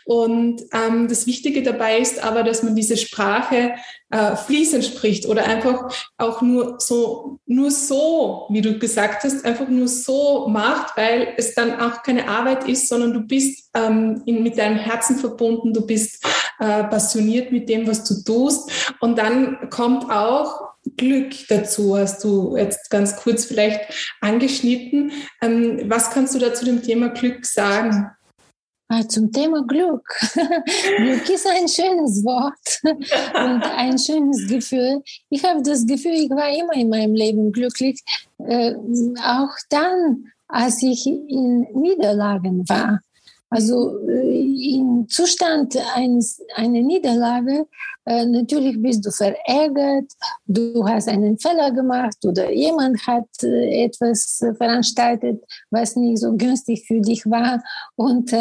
Und 0.06 0.62
ähm, 0.72 1.08
das 1.08 1.26
Wichtige 1.26 1.62
dabei 1.62 1.98
ist 1.98 2.22
aber, 2.22 2.42
dass 2.42 2.62
man 2.62 2.74
diese 2.74 2.96
Sprache 2.96 3.74
äh, 4.10 4.36
fließend 4.36 4.84
spricht 4.84 5.26
oder 5.26 5.44
einfach 5.44 5.92
auch 6.16 6.40
nur 6.40 6.76
so, 6.78 7.38
nur 7.46 7.70
so, 7.70 8.46
wie 8.50 8.62
du 8.62 8.78
gesagt 8.78 9.24
hast, 9.24 9.44
einfach 9.44 9.68
nur 9.68 9.88
so 9.88 10.48
macht, 10.48 10.96
weil 10.96 11.34
es 11.36 11.54
dann 11.54 11.80
auch 11.80 12.02
keine 12.02 12.28
Arbeit 12.28 12.66
ist, 12.66 12.88
sondern 12.88 13.12
du 13.12 13.20
bist 13.20 13.70
ähm, 13.74 14.22
in, 14.24 14.42
mit 14.42 14.56
deinem 14.56 14.76
Herzen 14.76 15.18
verbunden, 15.18 15.74
du 15.74 15.86
bist 15.86 16.24
äh, 16.60 16.84
passioniert 16.84 17.52
mit 17.52 17.68
dem, 17.68 17.86
was 17.86 18.04
du 18.04 18.22
tust. 18.22 18.70
Und 19.00 19.18
dann 19.18 19.68
kommt 19.70 20.10
auch 20.10 20.63
Glück 20.96 21.32
dazu, 21.48 21.96
hast 21.96 22.22
du 22.24 22.56
jetzt 22.56 22.90
ganz 22.90 23.16
kurz 23.16 23.46
vielleicht 23.46 23.80
angeschnitten. 24.20 25.12
Ähm, 25.42 25.84
was 25.90 26.10
kannst 26.10 26.34
du 26.34 26.38
da 26.38 26.54
zu 26.54 26.64
dem 26.64 26.82
Thema 26.82 27.08
Glück 27.08 27.44
sagen? 27.46 28.10
Ah, 28.88 29.02
zum 29.08 29.32
Thema 29.32 29.64
Glück. 29.66 30.06
Glück 30.98 31.28
ist 31.28 31.46
ein 31.46 31.66
schönes 31.68 32.22
Wort 32.22 32.80
und 32.84 33.62
ein 33.62 33.98
schönes 33.98 34.46
Gefühl. 34.46 35.02
Ich 35.30 35.42
habe 35.42 35.62
das 35.62 35.86
Gefühl, 35.86 36.12
ich 36.12 36.30
war 36.30 36.48
immer 36.50 36.74
in 36.74 36.90
meinem 36.90 37.14
Leben 37.14 37.50
glücklich, 37.50 38.02
äh, 38.38 38.74
auch 39.24 39.56
dann, 39.70 40.26
als 40.48 40.82
ich 40.82 41.06
in 41.06 41.66
Niederlagen 41.72 42.68
war. 42.68 43.00
Also 43.54 44.00
äh, 44.08 44.74
im 44.74 45.06
Zustand 45.08 45.76
eines, 45.94 46.42
einer 46.56 46.80
Niederlage, 46.80 47.68
äh, 48.04 48.26
natürlich 48.26 48.82
bist 48.82 49.06
du 49.06 49.12
verärgert, 49.12 50.10
du 50.44 50.84
hast 50.84 51.08
einen 51.08 51.38
Fehler 51.38 51.70
gemacht 51.70 52.16
oder 52.24 52.50
jemand 52.50 53.06
hat 53.06 53.28
äh, 53.44 53.84
etwas 53.84 54.44
veranstaltet, 54.58 55.40
was 55.70 55.94
nicht 55.94 56.18
so 56.18 56.36
günstig 56.36 56.84
für 56.84 57.00
dich 57.00 57.24
war 57.26 57.62
und 57.94 58.34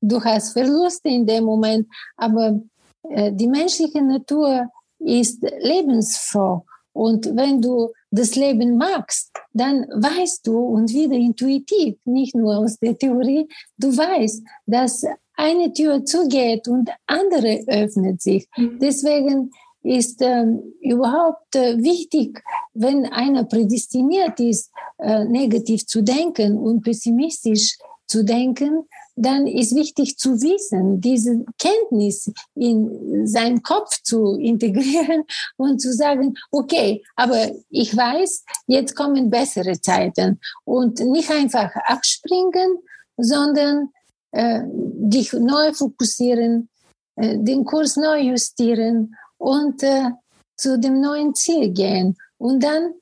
du 0.00 0.22
hast 0.22 0.52
Verluste 0.52 1.08
in 1.08 1.26
dem 1.26 1.44
Moment. 1.44 1.88
Aber 2.16 2.60
die 3.02 3.48
menschliche 3.48 4.02
Natur 4.02 4.68
ist 5.00 5.42
lebensfroh 5.58 6.62
und 6.92 7.34
wenn 7.34 7.60
du 7.60 7.90
das 8.10 8.34
Leben 8.34 8.76
magst, 8.76 9.30
dann 9.52 9.82
weißt 9.82 10.46
du 10.46 10.58
und 10.58 10.92
wieder 10.92 11.14
intuitiv, 11.14 11.96
nicht 12.04 12.34
nur 12.34 12.58
aus 12.58 12.76
der 12.78 12.98
Theorie, 12.98 13.48
du 13.76 13.96
weißt, 13.96 14.42
dass 14.66 15.04
eine 15.36 15.72
Tür 15.72 16.04
zugeht 16.04 16.68
und 16.68 16.90
andere 17.06 17.64
öffnet 17.66 18.20
sich. 18.20 18.48
Mhm. 18.56 18.78
Deswegen 18.80 19.50
ist 19.82 20.20
ähm, 20.20 20.74
überhaupt 20.80 21.56
äh, 21.56 21.78
wichtig, 21.78 22.42
wenn 22.74 23.06
einer 23.06 23.44
prädestiniert 23.44 24.38
ist, 24.38 24.70
äh, 24.98 25.24
negativ 25.24 25.86
zu 25.86 26.02
denken 26.02 26.58
und 26.58 26.82
pessimistisch 26.82 27.78
zu 28.06 28.24
denken, 28.24 28.84
dann 29.20 29.46
ist 29.46 29.74
wichtig 29.74 30.16
zu 30.18 30.40
wissen, 30.40 31.00
diese 31.00 31.44
Kenntnis 31.58 32.32
in 32.54 33.26
seinen 33.26 33.62
Kopf 33.62 34.02
zu 34.02 34.36
integrieren 34.36 35.24
und 35.56 35.80
zu 35.80 35.92
sagen, 35.92 36.34
okay, 36.50 37.02
aber 37.16 37.50
ich 37.68 37.96
weiß, 37.96 38.44
jetzt 38.66 38.96
kommen 38.96 39.30
bessere 39.30 39.80
Zeiten 39.80 40.40
und 40.64 41.00
nicht 41.00 41.30
einfach 41.30 41.70
abspringen, 41.86 42.78
sondern 43.16 43.90
äh, 44.32 44.62
dich 44.64 45.32
neu 45.32 45.72
fokussieren, 45.72 46.68
äh, 47.16 47.36
den 47.38 47.64
Kurs 47.64 47.96
neu 47.96 48.20
justieren 48.20 49.16
und 49.38 49.82
äh, 49.82 50.10
zu 50.56 50.78
dem 50.78 51.00
neuen 51.00 51.34
Ziel 51.34 51.70
gehen. 51.70 52.16
Und 52.38 52.62
dann, 52.62 52.94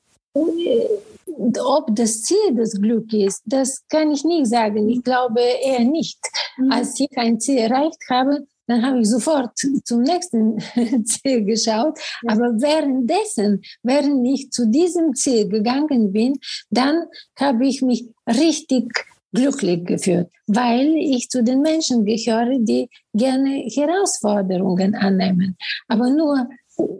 ob 1.39 1.95
das 1.95 2.23
Ziel 2.23 2.55
das 2.55 2.73
Glück 2.73 3.13
ist, 3.13 3.41
das 3.45 3.85
kann 3.87 4.11
ich 4.11 4.23
nicht 4.23 4.47
sagen. 4.47 4.89
Ich 4.89 5.03
glaube 5.03 5.41
eher 5.41 5.85
nicht. 5.85 6.19
Mhm. 6.57 6.71
Als 6.71 6.99
ich 6.99 7.09
ein 7.17 7.39
Ziel 7.39 7.57
erreicht 7.57 8.01
habe, 8.09 8.45
dann 8.67 8.85
habe 8.85 8.99
ich 8.99 9.09
sofort 9.09 9.51
zum 9.83 10.01
nächsten 10.01 10.59
Ziel 11.05 11.43
geschaut. 11.45 11.97
Ja. 12.23 12.33
Aber 12.33 12.61
währenddessen, 12.61 13.61
während 13.83 14.27
ich 14.27 14.51
zu 14.51 14.67
diesem 14.67 15.15
Ziel 15.15 15.47
gegangen 15.47 16.11
bin, 16.11 16.39
dann 16.69 17.05
habe 17.37 17.65
ich 17.65 17.81
mich 17.81 18.05
richtig 18.27 18.93
glücklich 19.31 19.85
gefühlt, 19.85 20.27
weil 20.47 20.95
ich 20.97 21.29
zu 21.29 21.43
den 21.43 21.61
Menschen 21.61 22.03
gehöre, 22.05 22.59
die 22.59 22.89
gerne 23.13 23.67
Herausforderungen 23.69 24.95
annehmen. 24.95 25.55
Aber 25.87 26.09
nur 26.09 26.49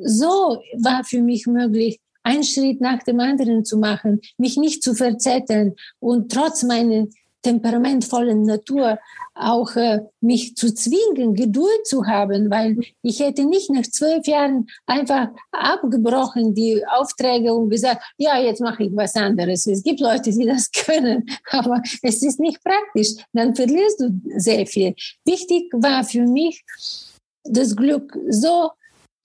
so 0.04 0.62
war 0.78 1.04
für 1.04 1.22
mich 1.22 1.46
möglich, 1.48 2.00
einen 2.30 2.44
Schritt 2.44 2.80
nach 2.80 3.02
dem 3.04 3.20
anderen 3.20 3.66
zu 3.66 3.78
machen, 3.78 4.22
mich 4.38 4.58
nicht 4.58 4.84
zu 4.84 4.94
verzetteln 4.94 5.76
und 6.00 6.32
trotz 6.32 6.64
meiner 6.64 7.08
temperamentvollen 7.42 8.44
Natur 8.44 9.00
auch 9.34 9.74
äh, 9.78 10.02
mich 10.20 10.56
zu 10.58 10.74
zwingen, 10.74 11.34
Geduld 11.34 11.86
zu 11.86 12.06
haben, 12.06 12.50
weil 12.52 12.78
ich 13.02 13.22
hätte 13.22 13.46
nicht 13.46 13.70
nach 13.70 13.84
zwölf 13.84 14.28
Jahren 14.28 14.68
einfach 14.86 15.30
abgebrochen 15.52 16.54
die 16.54 16.86
Aufträge 16.86 17.54
und 17.54 17.70
gesagt, 17.70 18.04
ja, 18.18 18.38
jetzt 18.38 18.60
mache 18.60 18.84
ich 18.84 18.92
was 18.94 19.16
anderes. 19.16 19.66
Es 19.66 19.82
gibt 19.82 20.02
Leute, 20.02 20.32
die 20.32 20.46
das 20.46 20.70
können, 20.86 21.26
aber 21.52 21.82
es 22.02 22.22
ist 22.22 22.42
nicht 22.42 22.62
praktisch. 22.64 23.24
Dann 23.32 23.56
verlierst 23.56 24.02
du 24.02 24.22
sehr 24.36 24.66
viel. 24.68 24.94
Wichtig 25.26 25.72
war 25.72 26.04
für 26.04 26.26
mich, 26.26 26.64
das 27.46 27.76
Glück 27.76 28.18
so 28.30 28.72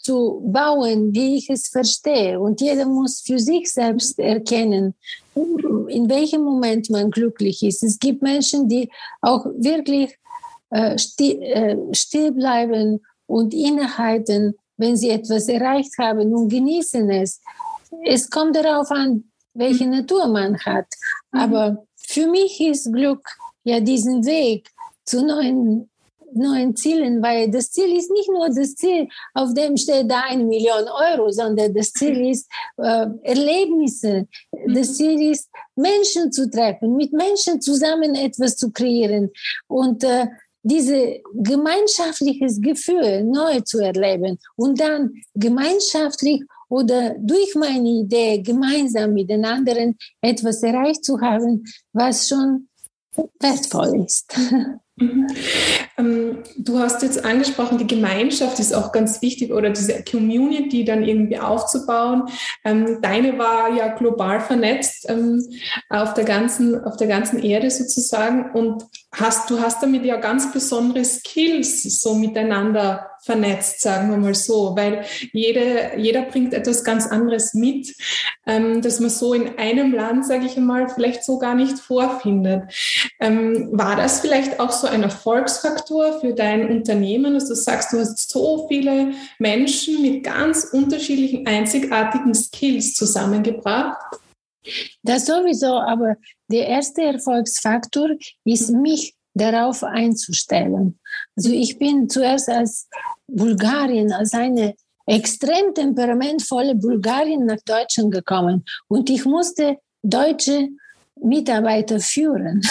zu 0.04 0.42
bauen, 0.46 1.14
wie 1.14 1.36
ich 1.36 1.48
es 1.50 1.68
verstehe. 1.68 2.38
Und 2.38 2.60
jeder 2.60 2.84
muss 2.84 3.22
für 3.22 3.38
sich 3.38 3.72
selbst 3.72 4.18
erkennen, 4.18 4.94
in 5.34 6.08
welchem 6.08 6.42
Moment 6.42 6.90
man 6.90 7.10
glücklich 7.10 7.62
ist. 7.62 7.82
Es 7.82 7.98
gibt 7.98 8.22
Menschen, 8.22 8.68
die 8.68 8.90
auch 9.22 9.46
wirklich 9.56 10.16
äh, 10.70 10.98
still, 10.98 11.42
äh, 11.42 11.76
still 11.92 12.32
bleiben 12.32 13.00
und 13.26 13.54
innehalten, 13.54 14.54
wenn 14.76 14.96
sie 14.96 15.10
etwas 15.10 15.48
erreicht 15.48 15.96
haben 15.98 16.34
und 16.34 16.48
genießen 16.48 17.08
es. 17.10 17.40
Es 18.04 18.28
kommt 18.28 18.56
darauf 18.56 18.90
an, 18.90 19.24
welche 19.54 19.86
Natur 19.86 20.26
man 20.28 20.58
hat. 20.58 20.86
Mhm. 21.32 21.40
Aber 21.40 21.86
für 21.96 22.28
mich 22.28 22.60
ist 22.60 22.92
Glück 22.92 23.26
ja 23.62 23.80
diesen 23.80 24.24
Weg 24.26 24.70
zu 25.04 25.24
neuen 25.24 25.88
neuen 26.36 26.74
Zielen, 26.76 27.22
weil 27.22 27.50
das 27.50 27.70
Ziel 27.70 27.96
ist 27.96 28.10
nicht 28.10 28.28
nur 28.28 28.48
das 28.48 28.74
Ziel, 28.74 29.08
auf 29.34 29.54
dem 29.54 29.76
steht 29.76 30.10
da 30.10 30.22
eine 30.28 30.44
Million 30.44 30.84
Euro, 30.88 31.30
sondern 31.30 31.72
das 31.74 31.92
Ziel 31.92 32.26
ist 32.30 32.50
äh, 32.78 33.06
Erlebnisse. 33.22 34.26
Das 34.66 34.88
mhm. 34.88 34.94
Ziel 34.94 35.30
ist 35.32 35.50
Menschen 35.76 36.32
zu 36.32 36.50
treffen, 36.50 36.96
mit 36.96 37.12
Menschen 37.12 37.60
zusammen 37.60 38.14
etwas 38.14 38.56
zu 38.56 38.70
kreieren 38.70 39.30
und 39.68 40.04
äh, 40.04 40.26
diese 40.62 41.20
gemeinschaftliches 41.34 42.60
Gefühl 42.60 43.22
neu 43.24 43.60
zu 43.60 43.80
erleben 43.80 44.38
und 44.56 44.80
dann 44.80 45.12
gemeinschaftlich 45.34 46.42
oder 46.68 47.14
durch 47.18 47.54
meine 47.54 47.88
Idee 47.88 48.40
gemeinsam 48.40 49.12
mit 49.12 49.28
den 49.28 49.44
anderen 49.44 49.96
etwas 50.22 50.62
erreicht 50.62 51.04
zu 51.04 51.20
haben, 51.20 51.64
was 51.92 52.28
schon 52.28 52.68
wertvoll 53.38 54.04
ist. 54.04 54.34
Ähm, 55.98 56.38
du 56.56 56.78
hast 56.78 57.02
jetzt 57.02 57.24
angesprochen, 57.24 57.78
die 57.78 57.86
Gemeinschaft 57.86 58.58
ist 58.58 58.74
auch 58.74 58.92
ganz 58.92 59.22
wichtig 59.22 59.52
oder 59.52 59.70
diese 59.70 60.02
Community 60.04 60.84
dann 60.84 61.04
irgendwie 61.04 61.38
aufzubauen. 61.38 62.24
Ähm, 62.64 62.98
deine 63.00 63.38
war 63.38 63.70
ja 63.70 63.88
global 63.94 64.40
vernetzt 64.40 65.06
ähm, 65.08 65.42
auf, 65.88 66.14
der 66.14 66.24
ganzen, 66.24 66.82
auf 66.84 66.96
der 66.96 67.06
ganzen 67.06 67.42
Erde 67.42 67.70
sozusagen 67.70 68.50
und 68.52 68.84
hast, 69.14 69.50
du 69.50 69.60
hast 69.60 69.82
damit 69.82 70.04
ja 70.04 70.16
ganz 70.16 70.52
besondere 70.52 71.04
Skills 71.04 71.82
so 72.00 72.14
miteinander 72.14 73.10
vernetzt, 73.24 73.80
sagen 73.80 74.10
wir 74.10 74.18
mal 74.18 74.34
so, 74.34 74.76
weil 74.76 75.04
jede, 75.32 75.92
jeder 75.96 76.22
bringt 76.22 76.52
etwas 76.52 76.84
ganz 76.84 77.06
anderes 77.06 77.54
mit, 77.54 77.94
ähm, 78.46 78.82
das 78.82 79.00
man 79.00 79.08
so 79.08 79.32
in 79.32 79.58
einem 79.58 79.94
Land, 79.94 80.26
sage 80.26 80.44
ich 80.44 80.58
einmal, 80.58 80.88
vielleicht 80.88 81.24
so 81.24 81.38
gar 81.38 81.54
nicht 81.54 81.78
vorfindet. 81.78 82.64
Ähm, 83.20 83.70
war 83.72 83.96
das 83.96 84.20
vielleicht 84.20 84.60
auch 84.60 84.72
so 84.72 84.86
ein 84.86 85.02
Erfolgsfaktor 85.02 86.20
für 86.20 86.34
dein 86.34 86.68
Unternehmen, 86.68 87.32
dass 87.34 87.48
du 87.48 87.54
sagst, 87.54 87.92
du 87.92 87.98
hast 87.98 88.30
so 88.30 88.68
viele 88.68 89.12
Menschen 89.38 90.02
mit 90.02 90.22
ganz 90.22 90.64
unterschiedlichen, 90.64 91.46
einzigartigen 91.46 92.34
Skills 92.34 92.94
zusammengebracht? 92.94 94.18
Das 95.02 95.26
sowieso, 95.26 95.78
aber 95.78 96.16
der 96.48 96.68
erste 96.68 97.02
Erfolgsfaktor 97.02 98.10
ist 98.44 98.70
mich 98.70 99.14
darauf 99.34 99.82
einzustellen. 99.82 100.98
Also 101.36 101.50
ich 101.50 101.78
bin 101.78 102.08
zuerst 102.08 102.48
als 102.48 102.88
Bulgarien, 103.26 104.12
als 104.12 104.32
eine 104.32 104.74
extrem 105.06 105.74
temperamentvolle 105.74 106.74
Bulgarin 106.74 107.46
nach 107.46 107.60
Deutschland 107.66 108.12
gekommen. 108.12 108.64
Und 108.88 109.10
ich 109.10 109.24
musste 109.24 109.78
deutsche 110.02 110.68
Mitarbeiter 111.20 112.00
führen. 112.00 112.60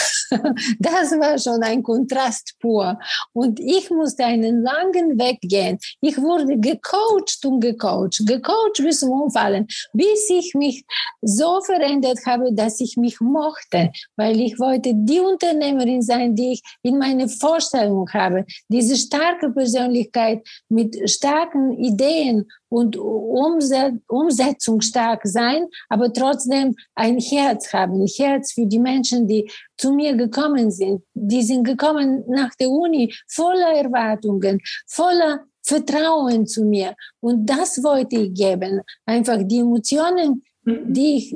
Das 0.80 1.12
war 1.12 1.38
schon 1.38 1.62
ein 1.62 1.84
Kontrast 1.84 2.56
pur. 2.60 2.98
Und 3.34 3.60
ich 3.60 3.92
musste 3.92 4.26
einen 4.26 4.64
langen 4.64 5.20
Weg 5.20 5.40
gehen. 5.42 5.78
Ich 6.02 6.18
wurde 6.18 6.58
gecoacht 6.58 7.46
und 7.46 7.60
gecoacht, 7.60 8.26
gecoacht 8.26 8.78
bis 8.78 9.02
zum 9.02 9.12
Umfallen, 9.12 9.68
bis 9.94 10.30
ich 10.30 10.56
mich 10.56 10.86
so 11.22 11.62
verändert 11.62 12.20
habe, 12.26 12.52
dass 12.52 12.80
ich 12.80 12.98
mich 12.98 13.22
mochte, 13.22 13.92
weil 14.16 14.40
ich 14.40 14.60
wollte 14.60 14.94
die 14.96 15.20
Unternehmerin 15.20 16.02
sein, 16.02 16.36
die 16.36 16.54
ich 16.54 16.64
in 16.82 16.98
meiner 16.98 17.30
Vorstellung 17.30 18.10
habe. 18.12 18.46
Diese 18.70 18.96
starke 18.96 19.52
Persönlichkeit 19.52 20.42
mit 20.68 21.10
starken 21.10 21.74
Ideen 21.74 22.48
und 22.74 22.98
Umsetzung 22.98 24.82
stark 24.82 25.22
sein, 25.26 25.68
aber 25.90 26.12
trotzdem 26.12 26.76
ein 26.96 27.20
Herz 27.20 27.72
haben, 27.72 28.02
ein 28.02 28.08
Herz 28.08 28.54
für 28.54 28.66
die 28.66 28.80
Menschen, 28.80 29.28
die 29.28 29.48
zu 29.78 29.94
mir 29.94 30.16
gekommen 30.16 30.72
sind. 30.72 31.04
Die 31.14 31.44
sind 31.44 31.66
gekommen 31.66 32.24
nach 32.28 32.50
der 32.56 32.72
Uni 32.72 33.14
voller 33.28 33.74
Erwartungen, 33.76 34.60
voller 34.88 35.42
Vertrauen 35.62 36.48
zu 36.48 36.66
mir. 36.66 36.96
Und 37.20 37.46
das 37.46 37.84
wollte 37.84 38.16
ich 38.16 38.34
geben. 38.34 38.82
Einfach 39.06 39.40
die 39.44 39.60
Emotionen, 39.60 40.42
mhm. 40.64 40.94
die 40.94 41.18
ich 41.18 41.36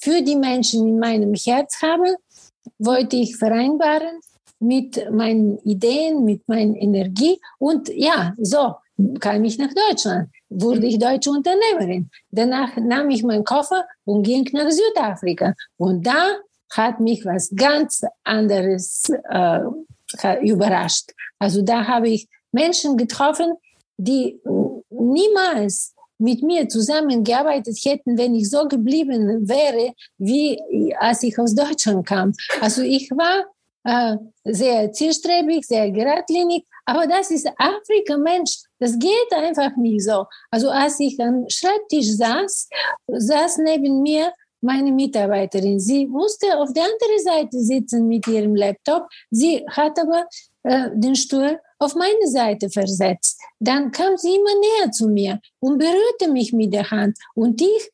für 0.00 0.22
die 0.22 0.36
Menschen 0.36 0.88
in 0.88 0.98
meinem 0.98 1.34
Herz 1.34 1.82
habe, 1.82 2.16
wollte 2.78 3.16
ich 3.16 3.36
vereinbaren 3.36 4.18
mit 4.60 5.10
meinen 5.12 5.58
Ideen, 5.58 6.24
mit 6.24 6.48
meiner 6.48 6.76
Energie. 6.76 7.38
Und 7.58 7.90
ja, 7.94 8.32
so 8.38 8.76
kam 9.18 9.44
ich 9.44 9.58
nach 9.58 9.72
Deutschland 9.74 10.30
wurde 10.50 10.86
ich 10.86 10.98
deutsche 10.98 11.30
Unternehmerin. 11.30 12.10
Danach 12.30 12.76
nahm 12.76 13.08
ich 13.10 13.22
meinen 13.22 13.44
Koffer 13.44 13.86
und 14.04 14.24
ging 14.24 14.48
nach 14.52 14.70
Südafrika. 14.70 15.54
Und 15.76 16.06
da 16.06 16.36
hat 16.72 17.00
mich 17.00 17.24
was 17.24 17.50
ganz 17.54 18.02
anderes 18.24 19.10
äh, 19.30 19.60
überrascht. 20.42 21.10
Also 21.38 21.62
da 21.62 21.86
habe 21.86 22.08
ich 22.08 22.28
Menschen 22.52 22.96
getroffen, 22.96 23.54
die 23.96 24.40
niemals 24.90 25.94
mit 26.18 26.42
mir 26.42 26.68
zusammengearbeitet 26.68 27.78
hätten, 27.82 28.18
wenn 28.18 28.34
ich 28.34 28.50
so 28.50 28.68
geblieben 28.68 29.48
wäre, 29.48 29.94
wie 30.18 30.94
als 30.98 31.22
ich 31.22 31.38
aus 31.38 31.54
Deutschland 31.54 32.06
kam. 32.06 32.32
Also 32.60 32.82
ich 32.82 33.10
war 33.10 33.46
äh, 33.84 34.16
sehr 34.44 34.92
zielstrebig, 34.92 35.66
sehr 35.66 35.90
geradlinig, 35.90 36.64
aber 36.90 37.06
das 37.06 37.30
ist 37.30 37.48
Afrika, 37.56 38.18
Mensch. 38.18 38.58
Das 38.80 38.98
geht 38.98 39.32
einfach 39.32 39.76
nicht 39.76 40.04
so. 40.04 40.24
Also 40.50 40.70
als 40.70 40.98
ich 40.98 41.20
am 41.20 41.48
Schreibtisch 41.48 42.16
saß, 42.16 42.68
saß 43.06 43.58
neben 43.58 44.02
mir 44.02 44.32
meine 44.60 44.90
Mitarbeiterin. 44.90 45.78
Sie 45.78 46.06
musste 46.06 46.58
auf 46.58 46.72
der 46.72 46.82
anderen 46.82 47.24
Seite 47.24 47.60
sitzen 47.60 48.08
mit 48.08 48.26
ihrem 48.26 48.56
Laptop. 48.56 49.06
Sie 49.30 49.64
hat 49.70 50.00
aber 50.00 50.26
äh, 50.64 50.90
den 50.94 51.14
Stuhl 51.14 51.60
auf 51.78 51.94
meine 51.94 52.26
Seite 52.26 52.68
versetzt. 52.68 53.40
Dann 53.60 53.92
kam 53.92 54.16
sie 54.16 54.34
immer 54.34 54.54
näher 54.60 54.90
zu 54.90 55.06
mir 55.06 55.40
und 55.60 55.78
berührte 55.78 56.28
mich 56.32 56.52
mit 56.52 56.74
der 56.74 56.90
Hand. 56.90 57.16
Und 57.36 57.62
ich 57.62 57.90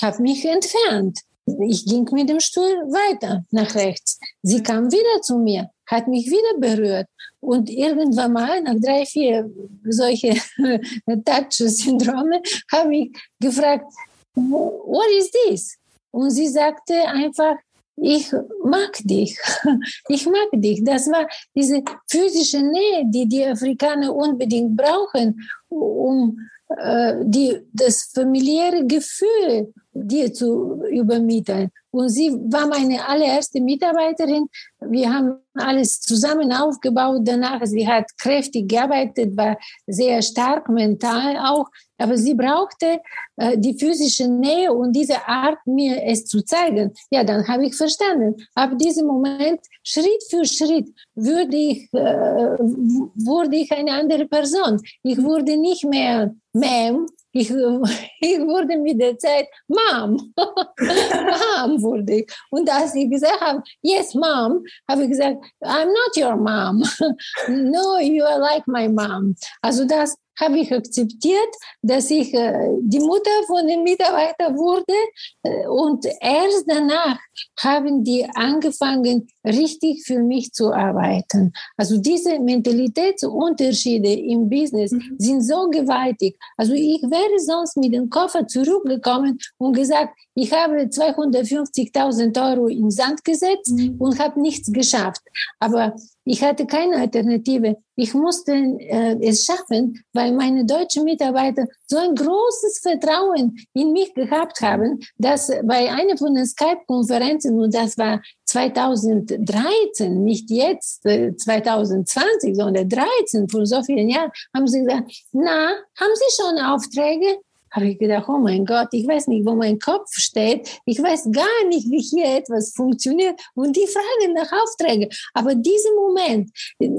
habe 0.00 0.22
mich 0.22 0.46
entfernt. 0.46 1.20
Ich 1.68 1.84
ging 1.84 2.08
mit 2.12 2.30
dem 2.30 2.40
Stuhl 2.40 2.72
weiter 2.88 3.44
nach 3.50 3.74
rechts. 3.74 4.18
Sie 4.42 4.62
kam 4.62 4.90
wieder 4.90 5.20
zu 5.20 5.36
mir, 5.36 5.68
hat 5.90 6.08
mich 6.08 6.26
wieder 6.26 6.58
berührt. 6.58 7.06
Und 7.40 7.68
irgendwann 7.68 8.32
mal, 8.32 8.62
nach 8.62 8.76
drei, 8.80 9.04
vier 9.04 9.50
solche 9.84 10.34
Touch-Syndrome, 11.06 12.40
habe 12.72 12.96
ich 12.96 13.16
gefragt, 13.40 13.86
what 14.34 15.06
is 15.18 15.30
this? 15.30 15.76
Und 16.10 16.30
sie 16.30 16.48
sagte 16.48 16.94
einfach, 17.06 17.56
ich 17.96 18.32
mag 18.64 18.98
dich, 19.04 19.38
ich 20.08 20.26
mag 20.26 20.48
dich. 20.52 20.82
Das 20.84 21.06
war 21.08 21.26
diese 21.54 21.82
physische 22.10 22.62
Nähe, 22.62 23.04
die 23.06 23.28
die 23.28 23.44
Afrikaner 23.44 24.14
unbedingt 24.14 24.76
brauchen, 24.76 25.40
um 25.68 26.38
äh, 26.76 27.16
die, 27.22 27.60
das 27.72 28.10
familiäre 28.14 28.86
Gefühl 28.86 29.72
dir 29.92 30.32
zu 30.32 30.82
übermitteln. 30.90 31.70
Und 31.92 32.08
sie 32.10 32.30
war 32.30 32.68
meine 32.68 33.06
allererste 33.06 33.60
Mitarbeiterin. 33.60 34.48
Wir 34.80 35.12
haben 35.12 35.38
alles 35.54 36.00
zusammen 36.00 36.52
aufgebaut 36.52 37.22
danach. 37.24 37.60
Sie 37.64 37.86
hat 37.86 38.06
kräftig 38.16 38.68
gearbeitet, 38.68 39.36
war 39.36 39.58
sehr 39.86 40.22
stark 40.22 40.68
mental 40.68 41.36
auch. 41.36 41.66
Aber 41.98 42.16
sie 42.16 42.34
brauchte 42.34 43.00
äh, 43.36 43.58
die 43.58 43.74
physische 43.74 44.28
Nähe 44.28 44.72
und 44.72 44.94
diese 44.94 45.26
Art, 45.26 45.58
mir 45.66 46.02
es 46.04 46.24
zu 46.26 46.42
zeigen. 46.44 46.92
Ja, 47.10 47.24
dann 47.24 47.46
habe 47.46 47.66
ich 47.66 47.76
verstanden. 47.76 48.36
Ab 48.54 48.78
diesem 48.78 49.08
Moment, 49.08 49.60
Schritt 49.82 50.22
für 50.30 50.44
Schritt, 50.44 50.88
würde 51.14 51.56
ich, 51.56 51.92
äh, 51.92 52.56
wurde 52.58 53.56
ich 53.56 53.70
eine 53.72 53.92
andere 53.92 54.26
Person. 54.26 54.80
Ich 55.02 55.20
wurde 55.20 55.56
nicht 55.56 55.84
mehr 55.84 56.32
Ma'am, 56.54 57.06
ich, 57.32 57.50
ich 58.20 58.38
wurde 58.40 58.76
mit 58.78 59.00
der 59.00 59.16
Zeit 59.18 59.46
Mom. 59.68 60.32
Mom 60.36 61.82
wurde 61.82 62.16
ich. 62.16 62.32
Und 62.50 62.68
als 62.70 62.94
ich 62.94 63.10
gesagt 63.10 63.40
habe, 63.40 63.62
yes, 63.82 64.14
Mom, 64.14 64.64
habe 64.88 65.04
ich 65.04 65.10
gesagt, 65.10 65.38
I'm 65.62 65.86
not 65.86 66.16
your 66.16 66.36
mom. 66.36 66.82
no, 67.48 67.98
you 67.98 68.24
are 68.24 68.38
like 68.38 68.66
my 68.66 68.88
mom. 68.88 69.34
Also 69.62 69.84
das 69.84 70.16
habe 70.40 70.58
ich 70.58 70.72
akzeptiert, 70.72 71.54
dass 71.82 72.10
ich 72.10 72.32
äh, 72.34 72.68
die 72.80 73.00
Mutter 73.00 73.30
von 73.46 73.66
den 73.66 73.82
Mitarbeitern 73.82 74.56
wurde. 74.56 74.94
Äh, 75.42 75.66
und 75.66 76.04
erst 76.20 76.64
danach 76.66 77.18
haben 77.58 78.04
die 78.04 78.26
angefangen, 78.34 79.28
richtig 79.44 80.04
für 80.04 80.18
mich 80.18 80.52
zu 80.52 80.72
arbeiten. 80.72 81.52
Also 81.76 81.98
diese 81.98 82.38
Mentalitätsunterschiede 82.38 84.12
im 84.12 84.48
Business 84.48 84.92
mhm. 84.92 85.16
sind 85.18 85.42
so 85.42 85.68
gewaltig. 85.68 86.38
Also 86.56 86.72
ich 86.72 87.02
wäre 87.02 87.38
sonst 87.38 87.76
mit 87.76 87.94
dem 87.94 88.10
Koffer 88.10 88.46
zurückgekommen 88.46 89.38
und 89.58 89.74
gesagt, 89.74 90.14
ich 90.42 90.52
habe 90.52 90.76
250.000 90.76 92.50
Euro 92.50 92.68
in 92.68 92.90
Sand 92.90 93.22
gesetzt 93.24 93.72
mhm. 93.72 93.96
und 93.98 94.18
habe 94.18 94.40
nichts 94.40 94.72
geschafft. 94.72 95.20
Aber 95.58 95.94
ich 96.24 96.42
hatte 96.42 96.66
keine 96.66 96.96
Alternative. 96.96 97.76
Ich 97.94 98.14
musste 98.14 98.52
äh, 98.52 99.18
es 99.20 99.44
schaffen, 99.44 100.02
weil 100.14 100.32
meine 100.32 100.64
deutschen 100.64 101.04
Mitarbeiter 101.04 101.66
so 101.86 101.98
ein 101.98 102.14
großes 102.14 102.80
Vertrauen 102.82 103.54
in 103.74 103.92
mich 103.92 104.14
gehabt 104.14 104.62
haben, 104.62 105.00
dass 105.18 105.50
bei 105.64 105.90
einer 105.90 106.16
von 106.16 106.34
den 106.34 106.46
Skype-Konferenzen, 106.46 107.58
und 107.58 107.74
das 107.74 107.98
war 107.98 108.22
2013, 108.46 110.24
nicht 110.24 110.50
jetzt 110.50 111.04
äh, 111.04 111.36
2020, 111.36 112.56
sondern 112.56 112.88
13, 112.88 113.46
vor 113.46 113.66
so 113.66 113.82
vielen 113.82 114.08
Jahren, 114.08 114.30
haben 114.54 114.66
sie 114.66 114.80
gesagt, 114.80 115.12
na, 115.32 115.72
haben 115.98 116.14
Sie 116.14 116.42
schon 116.42 116.58
Aufträge? 116.58 117.40
Habe 117.70 117.88
ich 117.88 117.98
gedacht, 117.98 118.28
oh 118.28 118.38
mein 118.38 118.64
Gott, 118.64 118.88
ich 118.92 119.06
weiß 119.06 119.28
nicht, 119.28 119.46
wo 119.46 119.54
mein 119.54 119.78
Kopf 119.78 120.08
steht. 120.12 120.80
Ich 120.84 121.02
weiß 121.02 121.30
gar 121.32 121.68
nicht, 121.68 121.90
wie 121.90 122.00
hier 122.00 122.36
etwas 122.36 122.72
funktioniert. 122.74 123.40
Und 123.54 123.76
die 123.76 123.86
fragen 123.86 124.34
nach 124.34 124.50
Aufträgen. 124.52 125.08
Aber 125.34 125.54
diesen 125.54 125.94
Moment 125.96 126.50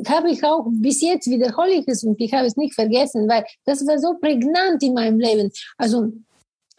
habe 0.08 0.32
ich 0.32 0.44
auch 0.44 0.66
bis 0.70 1.02
jetzt 1.02 1.30
wiederhole 1.30 1.74
ich 1.74 1.88
es 1.88 2.04
und 2.04 2.20
ich 2.20 2.34
habe 2.34 2.48
es 2.48 2.58
nicht 2.58 2.74
vergessen, 2.74 3.28
weil 3.30 3.46
das 3.66 3.86
war 3.86 4.00
so 4.00 4.16
prägnant 4.20 4.82
in 4.84 4.94
meinem 4.94 5.20
Leben. 5.20 5.52
Also 5.78 6.12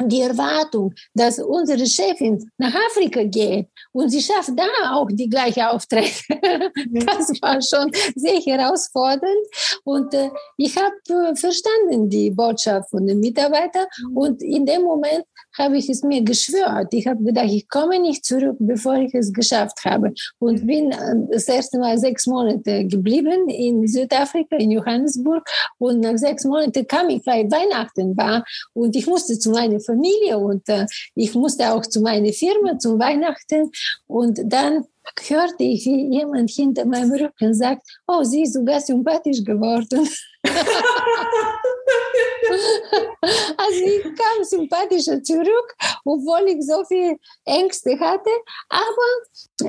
die 0.09 0.21
Erwartung, 0.21 0.95
dass 1.15 1.39
unsere 1.39 1.87
Chefin 1.87 2.51
nach 2.59 2.75
Afrika 2.75 3.23
geht 3.25 3.69
und 3.93 4.11
sie 4.11 4.23
schafft 4.23 4.53
da 4.57 4.95
auch 4.95 5.09
die 5.11 5.29
gleiche 5.29 5.69
Aufträge. 5.69 6.13
Das 6.93 7.29
war 7.41 7.61
schon 7.63 7.91
sehr 8.15 8.41
herausfordernd. 8.41 9.47
Und 9.85 10.13
äh, 10.15 10.31
ich 10.57 10.77
habe 10.77 10.95
äh, 11.09 11.35
verstanden 11.35 12.09
die 12.09 12.31
Botschaft 12.31 12.91
von 12.91 13.07
den 13.07 13.21
Mitarbeitern. 13.21 13.87
Und 14.15 14.43
in 14.43 14.67
dem 14.67 14.83
Moment 14.83 15.25
habe 15.59 15.77
ich 15.77 15.89
es 15.89 16.03
mir 16.03 16.23
geschwört. 16.23 16.93
Ich 16.93 17.07
habe 17.07 17.23
gedacht, 17.23 17.51
ich 17.51 17.69
komme 17.69 18.01
nicht 18.01 18.25
zurück, 18.25 18.57
bevor 18.59 18.97
ich 18.97 19.15
es 19.15 19.33
geschafft 19.33 19.85
habe. 19.85 20.13
Und 20.39 20.67
bin 20.67 20.91
äh, 20.93 21.15
das 21.31 21.49
erste 21.49 21.79
Mal 21.79 21.99
sechs 21.99 22.27
Monate 22.27 22.87
geblieben 22.87 23.49
in 23.49 23.87
Südafrika, 23.87 24.57
in 24.57 24.71
Johannesburg. 24.71 25.49
Und 25.79 26.01
nach 26.01 26.17
sechs 26.17 26.45
Monaten 26.45 26.87
kam 26.87 27.09
ich, 27.11 27.25
weil 27.27 27.51
Weihnachten 27.51 28.17
war. 28.17 28.45
Und 28.73 28.97
ich 28.97 29.07
musste 29.07 29.39
zu 29.39 29.51
meiner 29.51 29.81
Familie 29.81 30.39
und 30.39 30.69
äh, 30.69 30.87
ich 31.15 31.35
musste 31.35 31.73
auch 31.73 31.85
zu 31.87 32.01
meiner 32.01 32.33
Firma 32.33 32.79
zum 32.79 32.99
Weihnachten. 32.99 33.71
Und 34.07 34.41
dann 34.45 34.85
hörte 35.29 35.65
ich, 35.65 35.85
wie 35.85 36.17
jemand 36.17 36.51
hinter 36.51 36.85
meinem 36.85 37.13
Rücken 37.13 37.55
sagt, 37.55 37.87
oh, 38.07 38.23
sie 38.23 38.43
ist 38.43 38.55
sogar 38.55 38.81
sympathisch 38.81 39.45
geworden. 39.45 40.09
also 43.57 43.85
ich 43.85 44.03
kam 44.03 44.43
sympathischer 44.43 45.23
zurück, 45.23 45.75
obwohl 46.05 46.49
ich 46.49 46.67
so 46.67 46.85
viel 46.85 47.17
Ängste 47.45 47.97
hatte. 47.99 48.31
Aber 48.69 49.09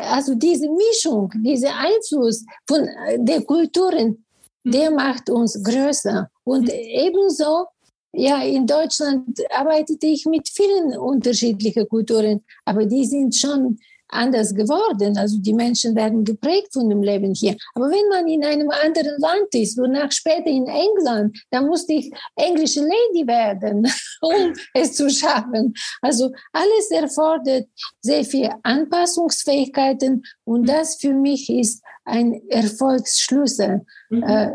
also 0.09 0.35
diese 0.35 0.69
Mischung, 0.69 1.31
dieser 1.35 1.73
Einfluss 1.75 2.45
von 2.67 2.87
äh, 2.87 3.17
den 3.19 3.45
Kulturen, 3.45 4.25
der 4.63 4.89
mhm. 4.89 4.97
macht 4.97 5.29
uns 5.29 5.61
größer. 5.63 6.29
Und 6.43 6.63
mhm. 6.63 6.69
ebenso 6.69 7.67
ja, 8.15 8.43
in 8.43 8.67
Deutschland 8.67 9.39
arbeitete 9.49 10.05
ich 10.05 10.25
mit 10.25 10.47
vielen 10.47 10.95
unterschiedlichen 10.97 11.89
Kulturen, 11.89 12.43
aber 12.63 12.85
die 12.85 13.05
sind 13.05 13.35
schon 13.35 13.79
anders 14.13 14.53
geworden. 14.53 15.17
Also 15.17 15.37
die 15.39 15.53
Menschen 15.53 15.95
werden 15.95 16.23
geprägt 16.23 16.73
von 16.73 16.89
dem 16.89 17.01
Leben 17.01 17.33
hier. 17.33 17.55
Aber 17.73 17.89
wenn 17.89 18.09
man 18.09 18.27
in 18.27 18.43
einem 18.43 18.69
anderen 18.69 19.19
Land 19.19 19.53
ist, 19.53 19.79
und 19.79 19.91
nach 19.91 20.11
später 20.11 20.47
in 20.47 20.67
England, 20.67 21.37
dann 21.51 21.67
musste 21.67 21.93
ich 21.93 22.11
englische 22.35 22.81
Lady 22.81 23.27
werden, 23.27 23.87
um 24.21 24.53
es 24.73 24.93
zu 24.93 25.09
schaffen. 25.09 25.73
Also 26.01 26.31
alles 26.51 26.91
erfordert 26.91 27.67
sehr 28.01 28.23
viel 28.23 28.49
Anpassungsfähigkeiten 28.63 30.23
und 30.45 30.67
das 30.67 30.95
für 30.95 31.13
mich 31.13 31.49
ist 31.49 31.83
ein 32.05 32.41
Erfolgsschlüssel. 32.49 33.85
Mhm. 34.09 34.23
Äh, 34.23 34.51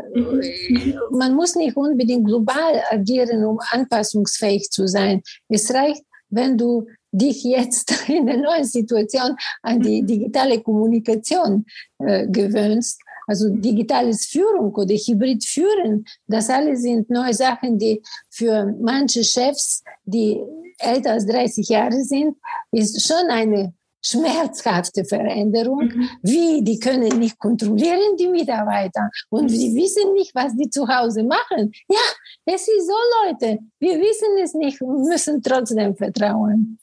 man 1.11 1.35
muss 1.35 1.55
nicht 1.55 1.75
unbedingt 1.75 2.25
global 2.25 2.81
agieren, 2.89 3.43
um 3.45 3.59
anpassungsfähig 3.71 4.69
zu 4.69 4.87
sein. 4.87 5.21
Es 5.47 5.73
reicht, 5.73 6.03
wenn 6.29 6.57
du 6.57 6.85
dich 7.11 7.43
jetzt 7.43 7.91
in 8.09 8.25
der 8.25 8.37
neuen 8.37 8.63
Situation 8.63 9.35
an 9.61 9.81
die 9.81 10.01
mhm. 10.01 10.07
digitale 10.07 10.61
Kommunikation 10.61 11.65
äh, 11.99 12.27
gewöhnst. 12.27 13.01
Also 13.27 13.49
digitales 13.49 14.25
Führung 14.25 14.73
oder 14.73 14.95
Hybrid 14.95 15.45
führen, 15.45 16.03
das 16.25 16.49
alles 16.49 16.81
sind 16.81 17.11
neue 17.11 17.33
Sachen, 17.33 17.77
die 17.77 18.01
für 18.31 18.75
manche 18.81 19.23
Chefs, 19.23 19.83
die 20.03 20.41
älter 20.79 21.11
als 21.11 21.27
30 21.27 21.69
Jahre 21.69 22.01
sind, 22.03 22.37
ist 22.71 23.07
schon 23.07 23.29
eine 23.29 23.73
schmerzhafte 24.01 25.05
Veränderung. 25.05 25.85
Mhm. 25.85 26.09
Wie? 26.23 26.63
Die 26.63 26.79
können 26.79 27.19
nicht 27.19 27.37
kontrollieren, 27.37 28.15
die 28.17 28.27
Mitarbeiter. 28.27 29.09
Und 29.29 29.49
sie 29.49 29.75
wissen 29.75 30.13
nicht, 30.13 30.33
was 30.33 30.55
die 30.55 30.69
zu 30.69 30.87
Hause 30.87 31.23
machen. 31.23 31.71
Ja, 31.87 31.99
es 32.45 32.61
ist 32.61 32.87
so, 32.87 32.93
Leute. 33.25 33.59
Wir 33.79 33.99
wissen 33.99 34.37
es 34.41 34.53
nicht 34.53 34.81
und 34.81 35.07
müssen 35.07 35.41
trotzdem 35.41 35.95
vertrauen. 35.95 36.79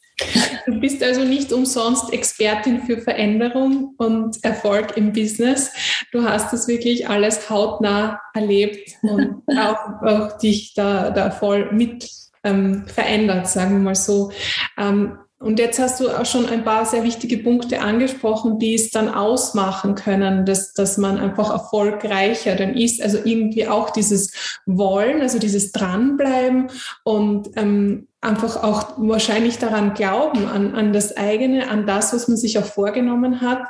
Du 0.67 0.81
bist 0.81 1.03
also 1.03 1.23
nicht 1.23 1.53
umsonst 1.53 2.13
Expertin 2.13 2.83
für 2.83 2.99
Veränderung 2.99 3.95
und 3.99 4.43
Erfolg 4.43 4.97
im 4.97 5.13
Business. 5.13 5.73
Du 6.11 6.23
hast 6.23 6.53
das 6.53 6.69
wirklich 6.69 7.09
alles 7.09 7.51
hautnah 7.51 8.21
erlebt 8.35 8.93
und 9.03 9.43
auch, 9.59 10.03
auch 10.03 10.39
dich 10.39 10.75
da, 10.75 11.11
da 11.11 11.31
voll 11.31 11.71
mit 11.73 12.09
ähm, 12.45 12.87
verändert, 12.87 13.49
sagen 13.49 13.73
wir 13.73 13.81
mal 13.81 13.95
so. 13.95 14.33
Ähm, 14.79 15.19
und 15.39 15.59
jetzt 15.59 15.79
hast 15.79 16.01
du 16.01 16.09
auch 16.09 16.25
schon 16.25 16.47
ein 16.47 16.65
paar 16.65 16.87
sehr 16.87 17.05
wichtige 17.05 17.37
Punkte 17.37 17.83
angesprochen, 17.83 18.59
die 18.59 18.75
es 18.75 18.91
dann 18.91 19.13
ausmachen 19.13 19.95
können, 19.95 20.47
dass, 20.47 20.73
dass 20.73 20.97
man 20.97 21.19
einfach 21.19 21.51
erfolgreicher 21.51 22.57
dann 22.57 22.75
ist. 22.75 23.03
Also 23.03 23.19
irgendwie 23.23 23.69
auch 23.69 23.91
dieses 23.91 24.33
Wollen, 24.65 25.21
also 25.21 25.39
dieses 25.39 25.73
Dranbleiben 25.73 26.69
und 27.05 27.51
ähm, 27.57 28.09
einfach 28.27 28.63
auch 28.63 28.95
wahrscheinlich 28.97 29.59
daran 29.59 29.95
glauben, 29.95 30.47
an, 30.49 30.75
an 30.75 30.93
das 30.93 31.17
eigene, 31.17 31.69
an 31.69 31.87
das, 31.87 32.13
was 32.13 32.29
man 32.29 32.37
sich 32.37 32.59
auch 32.59 32.65
vorgenommen 32.65 33.41
hat. 33.41 33.61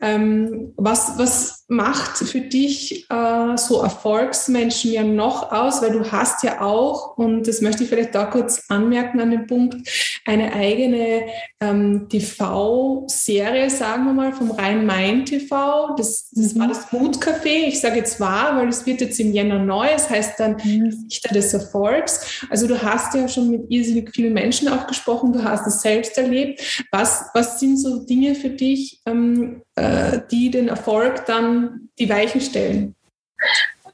Ähm, 0.00 0.72
was, 0.76 1.18
was 1.18 1.59
macht 1.70 2.18
für 2.18 2.40
dich 2.40 3.06
äh, 3.08 3.56
so 3.56 3.80
Erfolgsmenschen 3.82 4.92
ja 4.92 5.04
noch 5.04 5.52
aus? 5.52 5.80
Weil 5.80 5.92
du 5.92 6.10
hast 6.10 6.42
ja 6.42 6.60
auch, 6.60 7.16
und 7.16 7.46
das 7.46 7.60
möchte 7.60 7.84
ich 7.84 7.88
vielleicht 7.88 8.14
da 8.14 8.24
kurz 8.24 8.64
anmerken 8.68 9.20
an 9.20 9.30
dem 9.30 9.46
Punkt, 9.46 9.88
eine 10.26 10.52
eigene 10.52 11.26
ähm, 11.60 12.08
TV-Serie, 12.08 13.70
sagen 13.70 14.04
wir 14.04 14.12
mal, 14.12 14.32
vom 14.32 14.50
Rhein-Main-TV. 14.50 15.94
Das, 15.96 16.30
das 16.30 16.58
war 16.58 16.66
das 16.66 16.88
Mutcafé. 16.88 17.68
Ich 17.68 17.80
sage 17.80 17.96
jetzt 17.96 18.18
wahr, 18.18 18.56
weil 18.56 18.68
es 18.68 18.84
wird 18.84 19.00
jetzt 19.00 19.20
im 19.20 19.32
Jänner 19.32 19.58
neu. 19.58 19.86
Es 19.94 20.10
heißt 20.10 20.40
dann 20.40 20.56
Gesichter 20.56 21.32
des 21.32 21.54
Erfolgs. 21.54 22.44
Also 22.50 22.66
du 22.66 22.82
hast 22.82 23.14
ja 23.14 23.28
schon 23.28 23.50
mit 23.50 23.70
irrsinnig 23.70 24.10
vielen 24.12 24.32
Menschen 24.32 24.68
auch 24.68 24.86
gesprochen. 24.86 25.32
Du 25.32 25.44
hast 25.44 25.66
es 25.66 25.82
selbst 25.82 26.18
erlebt. 26.18 26.84
Was, 26.90 27.26
was 27.32 27.60
sind 27.60 27.76
so 27.76 28.04
Dinge 28.04 28.34
für 28.34 28.50
dich, 28.50 29.00
ähm, 29.06 29.62
äh, 29.76 30.20
die 30.30 30.50
den 30.50 30.68
Erfolg 30.68 31.26
dann 31.26 31.59
die 31.98 32.08
Weichen 32.08 32.40
stellen? 32.40 32.94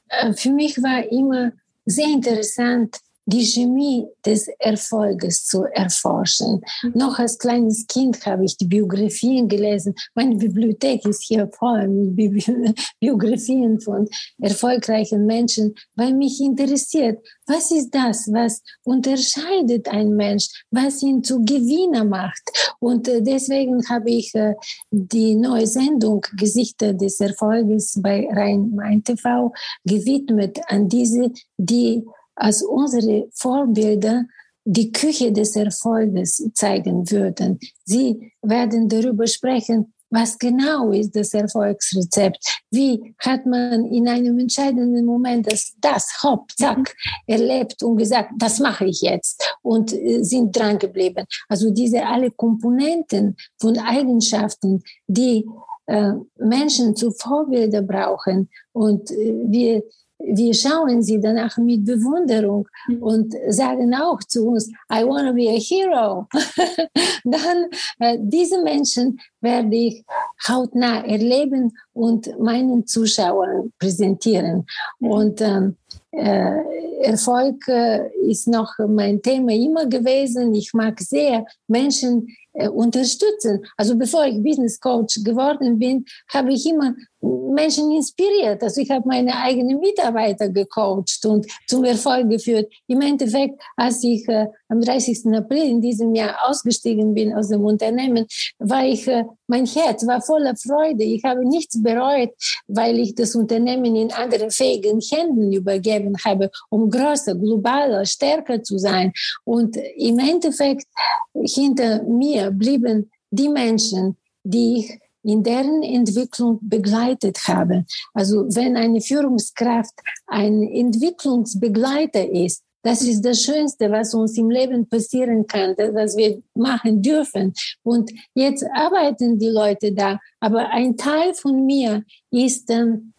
Äh, 0.09 0.33
für 0.33 0.51
mich 0.51 0.83
war 0.83 1.11
immer 1.11 1.53
sehr 1.85 2.09
interessant, 2.09 2.99
die 3.27 3.45
Chemie 3.45 4.07
des 4.25 4.49
Erfolges 4.59 5.45
zu 5.45 5.65
erforschen. 5.65 6.63
Mhm. 6.83 6.93
Noch 6.95 7.19
als 7.19 7.39
kleines 7.39 7.87
Kind 7.87 8.25
habe 8.25 8.45
ich 8.45 8.57
die 8.57 8.67
Biografien 8.67 9.49
gelesen. 9.49 9.95
Meine 10.15 10.37
Bibliothek 10.37 11.05
ist 11.07 11.25
hier 11.25 11.49
voll 11.49 11.89
mit 11.89 12.17
Biografien 13.01 13.81
von 13.81 14.09
erfolgreichen 14.39 15.27
Menschen, 15.27 15.75
weil 15.97 16.15
mich 16.15 16.41
interessiert, 16.41 17.19
was 17.47 17.71
ist 17.73 17.91
das, 17.91 18.29
was 18.33 18.63
unterscheidet 18.85 19.89
ein 19.89 20.11
Mensch, 20.11 20.49
was 20.71 21.03
ihn 21.03 21.23
zu 21.25 21.45
Gewinner 21.45 22.05
macht. 22.05 22.43
Und 22.79 23.09
äh, 23.09 23.23
deswegen 23.23 23.89
habe 23.89 24.11
ich 24.11 24.33
äh, 24.35 24.55
die 24.91 25.35
neue 25.35 25.67
Sendung 25.67 26.25
Gesichter 26.37 26.95
des 26.95 27.19
Erfolges 27.21 27.99
bei 28.01 28.29
Rhein-Main 28.31 29.03
TV 29.03 29.53
gewidmet 29.85 30.61
an 30.69 30.89
diese, 30.89 31.33
die 31.57 32.05
als 32.37 32.63
unsere 32.63 33.29
Vorbilder 33.33 34.25
die 34.65 34.93
Küche 34.93 35.33
des 35.33 35.55
Erfolges 35.57 36.51
zeigen 36.55 37.11
würden. 37.11 37.59
Sie 37.85 38.33
werden 38.43 38.89
darüber 38.89 39.27
sprechen, 39.27 39.93
was 40.11 40.39
genau 40.39 40.93
ist 40.93 41.17
das 41.17 41.35
Erfolgsrezept? 41.35 42.63
Wie 42.71 43.15
hat 43.19 43.45
man 43.45 43.87
in 43.87 44.09
einem 44.09 44.39
entscheidenden 44.39 45.05
Moment 45.05 45.51
das, 45.51 45.75
das 45.81 46.23
hopp, 46.23 46.53
zack, 46.57 46.79
mhm. 46.79 46.85
erlebt 47.27 47.83
und 47.83 47.97
gesagt, 47.97 48.31
das 48.39 48.61
mache 48.61 48.87
ich 48.87 49.01
jetzt 49.03 49.57
und 49.63 49.93
äh, 49.93 50.23
sind 50.23 50.57
dran 50.57 50.79
geblieben. 50.79 51.27
Also 51.49 51.71
diese 51.71 52.07
alle 52.07 52.31
Komponenten 52.31 53.37
von 53.61 53.79
Eigenschaften, 53.79 54.83
die 55.07 55.45
äh, 55.87 56.13
Menschen 56.39 56.95
zu 56.95 57.11
Vorbilder 57.11 57.83
brauchen 57.83 58.49
und 58.73 59.11
äh, 59.11 59.35
wir 59.47 59.83
wir 60.19 60.55
schauen 60.55 61.03
sie 61.03 61.21
danach 61.21 61.57
mit 61.59 61.85
Bewunderung 61.85 62.69
mhm. 62.89 63.03
und 63.03 63.35
sagen 63.49 63.95
auch 63.95 64.21
zu 64.21 64.49
uns, 64.49 64.69
I 64.93 65.05
want 65.05 65.29
to 65.29 65.35
be 65.35 65.49
a 65.49 65.59
hero. 65.59 66.27
Dann 67.25 67.67
äh, 67.99 68.19
diese 68.21 68.63
Menschen 68.63 69.21
werde 69.47 69.77
ich 69.77 70.05
hautnah 70.49 71.05
erleben 71.07 71.73
und 71.93 72.39
meinen 72.39 72.87
Zuschauern 72.87 73.73
präsentieren. 73.79 74.67
Mhm. 74.99 75.11
Und 75.11 75.41
ähm, 75.41 75.77
äh, 76.11 76.59
Erfolg 77.03 77.69
äh, 77.69 78.09
ist 78.27 78.49
noch 78.49 78.73
mein 78.89 79.23
Thema 79.23 79.53
immer 79.53 79.87
gewesen. 79.87 80.55
Ich 80.55 80.73
mag 80.75 80.99
sehr 81.01 81.45
Menschen 81.69 82.29
äh, 82.55 82.69
unterstützen. 82.69 83.65
Also 83.77 83.97
bevor 83.97 84.25
ich 84.25 84.43
Business 84.43 84.81
Coach 84.81 85.23
geworden 85.23 85.79
bin, 85.79 86.05
habe 86.33 86.53
ich 86.53 86.67
immer 86.67 86.95
Menschen 87.21 87.91
inspiriert. 87.93 88.63
Also 88.63 88.81
ich 88.81 88.91
habe 88.91 89.07
meine 89.07 89.37
eigenen 89.37 89.79
Mitarbeiter 89.79 90.49
gecoacht 90.49 91.25
und 91.27 91.47
zum 91.67 91.85
Erfolg 91.85 92.31
geführt. 92.31 92.73
Im 92.87 93.01
Endeffekt, 93.03 93.61
als 93.77 94.03
ich 94.03 94.27
äh, 94.29 94.47
am 94.69 94.81
30. 94.81 95.27
April 95.35 95.65
in 95.65 95.81
diesem 95.81 96.15
Jahr 96.15 96.35
ausgestiegen 96.49 97.15
bin 97.15 97.35
aus 97.35 97.49
dem 97.49 97.65
Unternehmen, 97.65 98.27
war 98.59 98.85
ich, 98.87 99.07
äh, 99.07 99.25
mein 99.47 99.67
Herz 99.67 100.07
war 100.07 100.21
voller 100.21 100.57
Freude. 100.57 101.05
Ich 101.05 101.23
habe 101.25 101.47
nichts 101.47 101.81
bereut, 101.83 102.31
weil 102.67 102.99
ich 102.99 103.15
das 103.15 103.35
Unternehmen 103.35 103.97
in 103.97 104.13
anderen 104.13 104.51
fähigen 104.51 105.01
Händen 105.01 105.53
übergeben 105.53 106.17
habe, 106.25 106.51
um 106.71 106.91
größer, 106.91 107.35
globaler, 107.35 108.05
stärker 108.05 108.63
zu 108.63 108.79
sein. 108.79 109.13
Und 109.45 109.77
im 109.97 110.19
Endeffekt, 110.19 110.87
hinter 111.35 112.03
mir 112.05 112.51
blieben 112.51 113.11
die 113.31 113.49
Menschen, 113.49 114.17
die 114.43 114.79
ich 114.79 115.01
in 115.23 115.43
deren 115.43 115.83
Entwicklung 115.83 116.61
begleitet 116.63 117.49
habe. 117.49 117.85
Also 118.15 118.47
wenn 118.55 118.77
eine 118.77 119.01
Führungskraft 119.01 119.95
ein 120.27 120.63
Entwicklungsbegleiter 120.63 122.31
ist, 122.31 122.63
das 122.87 123.03
ist 123.03 123.23
das 123.23 123.43
Schönste, 123.43 123.91
was 123.91 124.15
uns 124.15 124.39
im 124.39 124.49
Leben 124.49 124.89
passieren 124.89 125.47
kann, 125.47 125.75
was 125.77 126.17
wir 126.17 126.41
machen 126.55 127.03
dürfen. 127.03 127.53
Und 127.83 128.13
jetzt 128.35 128.65
arbeiten 128.75 129.39
die 129.39 129.49
Leute 129.49 129.93
da, 129.93 130.21
aber 130.39 130.71
ein 130.71 130.97
Teil 130.97 131.35
von 131.35 131.67
mir 131.67 132.05
ist 132.31 132.71
ähm, 132.71 133.13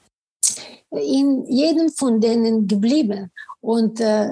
in 0.91 1.45
jedem 1.47 1.89
von 1.89 2.21
denen 2.21 2.65
geblieben. 2.65 3.29
Und 3.59 3.99
äh, 3.99 4.29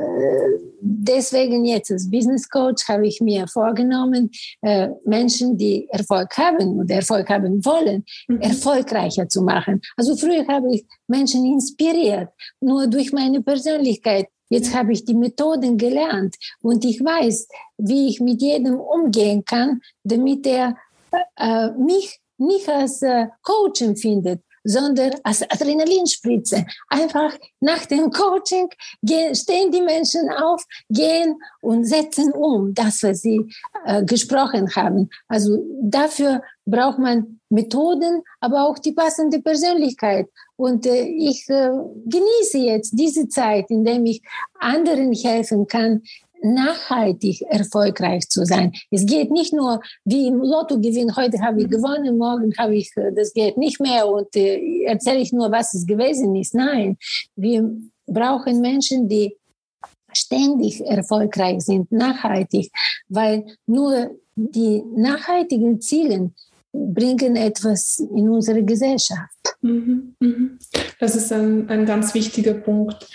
deswegen 0.79 1.65
jetzt 1.65 1.91
als 1.91 2.09
Business 2.09 2.47
Coach 2.47 2.87
habe 2.87 3.05
ich 3.05 3.19
mir 3.19 3.47
vorgenommen, 3.47 4.29
äh, 4.61 4.87
Menschen, 5.03 5.57
die 5.57 5.87
Erfolg 5.89 6.37
haben 6.37 6.79
oder 6.79 6.95
Erfolg 6.95 7.27
haben 7.29 7.65
wollen, 7.65 8.05
mhm. 8.29 8.39
erfolgreicher 8.39 9.27
zu 9.27 9.41
machen. 9.41 9.81
Also 9.97 10.15
früher 10.15 10.47
habe 10.47 10.73
ich 10.73 10.85
Menschen 11.07 11.45
inspiriert, 11.45 12.29
nur 12.61 12.87
durch 12.87 13.11
meine 13.11 13.41
Persönlichkeit. 13.41 14.27
Jetzt 14.49 14.73
habe 14.75 14.91
ich 14.93 15.05
die 15.05 15.15
Methoden 15.15 15.77
gelernt 15.77 16.35
und 16.61 16.85
ich 16.85 17.03
weiß, 17.03 17.47
wie 17.77 18.09
ich 18.09 18.19
mit 18.19 18.41
jedem 18.41 18.79
umgehen 18.79 19.43
kann, 19.43 19.81
damit 20.03 20.45
er 20.45 20.77
äh, 21.37 21.71
mich 21.71 22.19
nicht 22.37 22.67
als 22.69 23.01
äh, 23.01 23.27
Coach 23.41 23.81
empfindet, 23.81 24.41
sondern 24.65 25.13
als 25.23 25.43
Adrenalinspritze. 25.43 26.65
Einfach 26.89 27.33
nach 27.61 27.85
dem 27.85 28.09
Coaching 28.09 28.67
gehen, 29.01 29.33
stehen 29.35 29.71
die 29.71 29.81
Menschen 29.81 30.29
auf, 30.29 30.65
gehen 30.89 31.39
und 31.61 31.85
setzen 31.85 32.33
um 32.33 32.73
das, 32.73 33.03
was 33.03 33.21
sie 33.21 33.45
äh, 33.85 34.03
gesprochen 34.03 34.75
haben. 34.75 35.09
Also 35.27 35.63
dafür 35.81 36.41
braucht 36.65 36.99
man 36.99 37.39
Methoden, 37.49 38.23
aber 38.41 38.67
auch 38.67 38.79
die 38.79 38.91
passende 38.91 39.39
Persönlichkeit. 39.39 40.27
Und 40.57 40.85
äh, 40.85 41.03
ich 41.03 41.49
äh, 41.49 41.69
genieße 42.05 42.57
jetzt 42.59 42.91
diese 42.93 43.27
Zeit, 43.27 43.69
in 43.69 43.83
der 43.83 44.01
ich 44.03 44.21
anderen 44.59 45.11
helfen 45.13 45.67
kann, 45.67 46.01
nachhaltig 46.41 47.41
erfolgreich 47.49 48.29
zu 48.29 48.45
sein. 48.45 48.71
Es 48.91 49.05
geht 49.05 49.31
nicht 49.31 49.53
nur 49.53 49.81
wie 50.03 50.27
im 50.27 50.37
Lottogewinn, 50.37 51.15
heute 51.15 51.41
habe 51.41 51.61
ich 51.61 51.69
gewonnen, 51.69 52.17
morgen 52.17 52.53
habe 52.57 52.75
ich, 52.75 52.91
äh, 52.95 53.11
das 53.13 53.33
geht 53.33 53.57
nicht 53.57 53.79
mehr 53.79 54.07
und 54.07 54.35
äh, 54.35 54.83
erzähle 54.83 55.19
ich 55.19 55.33
nur, 55.33 55.51
was 55.51 55.73
es 55.73 55.85
gewesen 55.85 56.35
ist. 56.35 56.53
Nein, 56.53 56.97
wir 57.35 57.69
brauchen 58.05 58.61
Menschen, 58.61 59.09
die 59.09 59.35
ständig 60.13 60.81
erfolgreich 60.85 61.61
sind, 61.61 61.91
nachhaltig, 61.91 62.71
weil 63.09 63.45
nur 63.65 64.11
die 64.35 64.83
nachhaltigen 64.95 65.81
Ziele 65.81 66.31
bringen 66.71 67.35
etwas 67.35 67.99
in 67.99 68.29
unsere 68.29 68.63
Gesellschaft. 68.63 69.34
Mhm, 69.61 70.15
mhm. 70.19 70.59
Das 70.99 71.15
ist 71.15 71.31
ein, 71.31 71.69
ein 71.69 71.85
ganz 71.85 72.13
wichtiger 72.13 72.53
Punkt 72.53 73.07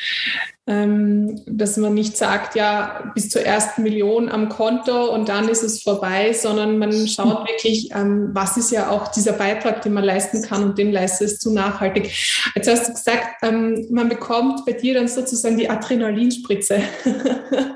ähm, 0.70 1.40
dass 1.46 1.76
man 1.78 1.94
nicht 1.94 2.16
sagt, 2.16 2.54
ja, 2.54 3.10
bis 3.14 3.28
zur 3.28 3.42
ersten 3.42 3.82
Million 3.82 4.28
am 4.28 4.48
Konto 4.48 5.12
und 5.12 5.28
dann 5.28 5.48
ist 5.48 5.64
es 5.64 5.82
vorbei, 5.82 6.32
sondern 6.32 6.78
man 6.78 6.92
schaut 7.08 7.48
wirklich, 7.48 7.90
ähm, 7.92 8.30
was 8.34 8.56
ist 8.56 8.70
ja 8.70 8.88
auch 8.90 9.08
dieser 9.08 9.32
Beitrag, 9.32 9.82
den 9.82 9.94
man 9.94 10.04
leisten 10.04 10.42
kann 10.42 10.62
und 10.62 10.78
den 10.78 10.92
leistest 10.92 11.44
du 11.44 11.52
nachhaltig. 11.52 12.12
Jetzt 12.54 12.70
hast 12.70 12.88
du 12.88 12.92
gesagt, 12.92 13.42
ähm, 13.42 13.86
man 13.90 14.08
bekommt 14.08 14.64
bei 14.64 14.72
dir 14.72 14.94
dann 14.94 15.08
sozusagen 15.08 15.58
die 15.58 15.68
Adrenalinspritze. 15.68 16.80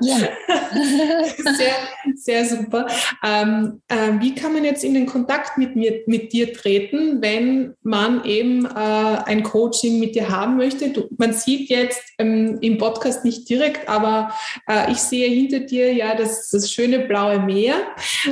Ja. 0.01 0.17
sehr, 1.57 1.75
sehr 2.15 2.45
super. 2.45 2.87
Äh, 3.21 3.45
wie 4.19 4.35
kann 4.35 4.53
man 4.53 4.63
jetzt 4.63 4.83
in 4.83 4.93
den 4.93 5.05
Kontakt 5.05 5.57
mit, 5.57 5.75
mir, 5.75 6.01
mit 6.05 6.33
dir 6.33 6.53
treten, 6.53 7.21
wenn 7.21 7.73
man 7.81 8.23
eben 8.25 8.44
äh, 8.65 8.67
ein 9.25 9.43
Coaching 9.43 9.99
mit 9.99 10.15
dir 10.15 10.29
haben 10.29 10.57
möchte? 10.57 10.89
Du, 10.89 11.07
man 11.17 11.33
sieht 11.33 11.69
jetzt 11.69 12.01
ähm, 12.17 12.57
im 12.61 12.77
Podcast 12.77 13.25
nicht 13.25 13.49
direkt, 13.49 13.87
aber 13.89 14.31
äh, 14.69 14.91
ich 14.91 14.97
sehe 14.97 15.29
hinter 15.29 15.59
dir 15.61 15.93
ja 15.93 16.15
das, 16.15 16.49
das 16.49 16.71
schöne 16.71 16.99
blaue 16.99 17.39
Meer, 17.39 17.75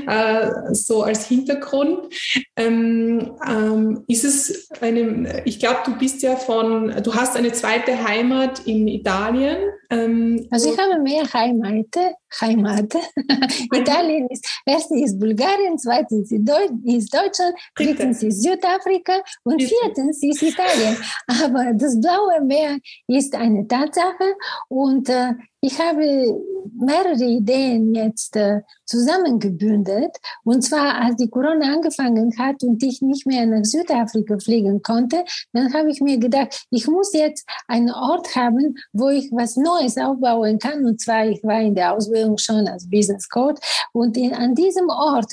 äh, 0.07 0.49
so 0.72 1.03
als 1.03 1.28
Hintergrund. 1.28 2.14
Ähm, 2.55 3.32
ähm, 3.47 4.03
ist 4.07 4.24
es 4.24 4.70
eine, 4.82 5.41
ich 5.45 5.59
glaube, 5.59 5.80
du 5.86 5.97
bist 5.97 6.22
ja 6.22 6.36
von, 6.36 6.93
du 7.03 7.14
hast 7.16 7.36
eine 7.36 7.51
zweite 7.51 8.03
Heimat 8.07 8.61
in 8.66 8.88
Italien. 8.88 9.57
Ähm, 9.94 10.48
also 10.50 10.72
ich 10.72 10.78
habe 10.78 11.00
mehr 11.02 11.24
Heimate, 11.34 12.16
Heimat. 12.41 12.94
Italien 13.74 14.28
ist, 14.30 14.46
erstens 14.66 15.02
ist 15.06 15.20
Bulgarien, 15.20 15.78
zweitens 15.78 16.32
ist 16.32 17.14
Deutschland, 17.14 17.56
drittens 17.76 18.24
ist 18.24 18.41
Südafrika 18.41 19.22
und 19.44 19.62
viertens 19.62 20.24
ist 20.24 20.41
Italien. 20.41 20.98
Aber 21.44 21.74
das 21.74 22.00
blaue 22.00 22.41
Meer 22.41 22.80
ist 23.08 23.36
eine 23.36 23.68
Tatsache 23.68 24.36
und 24.70 25.10
äh, 25.10 25.34
ich 25.66 25.80
habe 25.80 26.43
mehrere 26.78 27.24
Ideen 27.24 27.95
jetzt 27.95 28.36
äh, 28.36 28.61
zusammengebündelt. 28.86 30.11
Und 30.43 30.61
zwar, 30.61 30.95
als 31.01 31.16
die 31.16 31.30
Corona 31.30 31.74
angefangen 31.74 32.34
hat 32.38 32.64
und 32.64 32.84
ich 32.84 33.01
nicht 33.01 33.26
mehr 33.26 33.45
nach 33.45 33.64
Südafrika 33.64 34.38
fliegen 34.39 34.82
konnte, 34.82 35.24
dann 35.53 35.74
habe 35.74 35.89
ich 35.89 36.01
mir 36.01 36.18
gedacht, 36.18 36.66
ich 36.70 36.86
muss 36.88 37.14
jetzt 37.14 37.47
einen 37.68 37.91
Ort 37.91 38.36
haben, 38.36 38.76
wo 38.91 39.07
ich 39.07 39.32
was 39.32 39.55
Neues 39.55 39.97
aufbauen 39.97 40.59
kann. 40.59 40.86
Und 40.86 40.99
zwar, 40.99 41.28
ich 41.28 41.41
war 41.43 41.61
in 41.61 41.76
der 41.76 41.93
Ausbildung 41.93 42.38
schon 42.38 42.68
als 42.68 42.89
Business 42.89 43.30
Coach. 43.30 43.61
Und 43.93 44.18
in, 44.18 44.34
an 44.34 44.55
diesem 44.55 44.89
Ort 44.89 45.32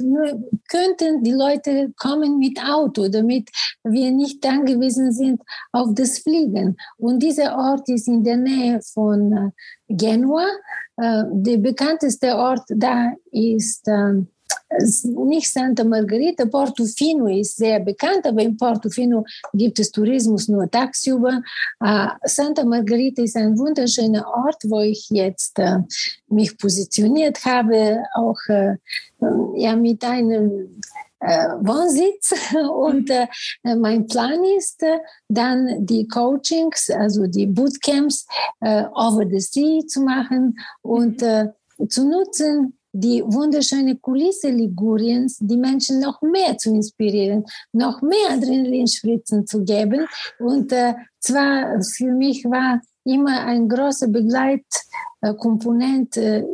könnten 0.68 1.24
die 1.24 1.33
Leute 1.33 1.93
kommen 1.99 2.39
mit 2.39 2.62
Auto, 2.62 3.09
damit 3.09 3.51
wir 3.83 4.12
nicht 4.12 4.47
angewiesen 4.47 5.12
sind 5.12 5.43
auf 5.72 5.89
das 5.93 6.20
Fliegen. 6.20 6.76
Und 6.99 7.20
dieser 7.20 7.57
Ort 7.57 7.89
ist 7.89 8.07
in 8.07 8.22
der 8.22 8.37
Nähe 8.37 8.81
von 8.95 9.33
äh, 9.33 9.51
Genua. 9.91 10.47
Äh, 10.97 11.24
der 11.32 11.59
bekannteste 11.59 12.34
Ort 12.36 12.64
da 12.68 13.12
ist 13.30 13.86
ähm, 13.88 14.28
nicht 15.26 15.51
Santa 15.51 15.84
Margarita, 15.84 16.45
Portofino 16.47 17.26
ist 17.26 17.57
sehr 17.57 17.80
bekannt, 17.80 18.24
aber 18.24 18.43
in 18.43 18.57
Portofino 18.57 19.24
gibt 19.53 19.78
es 19.78 19.91
Tourismus 19.91 20.49
nur 20.49 20.70
tagsüber. 20.70 21.43
Uh, 21.82 22.09
Santa 22.24 22.64
Margarita 22.64 23.22
ist 23.22 23.36
ein 23.36 23.59
wunderschöner 23.59 24.26
Ort, 24.28 24.62
wo 24.64 24.80
ich 24.80 25.09
jetzt 25.11 25.59
uh, 25.59 25.84
mich 26.28 26.57
positioniert 26.57 27.45
habe, 27.45 27.99
auch 28.14 28.38
uh, 28.49 29.57
ja, 29.57 29.74
mit 29.74 30.05
einem 30.05 30.80
Wohnsitz. 31.21 32.33
Und 32.55 33.11
mein 33.62 34.07
Plan 34.07 34.43
ist 34.57 34.83
dann 35.29 35.87
die 35.87 36.09
Coachings, 36.09 36.91
also 36.91 37.27
die 37.27 37.47
Bootcamps 37.47 38.27
over 38.61 39.25
the 39.31 39.41
sea 39.41 39.87
zu 39.87 40.01
machen 40.01 40.59
und 40.83 41.21
zu 41.21 42.09
nutzen, 42.09 42.81
die 42.93 43.23
wunderschöne 43.25 43.97
Kulisse 43.97 44.51
Liguriens, 44.51 45.39
die 45.41 45.57
Menschen 45.57 46.01
noch 46.01 46.21
mehr 46.23 46.57
zu 46.59 46.75
inspirieren, 46.75 47.45
noch 47.73 48.03
mehr 48.03 48.31
Adrenalinspritzen 48.31 49.47
zu 49.47 49.64
geben. 49.64 50.09
Und 50.39 50.73
äh, 50.73 50.95
zwar 51.21 51.81
für 51.83 52.12
mich 52.12 52.45
war 52.45 52.81
immer 53.05 53.47
ein 53.47 53.68
großer 53.68 54.09
Begleitkomponent 54.09 56.16
äh, 56.16 56.45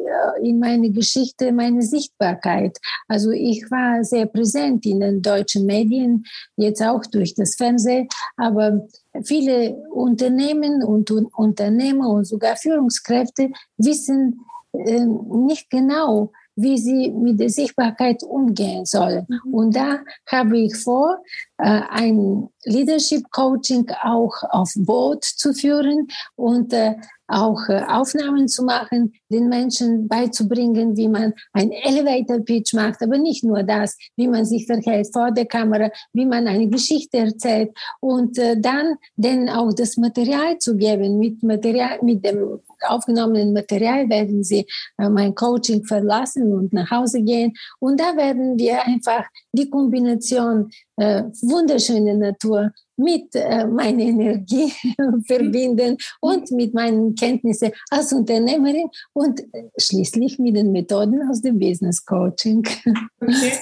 in 0.43 0.59
meiner 0.59 0.89
Geschichte 0.91 1.53
meine 1.53 1.83
Sichtbarkeit. 1.83 2.79
Also 3.09 3.31
ich 3.31 3.71
war 3.71 4.05
sehr 4.05 4.27
präsent 4.27 4.87
in 4.87 5.01
den 5.01 5.23
deutschen 5.23 5.67
Medien, 5.67 6.25
jetzt 6.57 6.83
auch 6.83 7.05
durch 7.07 7.35
das 7.35 7.57
Fernsehen, 7.57 8.09
aber 8.37 8.87
viele 9.23 9.75
Unternehmen 9.91 10.83
und 10.83 11.11
Unternehmer 11.11 12.09
und 12.11 12.27
sogar 12.27 12.57
Führungskräfte 12.57 13.51
wissen 13.77 14.41
ähm, 14.73 15.21
nicht 15.47 15.71
genau, 15.71 16.33
wie 16.57 16.79
sie 16.79 17.11
mit 17.11 17.39
der 17.39 17.51
Sichtbarkeit 17.51 18.23
umgehen 18.23 18.87
sollen. 18.87 19.27
Mhm. 19.29 19.55
Und 19.55 19.77
da 19.77 19.99
habe 20.27 20.59
ich 20.59 20.75
vor, 20.77 21.23
äh, 21.59 21.81
ein 21.91 22.49
Leadership 22.65 23.31
Coaching 23.31 23.87
auch 24.03 24.35
auf 24.51 24.73
Boot 24.75 25.25
zu 25.25 25.53
führen 25.53 26.09
und 26.35 26.73
äh, 26.73 26.95
auch 27.29 27.69
äh, 27.69 27.83
Aufnahmen 27.89 28.49
zu 28.49 28.65
machen, 28.65 29.15
den 29.31 29.49
Menschen 29.49 30.09
beizubringen, 30.09 30.97
wie 30.97 31.09
man 31.09 31.35
ein 31.53 31.71
Elevator 31.71 32.39
Pitch 32.41 32.75
macht, 32.75 33.03
aber 33.03 33.19
nicht 33.19 33.45
nur 33.45 33.63
das, 33.63 33.97
wie 34.17 34.29
man 34.29 34.45
sich 34.45 34.67
verhält 34.67 35.09
vor 35.13 35.31
der 35.31 35.47
Kamera, 35.47 35.91
wie 36.13 36.27
man 36.27 36.47
eine 36.47 36.69
Geschichte 36.69 37.19
erzählt 37.19 37.71
und 38.01 38.39
dann 38.39 38.97
denen 39.17 39.49
auch 39.49 39.73
das 39.73 39.97
Material 39.97 40.59
zu 40.59 40.77
geben. 40.77 41.19
Mit 41.19 41.43
Material, 41.43 41.99
mit 42.03 42.25
dem 42.25 42.61
aufgenommenen 42.87 43.53
Material 43.53 44.09
werden 44.09 44.43
sie 44.45 44.67
mein 44.99 45.35
Coaching 45.35 45.85
verlassen 45.85 46.53
und 46.53 46.73
nach 46.73 46.91
Hause 46.91 47.23
gehen 47.23 47.53
und 47.79 48.01
da 48.01 48.17
werden 48.17 48.59
wir 48.59 48.83
einfach 48.85 49.25
die 49.53 49.69
Kombination 49.71 50.71
äh, 50.97 51.25
wunderschöne 51.43 52.17
Natur 52.17 52.73
mit 52.97 53.35
äh, 53.35 53.67
meiner 53.67 54.03
Energie 54.03 54.73
verbinden 55.27 55.99
und 56.21 56.51
mit 56.51 56.75
meinen 56.75 57.15
Kenntnissen 57.15 57.73
als 57.91 58.13
Unternehmerin 58.13 58.89
und 59.13 59.43
schließlich 59.79 60.39
mit 60.39 60.57
den 60.57 60.73
Methoden 60.73 61.29
aus 61.29 61.43
dem 61.43 61.59
Business 61.59 62.05
Coaching. 62.05 62.67
Okay. 63.19 63.53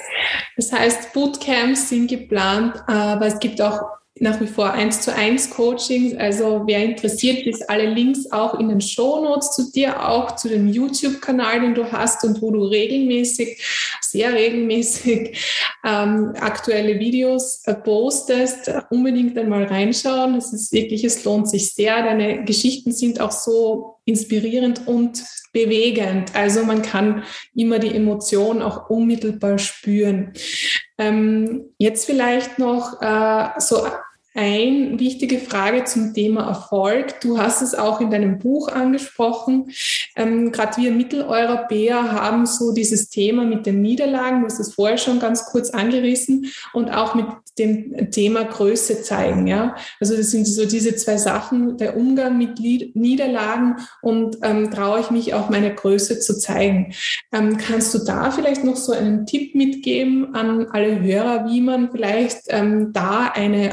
Das 0.57 0.73
heißt, 0.73 1.13
Bootcamps 1.15 1.89
sind 1.89 2.09
geplant, 2.09 2.77
aber 2.87 3.27
es 3.27 3.39
gibt 3.39 3.63
auch 3.63 3.81
nach 4.21 4.41
wie 4.41 4.47
vor 4.47 4.71
eins 4.71 5.01
zu 5.01 5.13
eins 5.13 5.51
Coachings. 5.51 6.17
Also 6.17 6.63
wer 6.67 6.85
interessiert 6.85 7.47
ist, 7.47 7.69
alle 7.69 7.87
Links 7.87 8.31
auch 8.31 8.59
in 8.61 8.69
den 8.69 8.81
Show 8.81 9.25
Notes 9.25 9.53
zu 9.53 9.73
dir, 9.73 10.09
auch 10.09 10.37
zu 10.37 10.49
dem 10.49 10.69
YouTube-Kanal, 10.69 11.61
den 11.61 11.75
du 11.75 11.91
hast 11.91 12.23
und 12.25 12.41
wo 12.41 12.53
du 12.53 12.63
regelmäßig, 12.63 13.61
sehr 14.01 14.33
regelmäßig 14.33 15.37
ähm, 15.85 16.33
aktuelle 16.39 17.01
Videos 17.01 17.63
äh, 17.65 17.75
postest. 17.75 18.71
Unbedingt 18.91 19.37
einmal 19.37 19.65
reinschauen. 19.65 20.37
Es 20.37 20.53
ist 20.53 20.73
wirklich, 20.73 21.03
es 21.03 21.25
lohnt 21.25 21.49
sich 21.49 21.75
sehr. 21.75 22.03
Deine 22.05 22.45
Geschichten 22.45 22.93
sind 22.93 23.21
auch 23.21 23.33
so 23.33 23.94
inspirierend 24.05 24.87
und 24.87 25.25
bewegend. 25.53 26.35
Also 26.35 26.65
man 26.65 26.83
kann 26.83 27.25
immer 27.55 27.79
die 27.79 27.95
Emotion 27.95 28.61
auch 28.63 28.91
unmittelbar 28.91 29.59
spüren. 29.59 30.33
Ähm, 30.99 31.71
jetzt 31.79 32.07
vielleicht 32.07 32.59
noch 32.59 33.01
äh, 33.01 33.49
so 33.59 33.87
eine 34.35 34.99
wichtige 34.99 35.39
Frage 35.39 35.85
zum 35.85 36.13
Thema 36.13 36.49
Erfolg. 36.49 37.21
Du 37.21 37.39
hast 37.39 37.63
es 37.63 37.75
auch 37.75 38.01
in 38.01 38.11
deinem 38.11 38.39
Buch 38.39 38.69
angesprochen. 38.69 39.71
Ähm, 40.17 40.51
Gerade 40.51 40.77
wir 40.77 40.91
Mitteleuropäer 40.91 42.13
haben 42.13 42.45
so 42.47 42.73
dieses 42.73 43.09
Thema 43.09 43.45
mit 43.45 43.65
den 43.65 43.81
Niederlagen, 43.81 44.41
du 44.41 44.47
hast 44.47 44.59
es 44.59 44.75
vorher 44.75 44.99
schon 44.99 45.21
ganz 45.21 45.47
kurz 45.47 45.71
angerissen, 45.71 46.53
und 46.73 46.91
auch 46.91 47.15
mit 47.15 47.27
dem 47.59 48.11
Thema 48.11 48.45
Größe 48.45 49.03
zeigen. 49.03 49.47
Ja? 49.47 49.77
Also 50.01 50.17
das 50.17 50.31
sind 50.31 50.47
so 50.47 50.67
diese 50.67 50.97
zwei 50.97 51.17
Sachen, 51.17 51.77
der 51.79 51.97
Umgang 51.97 52.37
mit 52.37 52.59
Niederlagen 52.59 53.77
und 54.03 54.39
ähm, 54.43 54.71
traue 54.71 55.01
ich 55.01 55.11
mich 55.11 55.35
auch 55.35 55.51
meine 55.51 55.73
Größe 55.73 56.19
zu 56.19 56.37
zeigen. 56.39 56.93
Ähm, 57.33 57.57
kannst 57.57 57.95
du 57.95 57.99
da 57.99 58.31
vielleicht 58.31 58.65
noch 58.65 58.77
so 58.77 58.93
einen 58.93 59.27
Tipp 59.27 59.55
mitgeben 59.55 60.35
an 60.35 60.67
alle 60.73 61.01
Hörer, 61.01 61.47
wie 61.49 61.61
man 61.61 61.91
vielleicht 61.91 62.43
ähm, 62.49 62.93
da 62.93 63.31
eine 63.33 63.71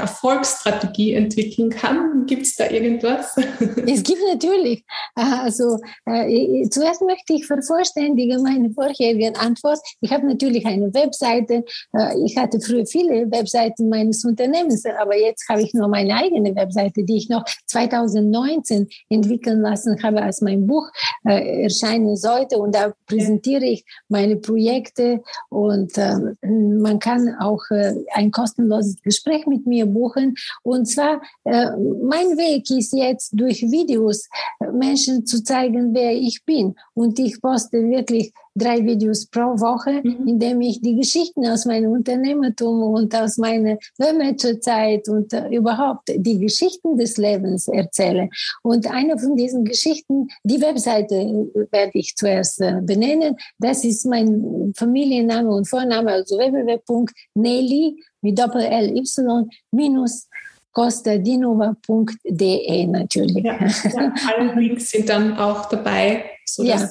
Erfolgsstrategie 0.52 1.14
entwickeln 1.14 1.70
kann? 1.70 2.26
Gibt 2.26 2.42
es 2.42 2.56
da 2.56 2.68
irgendwas? 2.68 3.36
Es 3.86 4.02
gibt 4.02 4.20
natürlich. 4.28 4.84
Also 5.14 5.78
äh, 6.06 6.68
zuerst 6.68 7.02
möchte 7.02 7.34
ich 7.34 7.46
vervollständigen 7.46 8.42
meine 8.42 8.70
vorherige 8.70 9.34
Antwort. 9.38 9.78
Ich 10.00 10.12
habe 10.12 10.26
natürlich 10.26 10.64
eine 10.66 10.92
Webseite. 10.94 11.64
Äh, 11.92 12.24
ich 12.24 12.36
hatte 12.36 12.60
früher 12.60 12.86
viele 12.86 13.30
Webseiten 13.30 13.42
Webseiten 13.42 13.88
meines 13.88 14.24
Unternehmens. 14.24 14.84
Aber 15.00 15.16
jetzt 15.16 15.48
habe 15.48 15.62
ich 15.62 15.74
nur 15.74 15.88
meine 15.88 16.14
eigene 16.14 16.54
Webseite, 16.54 17.04
die 17.04 17.16
ich 17.16 17.28
noch 17.28 17.44
2019 17.66 18.88
entwickeln 19.08 19.60
lassen 19.60 20.02
habe, 20.02 20.22
als 20.22 20.40
mein 20.40 20.66
Buch 20.66 20.88
äh, 21.24 21.64
erscheinen 21.64 22.16
sollte. 22.16 22.58
Und 22.58 22.74
da 22.74 22.92
präsentiere 23.06 23.64
ich 23.64 23.84
meine 24.08 24.36
Projekte 24.36 25.20
und 25.48 25.96
äh, 25.98 26.16
man 26.42 26.98
kann 26.98 27.34
auch 27.40 27.62
äh, 27.70 27.94
ein 28.14 28.30
kostenloses 28.30 29.00
Gespräch 29.02 29.46
mit 29.46 29.66
mir 29.66 29.86
buchen. 29.86 30.34
Und 30.62 30.86
zwar, 30.86 31.20
äh, 31.44 31.70
mein 32.02 32.36
Weg 32.36 32.70
ist 32.70 32.92
jetzt 32.92 33.30
durch 33.32 33.62
Videos 33.62 34.28
äh, 34.60 34.70
Menschen 34.72 35.26
zu 35.26 35.42
zeigen, 35.42 35.94
wer 35.94 36.12
ich 36.12 36.44
bin. 36.44 36.74
Und 36.94 37.18
ich 37.18 37.40
poste 37.40 37.82
wirklich 37.88 38.32
drei 38.54 38.84
Videos 38.84 39.26
pro 39.26 39.58
Woche, 39.60 40.00
mhm. 40.02 40.26
in 40.26 40.38
dem 40.38 40.60
ich 40.60 40.80
die 40.80 40.96
Geschichten 40.96 41.46
aus 41.46 41.64
meinem 41.64 41.92
Unternehmertum 41.92 42.82
und 42.82 43.14
aus 43.14 43.38
meiner 43.38 43.78
Dolmetscherzeit 43.98 45.08
und 45.08 45.32
uh, 45.32 45.48
überhaupt 45.50 46.08
die 46.14 46.38
Geschichten 46.38 46.96
des 46.96 47.16
Lebens 47.16 47.68
erzähle. 47.68 48.28
Und 48.62 48.90
eine 48.90 49.18
von 49.18 49.36
diesen 49.36 49.64
Geschichten, 49.64 50.28
die 50.44 50.60
Webseite 50.60 51.14
äh, 51.14 51.66
werde 51.70 51.92
ich 51.94 52.14
zuerst 52.14 52.60
uh, 52.60 52.80
benennen. 52.82 53.36
Das 53.58 53.84
ist 53.84 54.04
mein 54.06 54.72
Familienname 54.76 55.50
und 55.50 55.68
Vorname, 55.68 56.12
also 56.12 56.36
www.nelly 56.36 57.96
mit 58.22 58.38
Doppel-L-Y 58.38 59.48
minus 59.70 60.28
costadinova.de 60.72 62.86
natürlich. 62.86 63.44
Ja, 63.44 63.58
ja, 63.60 64.14
alle 64.34 64.54
Links 64.60 64.90
sind 64.90 65.08
dann 65.08 65.36
auch 65.36 65.68
dabei 65.68 66.24
ja, 66.58 66.90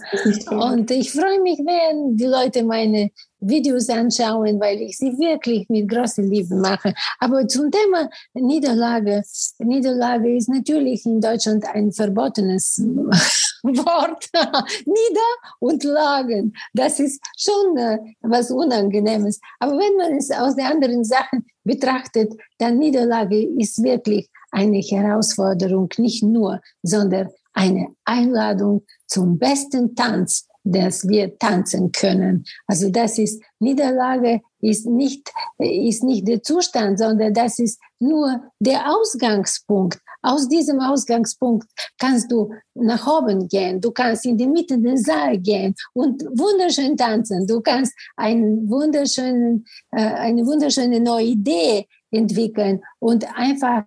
und 0.49 0.89
ich 0.91 1.11
freue 1.11 1.41
mich, 1.41 1.59
wenn 1.59 2.15
die 2.15 2.25
Leute 2.25 2.63
meine 2.63 3.11
Videos 3.41 3.89
anschauen, 3.89 4.59
weil 4.59 4.81
ich 4.81 4.97
sie 4.97 5.17
wirklich 5.17 5.67
mit 5.69 5.89
großer 5.89 6.21
Liebe 6.21 6.55
mache. 6.55 6.93
Aber 7.19 7.47
zum 7.47 7.71
Thema 7.71 8.09
Niederlage. 8.33 9.23
Niederlage 9.59 10.37
ist 10.37 10.49
natürlich 10.49 11.05
in 11.05 11.19
Deutschland 11.19 11.65
ein 11.73 11.91
verbotenes 11.91 12.79
Wort. 13.63 14.29
Nieder 14.85 15.31
und 15.59 15.83
Lagen. 15.83 16.53
Das 16.73 16.99
ist 16.99 17.21
schon 17.37 17.77
äh, 17.77 17.97
was 18.21 18.51
Unangenehmes. 18.51 19.39
Aber 19.59 19.73
wenn 19.73 19.97
man 19.97 20.17
es 20.17 20.31
aus 20.31 20.55
den 20.55 20.65
anderen 20.65 21.03
Sachen 21.03 21.45
betrachtet, 21.63 22.33
dann 22.57 22.77
Niederlage 22.77 23.43
ist 23.57 23.83
wirklich 23.83 24.29
eine 24.51 24.79
Herausforderung, 24.79 25.89
nicht 25.97 26.23
nur, 26.23 26.61
sondern 26.83 27.29
eine 27.53 27.87
Einladung 28.05 28.85
zum 29.07 29.37
besten 29.37 29.95
Tanz, 29.95 30.47
dass 30.63 31.07
wir 31.07 31.37
tanzen 31.37 31.91
können. 31.91 32.45
Also 32.67 32.89
das 32.89 33.17
ist 33.17 33.41
Niederlage 33.59 34.41
ist 34.61 34.85
nicht 34.85 35.31
ist 35.57 36.03
nicht 36.03 36.27
der 36.27 36.43
Zustand, 36.43 36.99
sondern 36.99 37.33
das 37.33 37.59
ist 37.59 37.79
nur 37.99 38.41
der 38.59 38.91
Ausgangspunkt. 38.95 39.99
Aus 40.23 40.47
diesem 40.47 40.79
Ausgangspunkt 40.79 41.67
kannst 41.99 42.31
du 42.31 42.51
nach 42.75 43.07
oben 43.07 43.47
gehen. 43.47 43.81
Du 43.81 43.91
kannst 43.91 44.25
in 44.25 44.37
die 44.37 44.47
Mitte 44.47 44.77
des 44.79 45.03
Saal 45.03 45.37
gehen 45.39 45.73
und 45.93 46.21
wunderschön 46.23 46.95
tanzen. 46.95 47.47
Du 47.47 47.59
kannst 47.61 47.93
einen 48.15 48.69
wunderschönen, 48.69 49.65
äh, 49.91 50.01
eine 50.01 50.45
wunderschöne 50.45 50.99
neue 50.99 51.25
Idee 51.25 51.87
entwickeln 52.11 52.81
und 52.99 53.25
einfach 53.35 53.83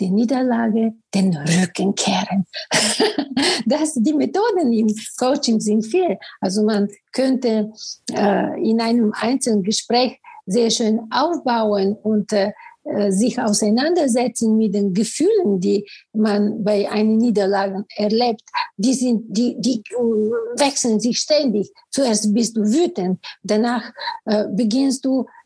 die 0.00 0.10
Niederlage 0.10 0.94
den 1.14 1.36
Rücken 1.36 1.94
kehren. 1.94 2.46
das, 3.66 3.94
die 3.94 4.14
Methoden 4.14 4.72
im 4.72 4.94
Coaching 5.18 5.60
sind 5.60 5.84
viel. 5.84 6.18
Also 6.40 6.64
man 6.64 6.88
könnte 7.12 7.72
äh, 8.12 8.68
in 8.68 8.80
einem 8.80 9.12
einzelnen 9.14 9.62
Gespräch 9.62 10.18
sehr 10.46 10.70
schön 10.70 11.00
aufbauen 11.10 11.96
und 12.02 12.32
äh, 12.32 12.52
äh, 12.84 13.12
sich 13.12 13.38
auseinandersetzen 13.38 14.56
mit 14.56 14.74
den 14.74 14.94
Gefühlen, 14.94 15.60
die 15.60 15.86
man 16.14 16.64
bei 16.64 16.90
einer 16.90 17.12
Niederlage 17.12 17.84
erlebt, 17.94 18.40
die 18.78 18.94
sind, 18.94 19.24
die, 19.28 19.54
die 19.58 19.82
wechseln 20.56 20.98
sich 20.98 21.18
ständig. 21.18 21.70
Zuerst 21.90 22.32
bist 22.32 22.56
du 22.56 22.62
wütend, 22.62 23.20
danach 23.42 23.92
äh, 24.24 24.46
beginnst 24.48 25.04
du 25.04 25.20
äh, 25.22 25.39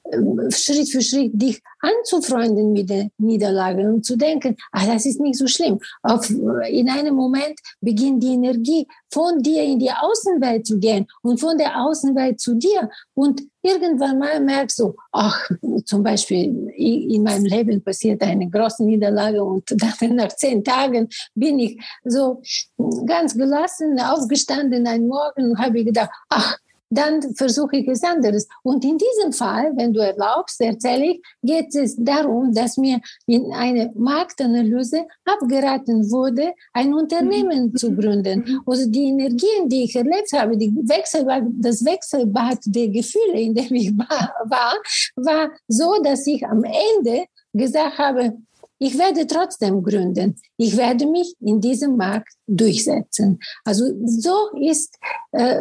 Schritt 0.51 0.91
für 0.91 1.01
Schritt 1.01 1.31
dich 1.33 1.63
anzufreunden 1.81 2.73
mit 2.73 2.91
der 2.91 3.09
Niederlage 3.19 3.89
und 3.89 4.05
zu 4.05 4.17
denken, 4.17 4.57
ah, 4.73 4.87
das 4.87 5.07
ist 5.07 5.21
nicht 5.21 5.39
so 5.39 5.47
schlimm. 5.47 5.79
Auf, 6.03 6.29
in 6.31 6.89
einem 6.89 7.15
Moment 7.15 7.59
beginnt 7.81 8.23
die 8.23 8.35
Energie 8.35 8.87
von 9.11 9.43
dir 9.43 9.63
in 9.63 9.79
die 9.79 9.91
Außenwelt 9.91 10.67
zu 10.67 10.79
gehen 10.79 11.07
und 11.23 11.39
von 11.41 11.57
der 11.57 11.81
Außenwelt 11.83 12.41
zu 12.41 12.55
dir. 12.55 12.91
Und 13.15 13.43
irgendwann 13.63 14.19
mal 14.19 14.41
merkst 14.41 14.79
du, 14.79 14.95
ach, 15.13 15.49
zum 15.85 16.03
Beispiel 16.03 16.69
in 16.77 17.23
meinem 17.23 17.47
Leben 17.47 17.83
passiert 17.83 18.23
eine 18.23 18.49
große 18.49 18.85
Niederlage 18.85 19.43
und 19.43 19.65
dann 20.01 20.17
nach 20.17 20.35
zehn 20.37 20.63
Tagen 20.63 21.09
bin 21.35 21.59
ich 21.59 21.81
so 22.05 22.43
ganz 23.07 23.37
gelassen 23.37 23.99
aufgestanden 24.01 24.87
ein 24.87 25.07
Morgen 25.07 25.51
und 25.51 25.59
habe 25.59 25.85
gedacht, 25.85 26.11
ach, 26.29 26.59
dann 26.95 27.35
versuche 27.35 27.77
ich 27.77 27.89
es 27.89 28.03
anderes. 28.03 28.47
Und 28.63 28.85
in 28.85 28.99
diesem 28.99 29.33
Fall, 29.33 29.73
wenn 29.77 29.93
du 29.93 30.01
erlaubst, 30.01 30.61
erzähle 30.61 31.13
ich, 31.13 31.23
geht 31.43 31.75
es 31.75 31.97
darum, 31.99 32.53
dass 32.53 32.77
mir 32.77 33.01
in 33.27 33.53
einer 33.53 33.91
Marktanalyse 33.95 35.05
abgeraten 35.25 36.11
wurde, 36.11 36.53
ein 36.73 36.95
Unternehmen 36.95 37.67
mhm. 37.67 37.77
zu 37.77 37.95
gründen. 37.95 38.45
Mhm. 38.47 38.61
Also 38.67 38.89
die 38.89 39.09
Energien, 39.09 39.69
die 39.69 39.85
ich 39.85 39.97
erlebt 39.97 40.33
habe, 40.33 40.57
die 40.57 40.75
Wechselbad, 40.75 41.45
das 41.61 41.85
Wechselbad 41.85 42.59
der 42.67 42.89
Gefühle, 42.89 43.41
in 43.41 43.55
dem 43.55 43.75
ich 43.75 43.91
war, 43.99 44.71
war 45.17 45.51
so, 45.69 45.95
dass 46.03 46.27
ich 46.27 46.47
am 46.47 46.65
Ende 46.65 47.25
gesagt 47.53 47.99
habe, 47.99 48.37
ich 48.79 48.99
werde 48.99 49.27
trotzdem 49.27 49.83
gründen. 49.83 50.37
Ich 50.57 50.77
werde 50.77 51.07
mich 51.07 51.35
in 51.41 51.61
diesem 51.61 51.97
Markt 51.97 52.35
durchsetzen. 52.47 53.39
Also 53.65 53.85
so 54.05 54.51
ist 54.61 54.97
äh, 55.33 55.61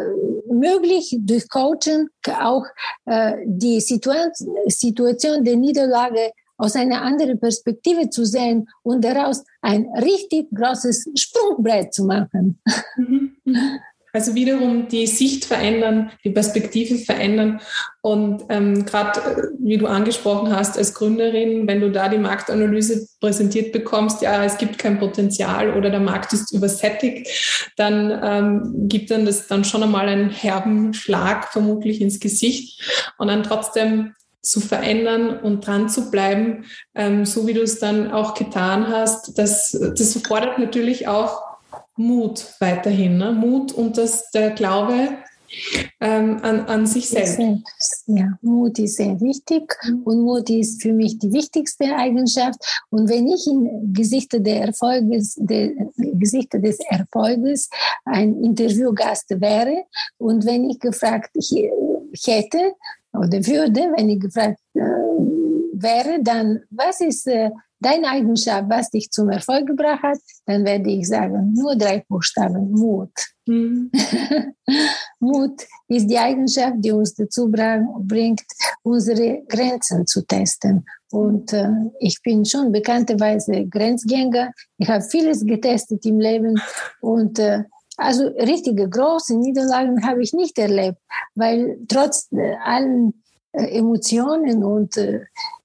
möglich 0.50 1.16
durch 1.20 1.48
Coaching 1.48 2.08
auch 2.40 2.64
äh, 3.06 3.36
die 3.46 3.80
Situation, 3.80 5.44
der 5.44 5.56
Niederlage 5.56 6.32
aus 6.56 6.76
einer 6.76 7.02
anderen 7.02 7.40
Perspektive 7.40 8.10
zu 8.10 8.24
sehen 8.24 8.68
und 8.82 9.04
daraus 9.04 9.44
ein 9.60 9.86
richtig 9.96 10.48
großes 10.54 11.10
Sprungbrett 11.14 11.92
zu 11.92 12.04
machen. 12.04 12.60
Mhm. 12.96 13.36
Also 14.14 14.36
wiederum 14.36 14.86
die 14.86 15.08
Sicht 15.08 15.44
verändern, 15.44 16.12
die 16.22 16.30
Perspektive 16.30 16.98
verändern. 16.98 17.60
Und 18.00 18.44
ähm, 18.48 18.86
gerade 18.86 19.18
äh, 19.18 19.42
wie 19.58 19.76
du 19.76 19.88
angesprochen 19.88 20.54
hast 20.54 20.78
als 20.78 20.94
Gründerin, 20.94 21.66
wenn 21.66 21.80
du 21.80 21.90
da 21.90 22.08
die 22.08 22.18
Marktanalyse 22.18 23.08
präsentiert 23.20 23.72
bekommst, 23.72 24.22
ja, 24.22 24.44
es 24.44 24.56
gibt 24.56 24.78
kein 24.78 25.00
Potenzial 25.00 25.74
oder 25.74 25.90
der 25.90 25.98
Markt 25.98 26.32
ist 26.32 26.52
übersättigt, 26.52 27.26
dann 27.76 28.20
ähm, 28.22 28.88
gibt 28.88 29.10
dann 29.10 29.26
das 29.26 29.48
dann 29.48 29.64
schon 29.64 29.82
einmal 29.82 30.08
einen 30.08 30.30
herben 30.30 30.94
Schlag 30.94 31.52
vermutlich 31.52 32.00
ins 32.00 32.20
Gesicht 32.20 33.10
und 33.18 33.26
dann 33.26 33.42
trotzdem 33.42 34.14
zu 34.42 34.60
verändern 34.60 35.40
und 35.40 35.66
dran 35.66 35.88
zu 35.88 36.12
bleiben, 36.12 36.66
ähm, 36.94 37.24
so 37.24 37.48
wie 37.48 37.54
du 37.54 37.62
es 37.62 37.80
dann 37.80 38.12
auch 38.12 38.34
getan 38.34 38.86
hast, 38.86 39.36
das, 39.38 39.72
das 39.72 40.22
fordert 40.24 40.60
natürlich 40.60 41.08
auch 41.08 41.53
Mut 41.96 42.44
weiterhin. 42.60 43.18
Ne? 43.18 43.32
Mut 43.32 43.72
und 43.72 43.96
das, 43.96 44.30
der 44.30 44.50
Glaube 44.50 45.18
ähm, 46.00 46.38
an, 46.42 46.60
an 46.66 46.86
sich 46.86 47.08
selbst. 47.08 47.38
Ja, 48.06 48.38
Mut 48.42 48.78
ist 48.78 48.96
sehr 48.96 49.20
wichtig 49.20 49.72
und 50.04 50.22
Mut 50.22 50.50
ist 50.50 50.82
für 50.82 50.92
mich 50.92 51.18
die 51.18 51.32
wichtigste 51.32 51.94
Eigenschaft. 51.94 52.58
Und 52.90 53.08
wenn 53.08 53.28
ich 53.28 53.46
in 53.46 53.92
Gesichter, 53.92 54.40
der 54.40 54.66
Erfolges, 54.66 55.34
der, 55.38 55.72
Gesichter 55.96 56.58
des 56.58 56.78
Erfolges 56.88 57.68
ein 58.04 58.42
Interviewgast 58.42 59.30
wäre 59.40 59.84
und 60.18 60.44
wenn 60.44 60.70
ich 60.70 60.78
gefragt 60.78 61.30
hätte 61.34 62.72
oder 63.12 63.46
würde, 63.46 63.92
wenn 63.96 64.08
ich 64.08 64.20
gefragt 64.20 64.58
äh, 64.74 64.80
wäre, 64.80 66.22
dann 66.22 66.60
was 66.70 67.00
ist 67.00 67.26
äh, 67.26 67.50
deine 67.84 68.08
Eigenschaft, 68.08 68.64
was 68.68 68.90
dich 68.90 69.10
zum 69.10 69.30
Erfolg 69.30 69.66
gebracht 69.66 70.02
hat, 70.02 70.18
dann 70.46 70.64
werde 70.64 70.90
ich 70.90 71.08
sagen, 71.08 71.52
nur 71.54 71.76
drei 71.76 72.04
Buchstaben, 72.08 72.70
Mut. 72.70 73.12
Mhm. 73.46 73.90
Mut 75.20 75.62
ist 75.88 76.08
die 76.08 76.18
Eigenschaft, 76.18 76.76
die 76.78 76.92
uns 76.92 77.14
dazu 77.14 77.50
bringt, 77.50 78.42
unsere 78.82 79.42
Grenzen 79.48 80.06
zu 80.06 80.26
testen. 80.26 80.84
Und 81.10 81.52
äh, 81.52 81.68
ich 82.00 82.20
bin 82.22 82.44
schon 82.44 82.72
bekannterweise 82.72 83.66
Grenzgänger. 83.66 84.52
Ich 84.78 84.88
habe 84.88 85.02
vieles 85.02 85.44
getestet 85.44 86.04
im 86.06 86.18
Leben 86.18 86.60
und 87.00 87.38
äh, 87.38 87.64
also 87.96 88.26
richtige 88.26 88.88
große 88.88 89.36
Niederlagen 89.36 90.04
habe 90.04 90.22
ich 90.22 90.32
nicht 90.32 90.58
erlebt, 90.58 90.98
weil 91.34 91.78
trotz 91.88 92.28
äh, 92.32 92.56
allen 92.64 93.22
Emotionen 93.54 94.64
und 94.64 94.96
äh, 94.96 95.20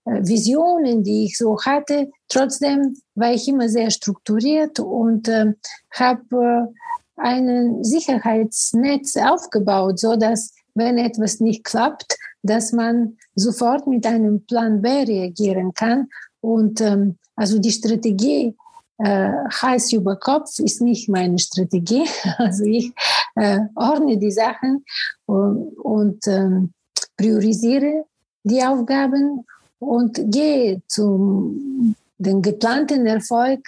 äh, 0.06 0.26
Visionen, 0.26 1.04
die 1.04 1.26
ich 1.26 1.38
so 1.38 1.58
hatte. 1.62 2.10
Trotzdem 2.28 2.96
war 3.16 3.34
ich 3.34 3.48
immer 3.48 3.70
sehr 3.70 3.90
strukturiert 3.92 4.80
und 4.80 5.28
äh, 5.28 5.54
habe 5.94 6.36
äh, 6.36 7.22
ein 7.22 7.84
Sicherheitsnetz 7.84 9.18
aufgebaut, 9.18 10.00
so 10.00 10.16
dass 10.16 10.54
wenn 10.74 10.98
etwas 10.98 11.40
nicht 11.40 11.64
klappt, 11.64 12.18
dass 12.44 12.72
man 12.72 13.18
sofort 13.36 13.88
mit 13.88 14.06
einem 14.06 14.46
Plan 14.46 14.82
B 14.82 14.90
reagieren 14.90 15.74
kann. 15.74 16.08
Und 16.42 16.80
ähm, 16.80 17.18
also 17.36 17.60
die 17.60 17.72
Strategie 17.72 18.56
äh, 18.98 19.32
Hals 19.62 19.92
über 19.92 20.16
Kopf 20.16 20.60
ist 20.60 20.82
nicht 20.82 21.10
meine 21.10 21.40
Strategie. 21.40 22.06
Also 22.38 22.64
ich 22.64 22.94
äh, 23.36 23.60
ordne 23.76 24.18
die 24.18 24.32
Sachen 24.32 24.86
und, 25.26 25.78
und 25.80 26.28
ähm, 26.28 26.74
priorisiere 27.20 28.06
die 28.44 28.64
Aufgaben 28.64 29.46
und 29.80 30.20
gehe 30.32 30.82
zum 30.88 31.96
den 32.20 32.42
geplanten 32.42 33.06
Erfolg, 33.06 33.66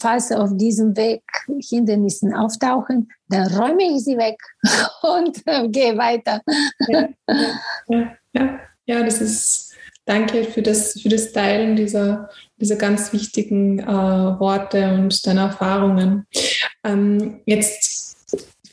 falls 0.00 0.32
auf 0.32 0.50
diesem 0.54 0.96
Weg 0.96 1.22
Hindernisse 1.68 2.30
auftauchen, 2.34 3.10
dann 3.28 3.46
räume 3.54 3.94
ich 3.94 4.04
sie 4.04 4.16
weg 4.16 4.38
und 5.02 5.42
äh, 5.46 5.68
gehe 5.68 5.96
weiter. 5.98 6.40
Ja, 6.88 7.08
ja, 7.88 8.16
ja, 8.32 8.60
ja, 8.86 9.02
das 9.02 9.20
ist, 9.20 9.74
danke 10.06 10.44
für 10.44 10.62
das, 10.62 10.98
für 11.00 11.10
das 11.10 11.32
Teilen 11.32 11.76
dieser, 11.76 12.30
dieser 12.56 12.76
ganz 12.76 13.12
wichtigen 13.12 13.80
äh, 13.80 13.86
Worte 13.86 14.94
und 14.94 15.26
deiner 15.26 15.42
Erfahrungen. 15.42 16.26
Ähm, 16.84 17.42
jetzt 17.44 18.16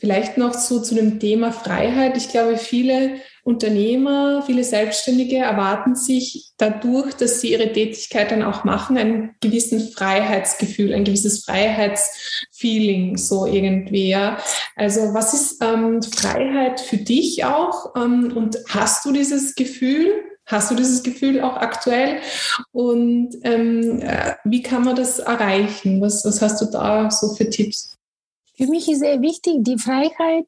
vielleicht 0.00 0.38
noch 0.38 0.54
so 0.54 0.80
zu 0.80 0.94
dem 0.94 1.20
Thema 1.20 1.52
Freiheit. 1.52 2.16
Ich 2.16 2.30
glaube, 2.30 2.56
viele 2.56 3.16
Unternehmer, 3.44 4.42
viele 4.46 4.64
Selbstständige 4.64 5.36
erwarten 5.36 5.94
sich 5.94 6.52
dadurch, 6.56 7.12
dass 7.14 7.42
sie 7.42 7.52
ihre 7.52 7.70
Tätigkeit 7.70 8.30
dann 8.30 8.42
auch 8.42 8.64
machen, 8.64 8.96
ein 8.96 9.36
gewissen 9.40 9.92
Freiheitsgefühl, 9.92 10.94
ein 10.94 11.04
gewisses 11.04 11.44
Freiheitsfeeling, 11.44 13.18
so 13.18 13.44
irgendwie. 13.44 14.08
Ja. 14.08 14.38
Also 14.76 15.12
was 15.12 15.34
ist 15.34 15.62
ähm, 15.62 16.02
Freiheit 16.02 16.80
für 16.80 16.96
dich 16.96 17.44
auch? 17.44 17.94
Ähm, 17.96 18.32
und 18.34 18.56
hast 18.70 19.04
du 19.04 19.12
dieses 19.12 19.54
Gefühl? 19.54 20.24
Hast 20.46 20.70
du 20.70 20.74
dieses 20.74 21.02
Gefühl 21.02 21.42
auch 21.42 21.56
aktuell? 21.56 22.20
Und 22.72 23.34
ähm, 23.42 24.00
äh, 24.00 24.36
wie 24.44 24.62
kann 24.62 24.84
man 24.84 24.96
das 24.96 25.18
erreichen? 25.18 26.00
Was, 26.00 26.24
was 26.24 26.40
hast 26.40 26.62
du 26.62 26.66
da 26.66 27.10
so 27.10 27.34
für 27.34 27.48
Tipps? 27.50 27.94
Für 28.56 28.66
mich 28.68 28.88
ist 28.90 29.00
sehr 29.00 29.20
wichtig, 29.20 29.56
die 29.58 29.78
Freiheit 29.78 30.46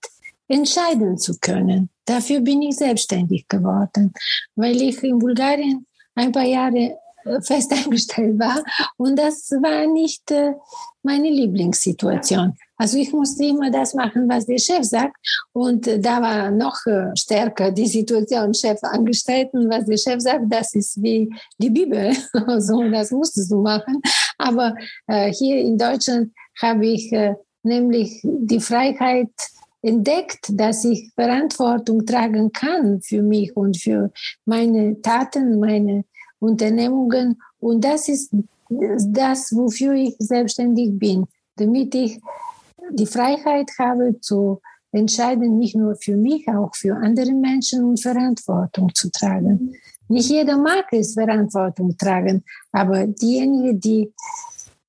entscheiden 0.48 1.18
zu 1.18 1.38
können. 1.38 1.90
Dafür 2.04 2.40
bin 2.40 2.62
ich 2.62 2.76
selbstständig 2.76 3.48
geworden, 3.48 4.12
weil 4.54 4.80
ich 4.80 5.02
in 5.02 5.18
Bulgarien 5.18 5.86
ein 6.14 6.32
paar 6.32 6.44
Jahre 6.44 6.98
äh, 7.24 7.40
fest 7.42 7.72
eingestellt 7.84 8.38
war 8.38 8.62
und 8.96 9.16
das 9.18 9.50
war 9.62 9.86
nicht 9.86 10.30
äh, 10.30 10.52
meine 11.02 11.28
Lieblingssituation. 11.28 12.54
Also 12.78 12.98
ich 12.98 13.12
musste 13.12 13.44
immer 13.44 13.70
das 13.70 13.94
machen, 13.94 14.28
was 14.28 14.46
der 14.46 14.58
Chef 14.58 14.84
sagt 14.84 15.16
und 15.52 15.86
äh, 15.86 15.98
da 15.98 16.20
war 16.22 16.50
noch 16.50 16.76
stärker 17.14 17.72
die 17.72 17.86
Situation 17.86 18.54
Chef 18.54 18.78
Angestellten, 18.82 19.68
was 19.68 19.86
der 19.86 19.96
Chef 19.96 20.20
sagt, 20.20 20.44
das 20.48 20.74
ist 20.74 21.02
wie 21.02 21.28
die 21.58 21.70
Bibel, 21.70 22.12
so 22.58 22.82
das 22.90 23.10
musstest 23.10 23.50
du 23.50 23.62
machen. 23.62 24.00
Aber 24.38 24.74
hier 25.06 25.60
in 25.60 25.78
Deutschland 25.78 26.32
habe 26.60 26.86
ich 26.86 27.10
nämlich 27.62 28.20
die 28.22 28.60
Freiheit 28.60 29.30
entdeckt, 29.86 30.50
dass 30.50 30.84
ich 30.84 31.12
Verantwortung 31.14 32.04
tragen 32.04 32.50
kann 32.52 33.00
für 33.00 33.22
mich 33.22 33.56
und 33.56 33.76
für 33.76 34.10
meine 34.44 35.00
Taten, 35.00 35.60
meine 35.60 36.04
Unternehmungen. 36.40 37.40
Und 37.60 37.84
das 37.84 38.08
ist 38.08 38.32
das, 38.68 39.54
wofür 39.54 39.92
ich 39.92 40.16
selbstständig 40.18 40.98
bin, 40.98 41.26
damit 41.54 41.94
ich 41.94 42.20
die 42.90 43.06
Freiheit 43.06 43.70
habe 43.78 44.20
zu 44.20 44.60
entscheiden, 44.90 45.58
nicht 45.58 45.76
nur 45.76 45.94
für 45.94 46.16
mich, 46.16 46.48
auch 46.48 46.74
für 46.74 46.96
andere 46.96 47.32
Menschen 47.32 47.84
und 47.84 48.02
Verantwortung 48.02 48.92
zu 48.92 49.10
tragen. 49.10 49.74
Nicht 50.08 50.30
jeder 50.30 50.56
mag 50.58 50.86
es, 50.92 51.14
Verantwortung 51.14 51.96
tragen, 51.96 52.42
aber 52.72 53.06
diejenigen, 53.06 53.80
die 53.80 54.12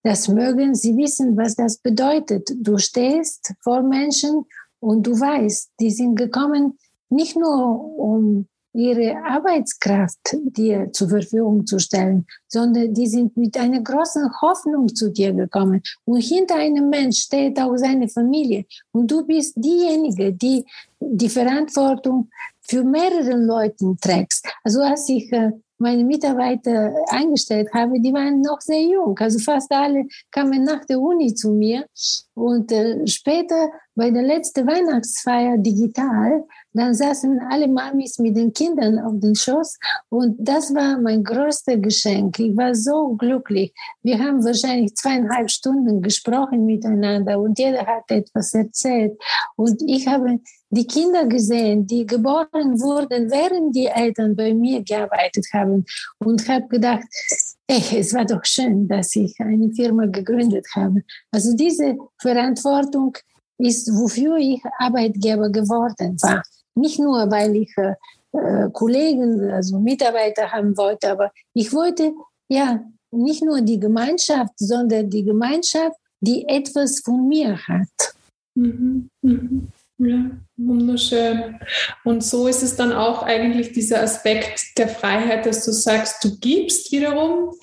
das 0.04 0.28
mögen, 0.28 0.74
sie 0.74 0.96
wissen, 0.96 1.36
was 1.36 1.56
das 1.56 1.78
bedeutet. 1.78 2.50
Du 2.62 2.78
stehst 2.78 3.54
vor 3.62 3.82
Menschen 3.82 4.46
und 4.80 5.06
du 5.08 5.20
weißt, 5.20 5.72
die 5.80 5.92
sind 5.92 6.16
gekommen, 6.16 6.78
nicht 7.10 7.36
nur 7.36 7.98
um 7.98 8.48
ihre 8.74 9.16
Arbeitskraft 9.24 10.20
dir 10.56 10.92
zur 10.94 11.10
Verfügung 11.10 11.66
zu 11.66 11.80
stellen, 11.80 12.28
sondern 12.48 12.94
die 12.94 13.08
sind 13.08 13.36
mit 13.36 13.58
einer 13.58 13.82
großen 13.82 14.30
Hoffnung 14.42 14.94
zu 14.94 15.12
dir 15.12 15.34
gekommen. 15.34 15.82
Und 16.06 16.22
hinter 16.22 16.56
einem 16.56 16.90
Mensch 16.90 17.22
steht 17.22 17.60
auch 17.60 17.76
seine 17.78 18.08
Familie. 18.08 18.66
Und 18.92 19.10
du 19.10 19.26
bist 19.26 19.54
diejenige, 19.56 20.32
die 20.32 20.64
die 21.00 21.30
Verantwortung 21.30 22.30
für 22.62 22.84
mehrere 22.84 23.38
Leute 23.38 23.96
trägst. 24.00 24.48
Also 24.64 24.82
als 24.82 25.10
ich 25.10 25.32
äh, 25.32 25.54
meine 25.78 26.04
Mitarbeiter 26.04 26.94
eingestellt 27.10 27.70
habe, 27.74 28.00
die 28.00 28.14
waren 28.14 28.42
noch 28.42 28.62
sehr 28.62 28.82
jung. 28.82 29.18
Also 29.20 29.40
fast 29.40 29.72
alle 29.72 30.06
kamen 30.32 30.64
nach 30.64 30.86
der 30.86 31.00
Uni 31.00 31.34
zu 31.34 31.52
mir. 31.52 31.86
Und 32.34 32.72
äh, 32.72 33.06
später 33.08 33.70
bei 33.96 34.12
der 34.12 34.22
letzten 34.22 34.68
Weihnachtsfeier 34.68 35.58
digital, 35.58 36.44
dann 36.74 36.94
saßen 36.94 37.40
alle 37.50 37.68
Mamis 37.68 38.20
mit 38.20 38.38
den 38.38 38.54
Kindern 38.54 39.00
auf 39.00 39.20
dem 39.20 39.34
Schoß. 39.34 39.80
Und 40.10 40.36
das 40.40 40.74
war 40.76 41.00
mein 41.00 41.24
größtes 41.24 41.82
Geschenk. 41.82 42.38
Ich 42.40 42.56
war 42.56 42.76
so 42.76 43.16
glücklich. 43.16 43.74
Wir 44.04 44.20
haben 44.20 44.44
wahrscheinlich 44.44 44.96
zweieinhalb 44.96 45.50
Stunden 45.50 46.02
gesprochen 46.02 46.66
miteinander 46.66 47.40
und 47.40 47.58
jeder 47.58 47.86
hat 47.86 48.10
etwas 48.10 48.54
erzählt. 48.54 49.20
Und 49.56 49.82
ich 49.88 50.08
habe 50.08 50.40
die 50.70 50.86
Kinder 50.86 51.26
gesehen, 51.26 51.88
die 51.88 52.06
geboren 52.06 52.80
wurden, 52.80 53.32
während 53.32 53.76
die 53.76 53.88
Eltern 53.88 54.36
bei 54.36 54.54
mir 54.54 54.84
gearbeitet 54.84 55.46
haben 55.54 55.86
und 56.20 56.48
habe 56.48 56.68
gedacht, 56.68 57.06
ey, 57.68 58.00
es 58.00 58.14
war 58.14 58.26
doch 58.26 58.44
schön, 58.44 58.88
dass 58.88 59.16
ich 59.16 59.40
eine 59.40 59.72
Firma 59.72 60.06
gegründet 60.06 60.68
habe. 60.76 61.04
Also 61.32 61.56
diese 61.56 61.98
Verantwortung 62.20 63.18
ist, 63.58 63.90
wofür 63.94 64.38
ich 64.38 64.62
Arbeitgeber 64.78 65.50
geworden 65.50 66.18
war. 66.22 66.44
Nicht 66.76 67.00
nur, 67.00 67.30
weil 67.32 67.56
ich 67.56 67.74
äh, 67.78 68.70
Kollegen, 68.72 69.50
also 69.50 69.80
Mitarbeiter 69.80 70.52
haben 70.52 70.78
wollte, 70.78 71.12
aber 71.12 71.32
ich 71.54 71.74
wollte 71.74 72.14
ja 72.50 72.84
nicht 73.12 73.44
nur 73.44 73.62
die 73.62 73.80
Gemeinschaft, 73.80 74.54
sondern 74.58 75.10
die 75.10 75.24
Gemeinschaft, 75.24 75.96
die 76.20 76.48
etwas 76.48 77.00
von 77.00 77.28
mir 77.28 77.58
hat. 77.68 78.14
Mhm. 78.56 79.10
Mhm. 79.22 79.70
Ja, 80.00 80.30
wunderschön. 80.58 81.60
Und 82.04 82.24
so 82.24 82.48
ist 82.48 82.62
es 82.62 82.76
dann 82.76 82.94
auch 82.94 83.24
eigentlich 83.24 83.72
dieser 83.72 84.02
Aspekt 84.04 84.78
der 84.78 84.90
Freiheit, 84.90 85.46
dass 85.48 85.66
du 85.66 85.72
sagst, 85.72 86.24
du 86.24 86.38
gibst 86.40 86.92
wiederum. 86.92 87.56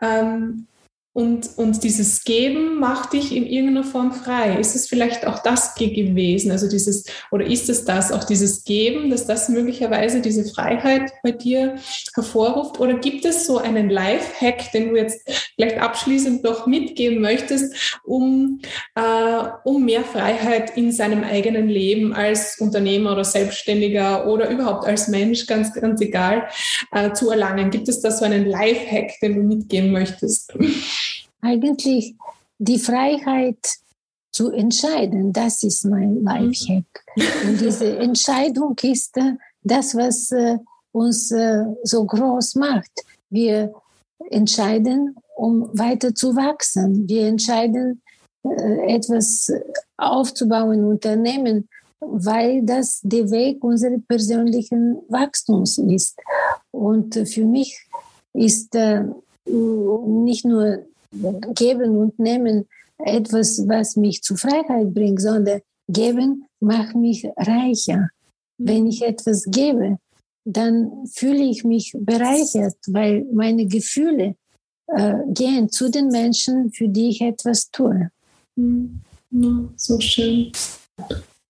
Ähm, 0.00 0.68
und, 1.12 1.50
und 1.56 1.82
dieses 1.82 2.22
Geben 2.22 2.78
macht 2.78 3.14
dich 3.14 3.34
in 3.34 3.44
irgendeiner 3.44 3.82
Form 3.82 4.12
frei. 4.12 4.60
Ist 4.60 4.76
es 4.76 4.86
vielleicht 4.86 5.26
auch 5.26 5.40
das 5.40 5.74
gewesen? 5.74 6.52
Also 6.52 6.68
dieses, 6.68 7.04
oder 7.32 7.44
ist 7.44 7.68
es 7.68 7.84
das, 7.84 8.12
auch 8.12 8.22
dieses 8.22 8.62
Geben, 8.62 9.10
dass 9.10 9.26
das 9.26 9.48
möglicherweise 9.48 10.20
diese 10.20 10.44
Freiheit 10.44 11.10
bei 11.24 11.32
dir 11.32 11.74
hervorruft? 12.14 12.78
Oder 12.78 12.94
gibt 12.94 13.24
es 13.24 13.44
so 13.44 13.58
einen 13.58 13.90
Life-Hack, 13.90 14.70
den 14.70 14.90
du 14.90 14.96
jetzt 14.96 15.28
vielleicht 15.56 15.78
abschließend 15.78 16.44
noch 16.44 16.68
mitgeben 16.68 17.20
möchtest, 17.20 17.98
um, 18.04 18.60
äh, 18.94 19.48
um 19.64 19.84
mehr 19.84 20.04
Freiheit 20.04 20.76
in 20.76 20.92
seinem 20.92 21.24
eigenen 21.24 21.68
Leben 21.68 22.12
als 22.12 22.60
Unternehmer 22.60 23.12
oder 23.12 23.24
Selbstständiger 23.24 24.28
oder 24.28 24.48
überhaupt 24.48 24.86
als 24.86 25.08
Mensch, 25.08 25.46
ganz, 25.46 25.74
ganz 25.74 26.00
egal, 26.00 26.48
äh, 26.92 27.12
zu 27.14 27.30
erlangen? 27.30 27.70
Gibt 27.70 27.88
es 27.88 28.00
da 28.00 28.12
so 28.12 28.24
einen 28.24 28.46
Life-Hack, 28.46 29.18
den 29.20 29.34
du 29.34 29.42
mitgeben 29.42 29.90
möchtest? 29.90 30.52
Eigentlich 31.42 32.14
die 32.58 32.78
Freiheit 32.78 33.58
zu 34.32 34.50
entscheiden. 34.50 35.32
Das 35.32 35.62
ist 35.62 35.84
mein 35.84 36.22
Lifehack. 36.22 37.04
Und 37.44 37.60
diese 37.60 37.98
Entscheidung 37.98 38.76
ist 38.82 39.16
äh, 39.16 39.34
das, 39.62 39.94
was 39.94 40.30
äh, 40.30 40.58
uns 40.92 41.30
äh, 41.30 41.64
so 41.82 42.04
groß 42.04 42.54
macht. 42.56 42.90
Wir 43.28 43.72
entscheiden, 44.30 45.16
um 45.36 45.68
weiter 45.72 46.14
zu 46.14 46.36
wachsen. 46.36 47.08
Wir 47.08 47.26
entscheiden, 47.26 48.02
etwas 48.42 49.52
aufzubauen, 49.98 50.84
Unternehmen, 50.84 51.68
weil 52.00 52.62
das 52.62 53.00
der 53.02 53.30
Weg 53.30 53.62
unseres 53.62 54.00
persönlichen 54.08 54.96
Wachstums 55.08 55.76
ist. 55.76 56.18
Und 56.70 57.14
für 57.28 57.44
mich 57.44 57.86
ist 58.32 58.74
nicht 59.44 60.44
nur 60.46 60.86
Geben 61.12 61.96
und 61.96 62.18
Nehmen 62.18 62.66
etwas, 62.98 63.66
was 63.66 63.96
mich 63.96 64.22
zu 64.22 64.36
Freiheit 64.36 64.92
bringt, 64.94 65.20
sondern 65.20 65.60
Geben 65.88 66.46
macht 66.60 66.94
mich 66.94 67.26
reicher. 67.36 68.10
Wenn 68.58 68.86
ich 68.86 69.02
etwas 69.02 69.44
gebe, 69.46 69.98
dann 70.44 71.06
fühle 71.06 71.42
ich 71.42 71.64
mich 71.64 71.94
bereichert, 71.98 72.76
weil 72.86 73.26
meine 73.32 73.66
Gefühle 73.66 74.36
äh, 74.88 75.14
gehen 75.28 75.68
zu 75.68 75.90
den 75.90 76.08
Menschen, 76.08 76.72
für 76.72 76.88
die 76.88 77.10
ich 77.10 77.20
etwas 77.20 77.70
tue. 77.70 78.10
Ja, 78.56 79.68
so 79.76 80.00
schön. 80.00 80.52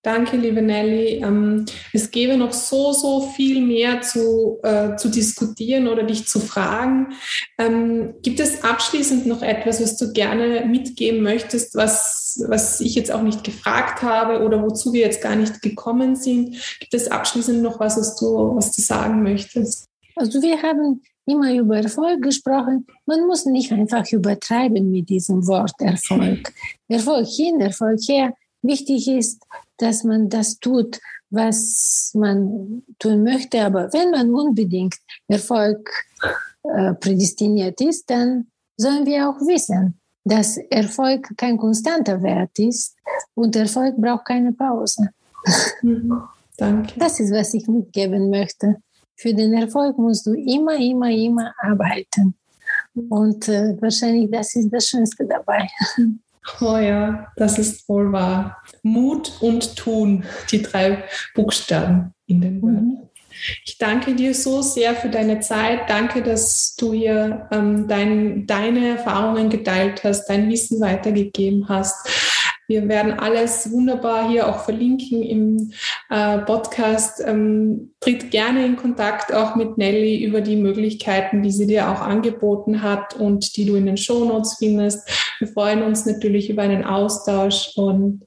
Danke, 0.03 0.38
liebe 0.38 0.62
Nelly. 0.62 1.22
Ähm, 1.22 1.66
es 1.92 2.11
gäbe 2.11 2.38
noch 2.38 2.55
so, 2.55 2.92
so 2.92 3.20
viel 3.20 3.61
mehr 3.61 4.01
zu, 4.01 4.59
äh, 4.62 4.96
zu 4.96 5.11
diskutieren 5.11 5.88
oder 5.88 6.05
dich 6.05 6.26
zu 6.26 6.40
fragen. 6.40 7.12
Ähm, 7.59 8.14
gibt 8.22 8.40
es 8.40 8.64
abschließend 8.64 9.26
noch 9.26 9.42
etwas, 9.42 9.82
was 9.82 9.98
du 9.98 10.11
gerne 10.14 10.64
mitgeben 10.64 11.22
möchtest, 11.22 11.74
was, 11.74 12.42
was 12.48 12.80
ich 12.80 12.94
jetzt 12.94 13.12
auch 13.12 13.20
nicht 13.20 13.44
gefragt 13.44 14.01
habe 14.01 14.42
oder 14.42 14.62
wozu 14.62 14.94
wir 14.94 15.03
jetzt 15.03 15.20
gar 15.20 15.36
nicht 15.36 15.61
gekommen 15.61 16.16
sind? 16.16 16.57
Gibt 16.80 16.94
es 16.94 17.11
abschließend 17.11 17.61
noch 17.61 17.78
was, 17.78 17.98
was 17.98 18.16
du, 18.16 18.57
was 18.57 18.74
du 18.74 18.80
sagen 18.80 19.22
möchtest? 19.22 19.84
Also 20.16 20.40
wir 20.40 20.62
haben 20.62 21.03
immer 21.26 21.53
über 21.53 21.76
Erfolg 21.76 22.22
gesprochen. 22.22 22.86
Man 23.05 23.26
muss 23.26 23.44
nicht 23.44 23.70
einfach 23.70 24.11
übertreiben 24.11 24.90
mit 24.90 25.11
diesem 25.11 25.46
Wort 25.46 25.74
Erfolg. 25.78 26.55
Erfolg 26.88 27.26
hin, 27.26 27.61
Erfolg 27.61 28.01
her. 28.09 28.32
Wichtig 28.62 29.09
ist, 29.09 29.42
dass 29.83 30.05
man 30.05 30.28
das 30.28 30.59
tut, 30.59 31.01
was 31.31 32.12
man 32.14 32.83
tun 32.99 33.22
möchte. 33.22 33.62
Aber 33.62 33.93
wenn 33.93 34.11
man 34.11 34.33
unbedingt 34.35 34.97
Erfolg 35.28 35.89
äh, 36.62 36.95
prädestiniert 36.95 37.81
ist, 37.81 38.11
dann 38.11 38.49
sollen 38.76 39.07
wir 39.07 39.28
auch 39.28 39.41
wissen, 39.47 39.99
dass 40.24 40.57
Erfolg 40.57 41.33
kein 41.37 41.57
konstanter 41.57 42.22
Wert 42.22 42.59
ist 42.59 42.97
und 43.35 43.57
Erfolg 43.57 43.97
braucht 43.97 44.26
keine 44.26 44.53
Pause. 44.53 45.11
Mhm. 45.83 46.22
Danke. 46.57 46.93
Das 46.99 47.18
ist, 47.20 47.33
was 47.33 47.55
ich 47.55 47.66
mitgeben 47.66 48.28
möchte. 48.28 48.76
Für 49.16 49.33
den 49.33 49.55
Erfolg 49.55 49.97
musst 49.99 50.26
du 50.26 50.35
immer, 50.35 50.76
immer, 50.76 51.11
immer 51.11 51.55
arbeiten. 51.59 52.35
Und 53.09 53.49
äh, 53.49 53.81
wahrscheinlich 53.81 54.31
das 54.31 54.55
ist 54.57 54.70
das 54.70 54.87
Schönste 54.87 55.26
dabei. 55.26 55.68
Oh 56.61 56.76
ja, 56.76 57.28
das 57.36 57.59
ist 57.59 57.88
wohl 57.88 58.12
wahr. 58.12 58.62
Mut 58.82 59.32
und 59.41 59.76
Tun, 59.76 60.24
die 60.51 60.62
drei 60.62 61.05
Buchstaben 61.34 62.14
in 62.26 62.41
den 62.41 62.62
Wörtern. 62.62 62.84
Mhm. 62.84 63.11
Ich 63.64 63.78
danke 63.78 64.14
dir 64.14 64.34
so 64.34 64.61
sehr 64.61 64.95
für 64.95 65.09
deine 65.09 65.41
Zeit. 65.41 65.88
Danke, 65.88 66.22
dass 66.22 66.76
du 66.76 66.93
hier 66.93 67.49
ähm, 67.51 67.88
dein, 67.88 68.47
deine 68.47 68.88
Erfahrungen 68.88 69.49
geteilt 69.49 70.05
hast, 70.05 70.26
dein 70.26 70.49
Wissen 70.51 70.80
weitergegeben 70.80 71.68
hast. 71.68 72.09
Wir 72.70 72.88
werden 72.88 73.18
alles 73.18 73.72
wunderbar 73.72 74.28
hier 74.28 74.49
auch 74.49 74.61
verlinken 74.61 75.24
im 75.24 75.72
äh, 76.09 76.38
Podcast. 76.38 77.20
Ähm, 77.26 77.95
tritt 77.99 78.30
gerne 78.30 78.64
in 78.64 78.76
Kontakt 78.76 79.34
auch 79.34 79.57
mit 79.57 79.76
Nelly 79.76 80.22
über 80.22 80.41
die 80.41 80.55
Möglichkeiten, 80.55 81.43
die 81.43 81.51
sie 81.51 81.66
dir 81.66 81.91
auch 81.91 82.01
angeboten 82.01 82.80
hat 82.80 83.14
und 83.16 83.57
die 83.57 83.66
du 83.66 83.74
in 83.74 83.86
den 83.86 83.97
Shownotes 83.97 84.59
findest. 84.61 85.09
Wir 85.41 85.49
freuen 85.49 85.82
uns 85.82 86.05
natürlich 86.05 86.51
über 86.51 86.62
einen 86.62 86.84
Austausch 86.84 87.72
und 87.76 88.26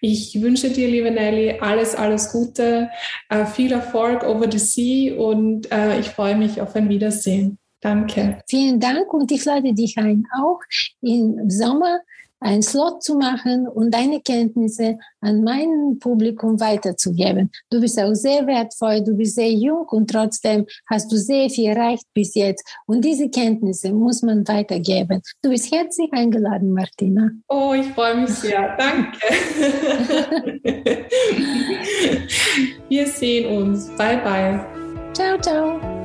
ich 0.00 0.40
wünsche 0.42 0.70
dir, 0.70 0.88
liebe 0.88 1.10
Nelly, 1.10 1.58
alles, 1.60 1.94
alles 1.94 2.32
Gute, 2.32 2.90
äh, 3.30 3.46
viel 3.46 3.72
Erfolg 3.72 4.22
over 4.24 4.50
the 4.50 4.58
sea 4.58 5.16
und 5.16 5.72
äh, 5.72 5.98
ich 5.98 6.10
freue 6.10 6.36
mich 6.36 6.60
auf 6.60 6.76
ein 6.76 6.88
Wiedersehen. 6.90 7.58
Danke. 7.80 8.40
Vielen 8.46 8.78
Dank 8.78 9.12
und 9.14 9.32
ich 9.32 9.42
lade 9.46 9.72
dich 9.72 9.96
ein, 9.96 10.26
auch 10.38 10.60
im 11.00 11.48
Sommer 11.48 12.00
einen 12.40 12.62
Slot 12.62 13.02
zu 13.02 13.16
machen 13.16 13.68
und 13.68 13.92
deine 13.92 14.20
Kenntnisse 14.20 14.98
an 15.20 15.44
mein 15.44 15.98
Publikum 16.00 16.58
weiterzugeben. 16.58 17.50
Du 17.70 17.80
bist 17.80 18.00
auch 18.00 18.14
sehr 18.14 18.46
wertvoll, 18.46 19.04
du 19.04 19.14
bist 19.14 19.34
sehr 19.34 19.52
jung 19.52 19.86
und 19.90 20.10
trotzdem 20.10 20.66
hast 20.88 21.12
du 21.12 21.16
sehr 21.16 21.50
viel 21.50 21.70
erreicht 21.70 22.04
bis 22.14 22.34
jetzt. 22.34 22.64
Und 22.86 23.04
diese 23.04 23.28
Kenntnisse 23.28 23.92
muss 23.92 24.22
man 24.22 24.48
weitergeben. 24.48 25.20
Du 25.42 25.50
bist 25.50 25.70
herzlich 25.72 26.10
eingeladen, 26.12 26.72
Martina. 26.72 27.30
Oh, 27.48 27.74
ich 27.74 27.86
freue 27.88 28.22
mich 28.22 28.30
sehr. 28.30 28.76
Danke. 28.76 29.18
Wir 32.88 33.06
sehen 33.06 33.56
uns. 33.56 33.88
Bye, 33.96 34.18
bye. 34.18 34.64
Ciao, 35.12 35.38
ciao. 35.38 35.99